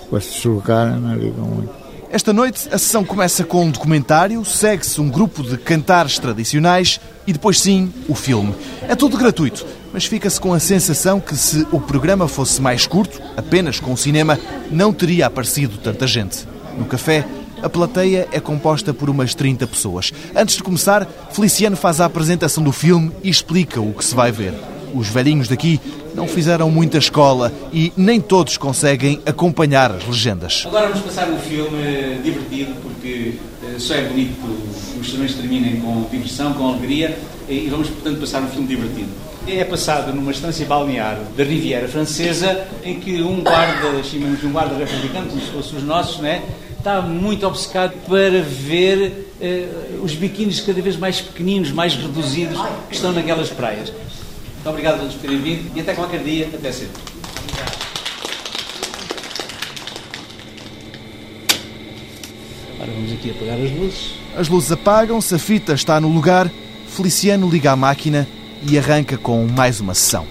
Para 0.10 0.20
se 0.20 0.34
deslocarem, 0.34 1.00
não 1.00 1.16
ligam 1.16 1.46
muito. 1.46 1.74
Esta 2.12 2.34
noite 2.34 2.68
a 2.74 2.78
sessão 2.78 3.06
começa 3.06 3.46
com 3.46 3.64
um 3.64 3.72
documentário, 3.72 4.44
segue-se 4.44 5.00
um 5.00 5.08
grupo 5.08 5.44
de 5.44 5.56
cantares 5.56 6.20
tradicionais 6.20 7.00
e 7.26 7.32
depois 7.32 7.58
sim 7.58 7.94
o 8.06 8.14
filme. 8.14 8.54
É 8.86 8.98
tudo 8.98 9.18
gratuito, 9.18 9.66
mas 9.94 10.04
fica-se 10.04 10.42
com 10.42 10.54
a 10.54 10.60
sensação 10.60 11.22
que 11.22 11.38
se 11.38 11.66
o 11.72 11.80
programa 11.80 12.28
fosse 12.28 12.62
mais 12.62 12.86
curto, 12.86 13.22
apenas 13.38 13.80
com 13.80 13.94
o 13.94 13.98
cinema, 13.98 14.38
não 14.70 14.92
teria 14.92 15.28
aparecido 15.28 15.78
tanta 15.78 16.06
gente. 16.06 16.46
No 16.78 16.84
café, 16.84 17.26
a 17.64 17.70
plateia 17.70 18.28
é 18.30 18.42
composta 18.42 18.94
por 18.94 19.10
umas 19.10 19.34
30 19.34 19.66
pessoas. 19.68 20.12
Antes 20.36 20.58
de 20.58 20.64
começar, 20.64 21.08
Feliciano 21.32 21.78
faz 21.78 22.02
a 22.02 22.06
apresentação 22.06 22.62
do 22.62 22.74
filme 22.74 23.10
e 23.24 23.30
explica 23.30 23.80
o 23.80 23.94
que 23.94 24.04
se 24.04 24.14
vai 24.14 24.34
ver. 24.34 24.54
Os 24.94 25.08
velhinhos 25.08 25.48
daqui 25.48 25.80
não 26.14 26.28
fizeram 26.28 26.70
muita 26.70 26.98
escola 26.98 27.52
e 27.72 27.92
nem 27.96 28.20
todos 28.20 28.58
conseguem 28.58 29.22
acompanhar 29.26 29.92
as 29.92 30.06
legendas. 30.06 30.64
Agora 30.66 30.88
vamos 30.88 31.04
passar 31.04 31.30
um 31.30 31.40
filme 31.40 32.20
divertido, 32.24 32.74
porque 32.82 33.36
eh, 33.64 33.76
só 33.80 33.96
é 33.96 34.02
bonito 34.04 34.36
que 34.94 35.00
os 35.00 35.12
serões 35.12 35.34
terminem 35.34 35.80
com 35.80 36.06
diversão, 36.12 36.54
com 36.54 36.70
alegria, 36.70 37.18
e 37.48 37.68
vamos, 37.70 37.90
portanto, 37.90 38.20
passar 38.20 38.42
um 38.42 38.48
filme 38.48 38.68
divertido. 38.68 39.10
É 39.48 39.64
passado 39.64 40.14
numa 40.14 40.32
estância 40.32 40.66
balnear 40.66 41.18
da 41.36 41.44
Riviera 41.44 41.88
Francesa, 41.88 42.68
em 42.84 43.00
que 43.00 43.22
um 43.22 43.42
guarda, 43.42 44.04
chamamos 44.04 44.44
um 44.44 44.52
guarda 44.52 44.76
republicano, 44.76 45.28
como 45.28 45.42
se 45.42 45.48
fossem 45.48 45.78
os 45.80 45.84
nossos, 45.84 46.20
né, 46.20 46.44
está 46.78 47.02
muito 47.02 47.46
obcecado 47.46 47.94
para 48.08 48.42
ver 48.42 49.32
uh, 49.40 50.04
os 50.04 50.14
biquínis 50.14 50.60
cada 50.60 50.82
vez 50.82 50.98
mais 50.98 51.22
pequeninos, 51.22 51.72
mais 51.72 51.96
reduzidos, 51.96 52.60
que 52.90 52.96
estão 52.96 53.12
naquelas 53.12 53.50
praias. 53.50 53.92
Muito 54.62 54.70
obrigado 54.70 54.94
a 54.94 54.98
todos 55.00 55.16
por 55.16 55.22
terem 55.22 55.42
vindo 55.42 55.76
e 55.76 55.82
até 55.82 55.96
qualquer 55.96 56.24
dia. 56.24 56.48
Até 56.54 56.72
sempre. 56.72 57.02
Agora 62.76 62.92
vamos 62.92 63.12
aqui 63.12 63.32
apagar 63.32 63.60
as 63.60 63.72
luzes. 63.72 64.14
As 64.38 64.48
luzes 64.48 64.72
apagam-se, 64.72 65.34
a 65.34 65.40
fita 65.40 65.74
está 65.74 66.00
no 66.00 66.10
lugar. 66.10 66.48
Feliciano 66.88 67.50
liga 67.50 67.72
a 67.72 67.76
máquina 67.76 68.28
e 68.62 68.78
arranca 68.78 69.18
com 69.18 69.48
mais 69.48 69.80
uma 69.80 69.96
sessão. 69.96 70.28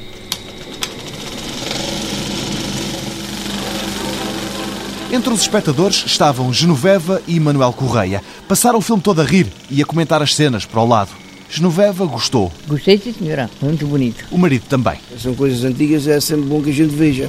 Entre 5.11 5.33
os 5.33 5.41
espectadores 5.41 6.05
estavam 6.07 6.53
Genoveva 6.53 7.21
e 7.27 7.41
Manuel 7.41 7.73
Correia. 7.73 8.23
Passaram 8.47 8.79
o 8.79 8.83
filme 8.83 9.03
todo 9.03 9.21
a 9.21 9.25
rir 9.25 9.49
e 9.69 9.83
a 9.83 9.85
comentar 9.85 10.23
as 10.23 10.37
cenas 10.37 10.65
para 10.65 10.81
o 10.81 10.87
lado. 10.87 11.20
Genoveva 11.51 12.07
gostou. 12.07 12.53
Gostei, 12.69 12.97
sim, 12.97 13.13
senhora. 13.13 13.51
Muito 13.61 13.85
bonito. 13.85 14.25
O 14.31 14.39
marido 14.39 14.63
também. 14.69 14.99
São 15.19 15.35
coisas 15.35 15.65
antigas, 15.65 16.07
é 16.07 16.21
sempre 16.21 16.45
bom 16.45 16.63
que 16.63 16.71
a 16.71 16.73
gente 16.73 16.95
veja. 16.95 17.29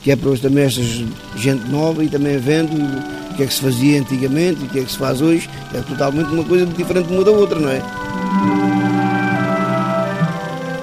Que 0.00 0.12
é 0.12 0.16
para 0.16 0.30
hoje 0.30 0.42
também 0.42 0.64
esta 0.64 0.80
gente 1.36 1.68
nova 1.68 2.04
e 2.04 2.08
também 2.08 2.38
vendo 2.38 2.72
o 2.72 3.34
que 3.34 3.42
é 3.42 3.46
que 3.46 3.52
se 3.52 3.60
fazia 3.60 4.00
antigamente 4.00 4.62
e 4.62 4.66
o 4.66 4.68
que 4.68 4.78
é 4.78 4.84
que 4.84 4.92
se 4.92 4.96
faz 4.96 5.20
hoje. 5.20 5.50
É 5.74 5.80
totalmente 5.80 6.32
uma 6.32 6.44
coisa 6.44 6.64
diferente 6.66 7.12
uma 7.12 7.24
da 7.24 7.32
outra, 7.32 7.58
não 7.58 7.68
é? 7.68 7.82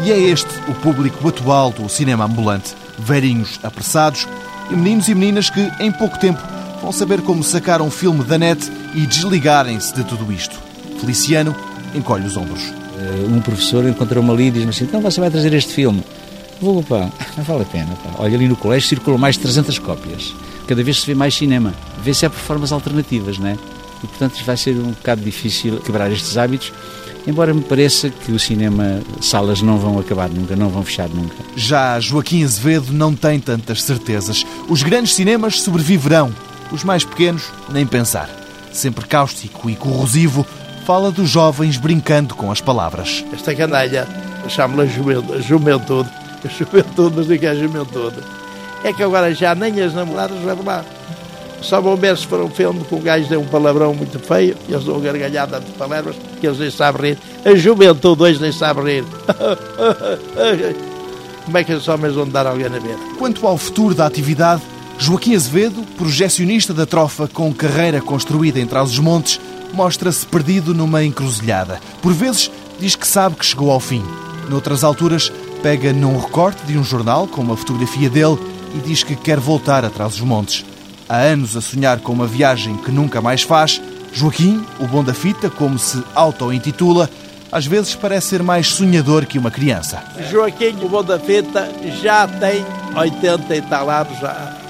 E 0.03 0.11
é 0.11 0.19
este 0.19 0.49
o 0.67 0.75
público 0.75 1.27
atual 1.29 1.71
do 1.71 1.87
cinema 1.87 2.25
ambulante. 2.25 2.75
Velhinhos 2.99 3.57
apressados 3.63 4.27
e 4.69 4.75
meninos 4.75 5.07
e 5.07 5.15
meninas 5.15 5.49
que, 5.49 5.61
em 5.79 5.91
pouco 5.93 6.19
tempo, 6.19 6.41
vão 6.81 6.91
saber 6.91 7.21
como 7.21 7.41
sacar 7.41 7.81
um 7.81 7.89
filme 7.89 8.23
da 8.25 8.37
net 8.37 8.69
e 8.93 9.07
desligarem-se 9.07 9.95
de 9.95 10.03
tudo 10.03 10.31
isto. 10.31 10.59
Feliciano 10.99 11.55
encolhe 11.95 12.25
os 12.25 12.37
ombros. 12.37 12.61
Eh, 12.97 13.25
um 13.27 13.41
professor 13.41 13.85
encontrou-me 13.87 14.31
ali 14.31 14.47
e 14.47 14.51
diz-me 14.51 14.69
assim: 14.69 14.85
então 14.85 15.01
você 15.01 15.19
vai 15.19 15.29
trazer 15.29 15.53
este 15.53 15.73
filme. 15.73 16.03
Vou, 16.61 16.81
pá, 16.83 17.09
não 17.37 17.43
vale 17.43 17.63
a 17.63 17.65
pena. 17.65 17.95
Pá. 18.03 18.11
Olha, 18.19 18.35
ali 18.35 18.47
no 18.47 18.55
colégio 18.55 18.87
circulam 18.87 19.19
mais 19.19 19.35
de 19.35 19.41
300 19.41 19.79
cópias. 19.79 20.33
Cada 20.67 20.83
vez 20.83 21.01
se 21.01 21.07
vê 21.07 21.13
mais 21.13 21.35
cinema. 21.35 21.73
Vê-se 22.03 22.25
há 22.25 22.29
por 22.29 22.39
formas 22.39 22.71
alternativas, 22.71 23.37
não 23.37 23.47
é? 23.47 23.57
E, 24.03 24.07
portanto, 24.07 24.43
vai 24.43 24.57
ser 24.57 24.75
um 24.75 24.91
bocado 24.91 25.21
difícil 25.21 25.79
quebrar 25.79 26.11
estes 26.11 26.37
hábitos, 26.37 26.71
embora 27.25 27.53
me 27.53 27.61
pareça 27.61 28.09
que 28.09 28.31
o 28.31 28.39
cinema, 28.39 29.01
salas 29.21 29.61
não 29.61 29.77
vão 29.77 29.99
acabar 29.99 30.29
nunca, 30.29 30.55
não 30.55 30.69
vão 30.69 30.83
fechar 30.83 31.09
nunca. 31.09 31.35
Já 31.55 31.99
Joaquim 31.99 32.43
Azevedo 32.43 32.91
não 32.91 33.15
tem 33.15 33.39
tantas 33.39 33.83
certezas. 33.83 34.45
Os 34.67 34.83
grandes 34.83 35.13
cinemas 35.13 35.61
sobreviverão, 35.61 36.33
os 36.71 36.83
mais 36.83 37.03
pequenos, 37.03 37.43
nem 37.69 37.85
pensar. 37.85 38.29
Sempre 38.71 39.05
cáustico 39.05 39.69
e 39.69 39.75
corrosivo, 39.75 40.45
fala 40.85 41.11
dos 41.11 41.29
jovens 41.31 41.77
brincando 41.77 42.35
com 42.35 42.51
as 42.51 42.61
palavras. 42.61 43.25
Esta 43.33 43.55
canalha, 43.55 44.07
chamo-la 44.47 44.85
juventude, 44.85 45.39
juventude, 45.41 46.09
juventude, 46.59 47.15
mas 47.17 47.27
digo 47.27 47.43
é 47.43 47.55
juventude. 47.55 48.17
É 48.83 48.93
que 48.93 49.01
agora 49.01 49.33
já 49.33 49.55
nem 49.55 49.81
as 49.81 49.95
namoradas 49.95 50.37
vão 50.39 50.63
lá. 50.63 50.85
Só 51.59 51.81
vão 51.81 51.95
ver 51.95 52.15
se 52.15 52.27
for 52.27 52.39
um 52.39 52.49
filme 52.51 52.83
que 52.83 52.93
o 52.93 52.99
gajo 52.99 53.27
deu 53.27 53.41
um 53.41 53.47
palavrão 53.47 53.95
muito 53.95 54.19
feio 54.19 54.55
e 54.69 54.73
eles 54.73 54.85
dão 54.85 54.99
gargalhada 54.99 55.59
de 55.59 55.71
palavras 55.71 56.15
que 56.39 56.45
eles 56.45 56.59
nem 56.59 56.69
sabem 56.69 57.13
rir. 57.13 57.17
A 57.43 57.55
juventude 57.55 58.21
hoje 58.21 58.39
nem 58.39 58.51
sabe 58.51 58.81
rir. 58.83 59.03
Como 61.45 61.57
é 61.57 61.63
que 61.63 61.73
os 61.73 61.87
homens 61.87 62.13
vão 62.13 62.29
dar 62.29 62.45
alguém 62.45 62.67
a 62.67 62.69
ver? 62.69 62.95
Quanto 63.17 63.47
ao 63.47 63.57
futuro 63.57 63.95
da 63.95 64.05
atividade, 64.05 64.61
Joaquim 64.99 65.35
Azevedo, 65.35 65.83
projecionista 65.97 66.75
da 66.75 66.85
trofa 66.85 67.27
com 67.27 67.51
carreira 67.51 67.99
construída 68.01 68.59
entre 68.59 68.77
os 68.77 68.99
montes, 68.99 69.41
mostra-se 69.73 70.25
perdido 70.25 70.73
numa 70.73 71.03
encruzilhada. 71.03 71.79
Por 72.01 72.13
vezes 72.13 72.51
diz 72.79 72.95
que 72.95 73.07
sabe 73.07 73.35
que 73.35 73.45
chegou 73.45 73.71
ao 73.71 73.79
fim. 73.79 74.03
Noutras 74.49 74.83
alturas, 74.83 75.31
pega 75.61 75.91
num 75.91 76.19
recorte 76.19 76.63
de 76.65 76.77
um 76.77 76.83
jornal 76.83 77.27
com 77.27 77.41
uma 77.41 77.57
fotografia 77.57 78.09
dele 78.09 78.37
e 78.75 78.79
diz 78.79 79.03
que 79.03 79.15
quer 79.15 79.39
voltar 79.39 79.83
atrás 79.83 80.13
dos 80.13 80.21
montes. 80.21 80.65
Há 81.07 81.17
anos 81.17 81.55
a 81.55 81.61
sonhar 81.61 81.99
com 81.99 82.13
uma 82.13 82.27
viagem 82.27 82.77
que 82.77 82.91
nunca 82.91 83.21
mais 83.21 83.41
faz, 83.41 83.81
Joaquim, 84.13 84.65
o 84.79 84.87
bom 84.87 85.03
da 85.03 85.13
fita, 85.13 85.49
como 85.49 85.77
se 85.77 86.01
auto-intitula, 86.13 87.09
às 87.51 87.65
vezes 87.65 87.95
parece 87.95 88.27
ser 88.27 88.43
mais 88.43 88.67
sonhador 88.67 89.25
que 89.25 89.37
uma 89.37 89.51
criança. 89.51 90.03
Joaquim, 90.31 90.77
o 90.81 90.89
bom 90.89 91.03
da 91.03 91.19
fita, 91.19 91.69
já 92.01 92.27
tem 92.27 92.65
80 92.95 93.55
e 93.55 93.61
tal 93.63 93.89
anos 93.89 94.17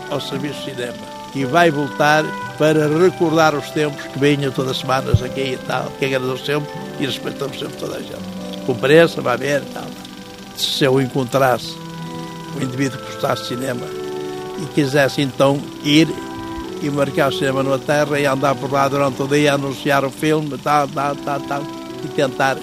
ao 0.10 0.20
serviço 0.20 0.60
de 0.60 0.72
cinema 0.72 1.16
e 1.36 1.46
vai 1.46 1.70
voltar 1.70 2.24
para 2.58 2.88
recordar 2.88 3.54
os 3.56 3.70
tempos 3.72 4.04
que 4.04 4.20
vinham 4.20 4.52
todas 4.52 4.72
as 4.72 4.78
semanas 4.78 5.22
aqui 5.22 5.54
e 5.54 5.60
tal, 5.68 5.92
que 6.00 6.06
agradou 6.06 6.38
sempre 6.38 6.70
e 7.00 7.06
respeitamos 7.06 7.60
sempre 7.60 7.78
toda 7.78 7.98
a 7.98 8.02
gente. 8.02 8.66
Compareça, 8.66 9.22
vai 9.22 9.38
ver 9.38 9.62
e 9.62 9.74
tal. 9.74 9.86
Se 10.56 10.84
eu 10.84 11.02
encontrasse 11.02 11.76
um 12.58 12.64
indivíduo 12.64 13.00
que 13.00 13.12
gostasse 13.12 13.44
de 13.44 13.48
cinema 13.50 13.86
e 14.62 14.66
quisesse 14.74 15.22
então 15.22 15.62
ir 15.84 16.08
e 16.82 16.90
marcar 16.90 17.30
o 17.30 17.34
cinema 17.34 17.64
na 17.64 17.78
terra 17.78 18.20
e 18.20 18.26
andar 18.26 18.56
por 18.56 18.72
lá 18.72 18.88
durante 18.88 19.22
o 19.22 19.28
dia, 19.28 19.54
anunciar 19.54 20.06
o 20.06 20.10
filme, 20.10 20.58
tal, 20.58 20.88
tal, 20.88 21.16
tal, 21.16 21.40
tal, 21.42 21.64
e 22.04 22.08
tentar 22.10 22.58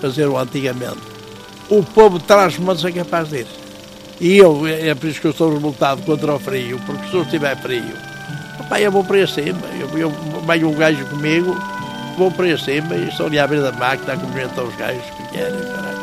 fazer 0.00 0.26
o 0.26 0.36
antigamente. 0.36 1.00
O 1.68 1.82
povo 1.82 2.18
traz-me, 2.18 2.64
mas 2.64 2.84
é 2.84 2.92
capaz 2.92 3.30
de 3.30 3.40
ir. 3.40 3.46
E 4.20 4.36
eu, 4.36 4.66
é 4.66 4.94
por 4.94 5.08
isso 5.08 5.20
que 5.20 5.26
eu 5.26 5.30
estou 5.30 5.52
revoltado 5.52 6.02
contra 6.02 6.34
o 6.34 6.38
frio, 6.38 6.80
porque 6.86 7.08
se 7.08 7.14
eu 7.14 7.22
estiver 7.22 7.56
frio, 7.60 8.11
pai, 8.62 8.86
eu 8.86 8.92
vou 8.92 9.04
para 9.04 9.26
cima, 9.26 9.60
eu, 9.78 9.98
eu 9.98 10.12
venho 10.46 10.70
um 10.70 10.74
gajo 10.74 11.04
comigo, 11.06 11.56
vou 12.16 12.30
para 12.30 12.56
cima 12.58 12.94
e 12.94 13.08
estou 13.08 13.26
ali 13.26 13.38
à 13.38 13.46
beira 13.46 13.70
da 13.70 13.78
máquina 13.78 14.14
a 14.14 14.16
cumprimentar 14.16 14.64
os 14.64 14.74
gajos 14.76 15.02
que 15.16 15.36
querem, 15.36 15.60
caralho. 15.60 15.98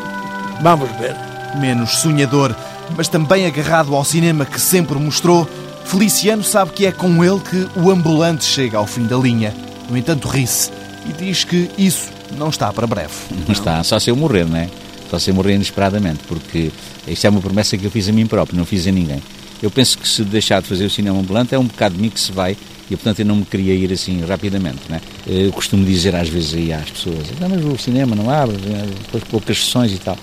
Vamos 0.62 0.90
ver. 0.98 1.16
Menos 1.60 1.98
sonhador, 1.98 2.56
mas 2.96 3.08
também 3.08 3.46
agarrado 3.46 3.96
ao 3.96 4.04
cinema 4.04 4.46
que 4.46 4.60
sempre 4.60 4.98
mostrou, 5.00 5.48
Feliciano 5.86 6.44
sabe 6.44 6.72
que 6.72 6.86
é 6.86 6.92
com 6.92 7.24
ele 7.24 7.40
que 7.40 7.68
o 7.80 7.90
ambulante 7.90 8.46
chega 8.46 8.78
ao 8.78 8.86
fim 8.86 9.08
da 9.08 9.18
linha. 9.18 9.56
No 9.90 9.98
entanto, 9.98 10.28
ri-se 10.28 10.72
e 11.08 11.14
diz 11.14 11.44
que 11.44 11.70
isso 11.78 12.12
não 12.38 12.50
está 12.50 12.72
para 12.72 12.86
breve. 12.86 13.14
Não 13.48 13.54
está, 13.54 13.84
só 13.84 13.98
se 13.98 14.12
eu 14.12 14.16
morrer, 14.16 14.46
não 14.46 14.58
é? 14.58 14.70
Só 15.10 15.18
se 15.18 15.32
eu 15.32 15.34
morrer 15.34 15.56
inesperadamente, 15.56 16.20
porque 16.28 16.72
isto 17.08 17.26
é 17.26 17.30
uma 17.30 17.42
promessa 17.42 17.76
que 17.76 17.86
eu 17.86 17.90
fiz 17.90 18.08
a 18.08 18.12
mim 18.12 18.28
próprio, 18.28 18.56
não 18.56 18.66
fiz 18.66 18.86
a 18.86 18.92
ninguém. 18.92 19.22
Eu 19.62 19.70
penso 19.70 19.98
que 19.98 20.08
se 20.08 20.24
deixar 20.24 20.62
de 20.62 20.68
fazer 20.68 20.86
o 20.86 20.90
cinema 20.90 21.20
ambulante 21.20 21.54
é 21.54 21.60
um 21.60 21.66
bocado 21.66 21.96
de 21.96 22.02
mim 22.02 22.10
que 22.10 22.20
se 22.20 22.32
vai 22.32 22.56
e, 22.90 22.96
portanto, 22.96 23.20
eu 23.20 23.26
não 23.26 23.36
me 23.36 23.46
queria 23.46 23.74
ir 23.74 23.92
assim 23.92 24.24
rapidamente. 24.26 24.80
Né? 24.90 25.02
Eu 25.28 25.52
costumo 25.52 25.86
dizer 25.86 26.16
às 26.16 26.28
vezes 26.28 26.56
aí 26.56 26.74
às 26.74 26.90
pessoas: 26.90 27.28
não, 27.40 27.50
mas 27.50 27.64
o 27.64 27.78
cinema 27.78 28.16
não 28.16 28.30
abre, 28.30 28.58
né? 28.58 28.88
depois 28.88 29.24
poucas 29.26 29.64
sessões 29.64 29.94
e 29.94 29.98
tal. 29.98 30.18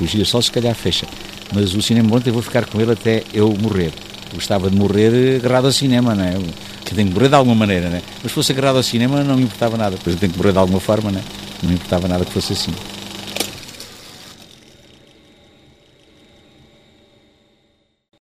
O 0.00 0.06
girassol 0.06 0.42
se 0.42 0.50
calhar 0.50 0.74
fecha. 0.74 1.06
Mas 1.52 1.74
o 1.74 1.82
cinema 1.82 2.06
ambulante 2.06 2.28
eu 2.28 2.34
vou 2.34 2.42
ficar 2.42 2.64
com 2.66 2.80
ele 2.80 2.92
até 2.92 3.22
eu 3.32 3.54
morrer. 3.60 3.92
Gostava 4.34 4.70
de 4.70 4.76
morrer 4.76 5.36
agarrado 5.36 5.66
ao 5.66 5.72
cinema, 5.72 6.14
não 6.14 6.24
é? 6.24 6.36
Que 6.84 6.94
tenho 6.94 7.08
que 7.08 7.14
morrer 7.14 7.28
de 7.28 7.34
alguma 7.34 7.54
maneira, 7.54 7.88
né? 7.88 8.02
Mas 8.22 8.30
se 8.30 8.34
fosse 8.34 8.52
agarrado 8.52 8.76
ao 8.76 8.82
cinema 8.82 9.24
não 9.24 9.36
me 9.36 9.42
importava 9.42 9.76
nada. 9.76 9.96
Depois 9.96 10.14
eu 10.14 10.20
tenho 10.20 10.32
que 10.32 10.38
morrer 10.38 10.52
de 10.52 10.58
alguma 10.58 10.80
forma, 10.80 11.10
né? 11.10 11.22
Não 11.62 11.70
me 11.70 11.74
importava 11.74 12.06
nada 12.06 12.24
que 12.24 12.32
fosse 12.32 12.52
assim. 12.52 12.72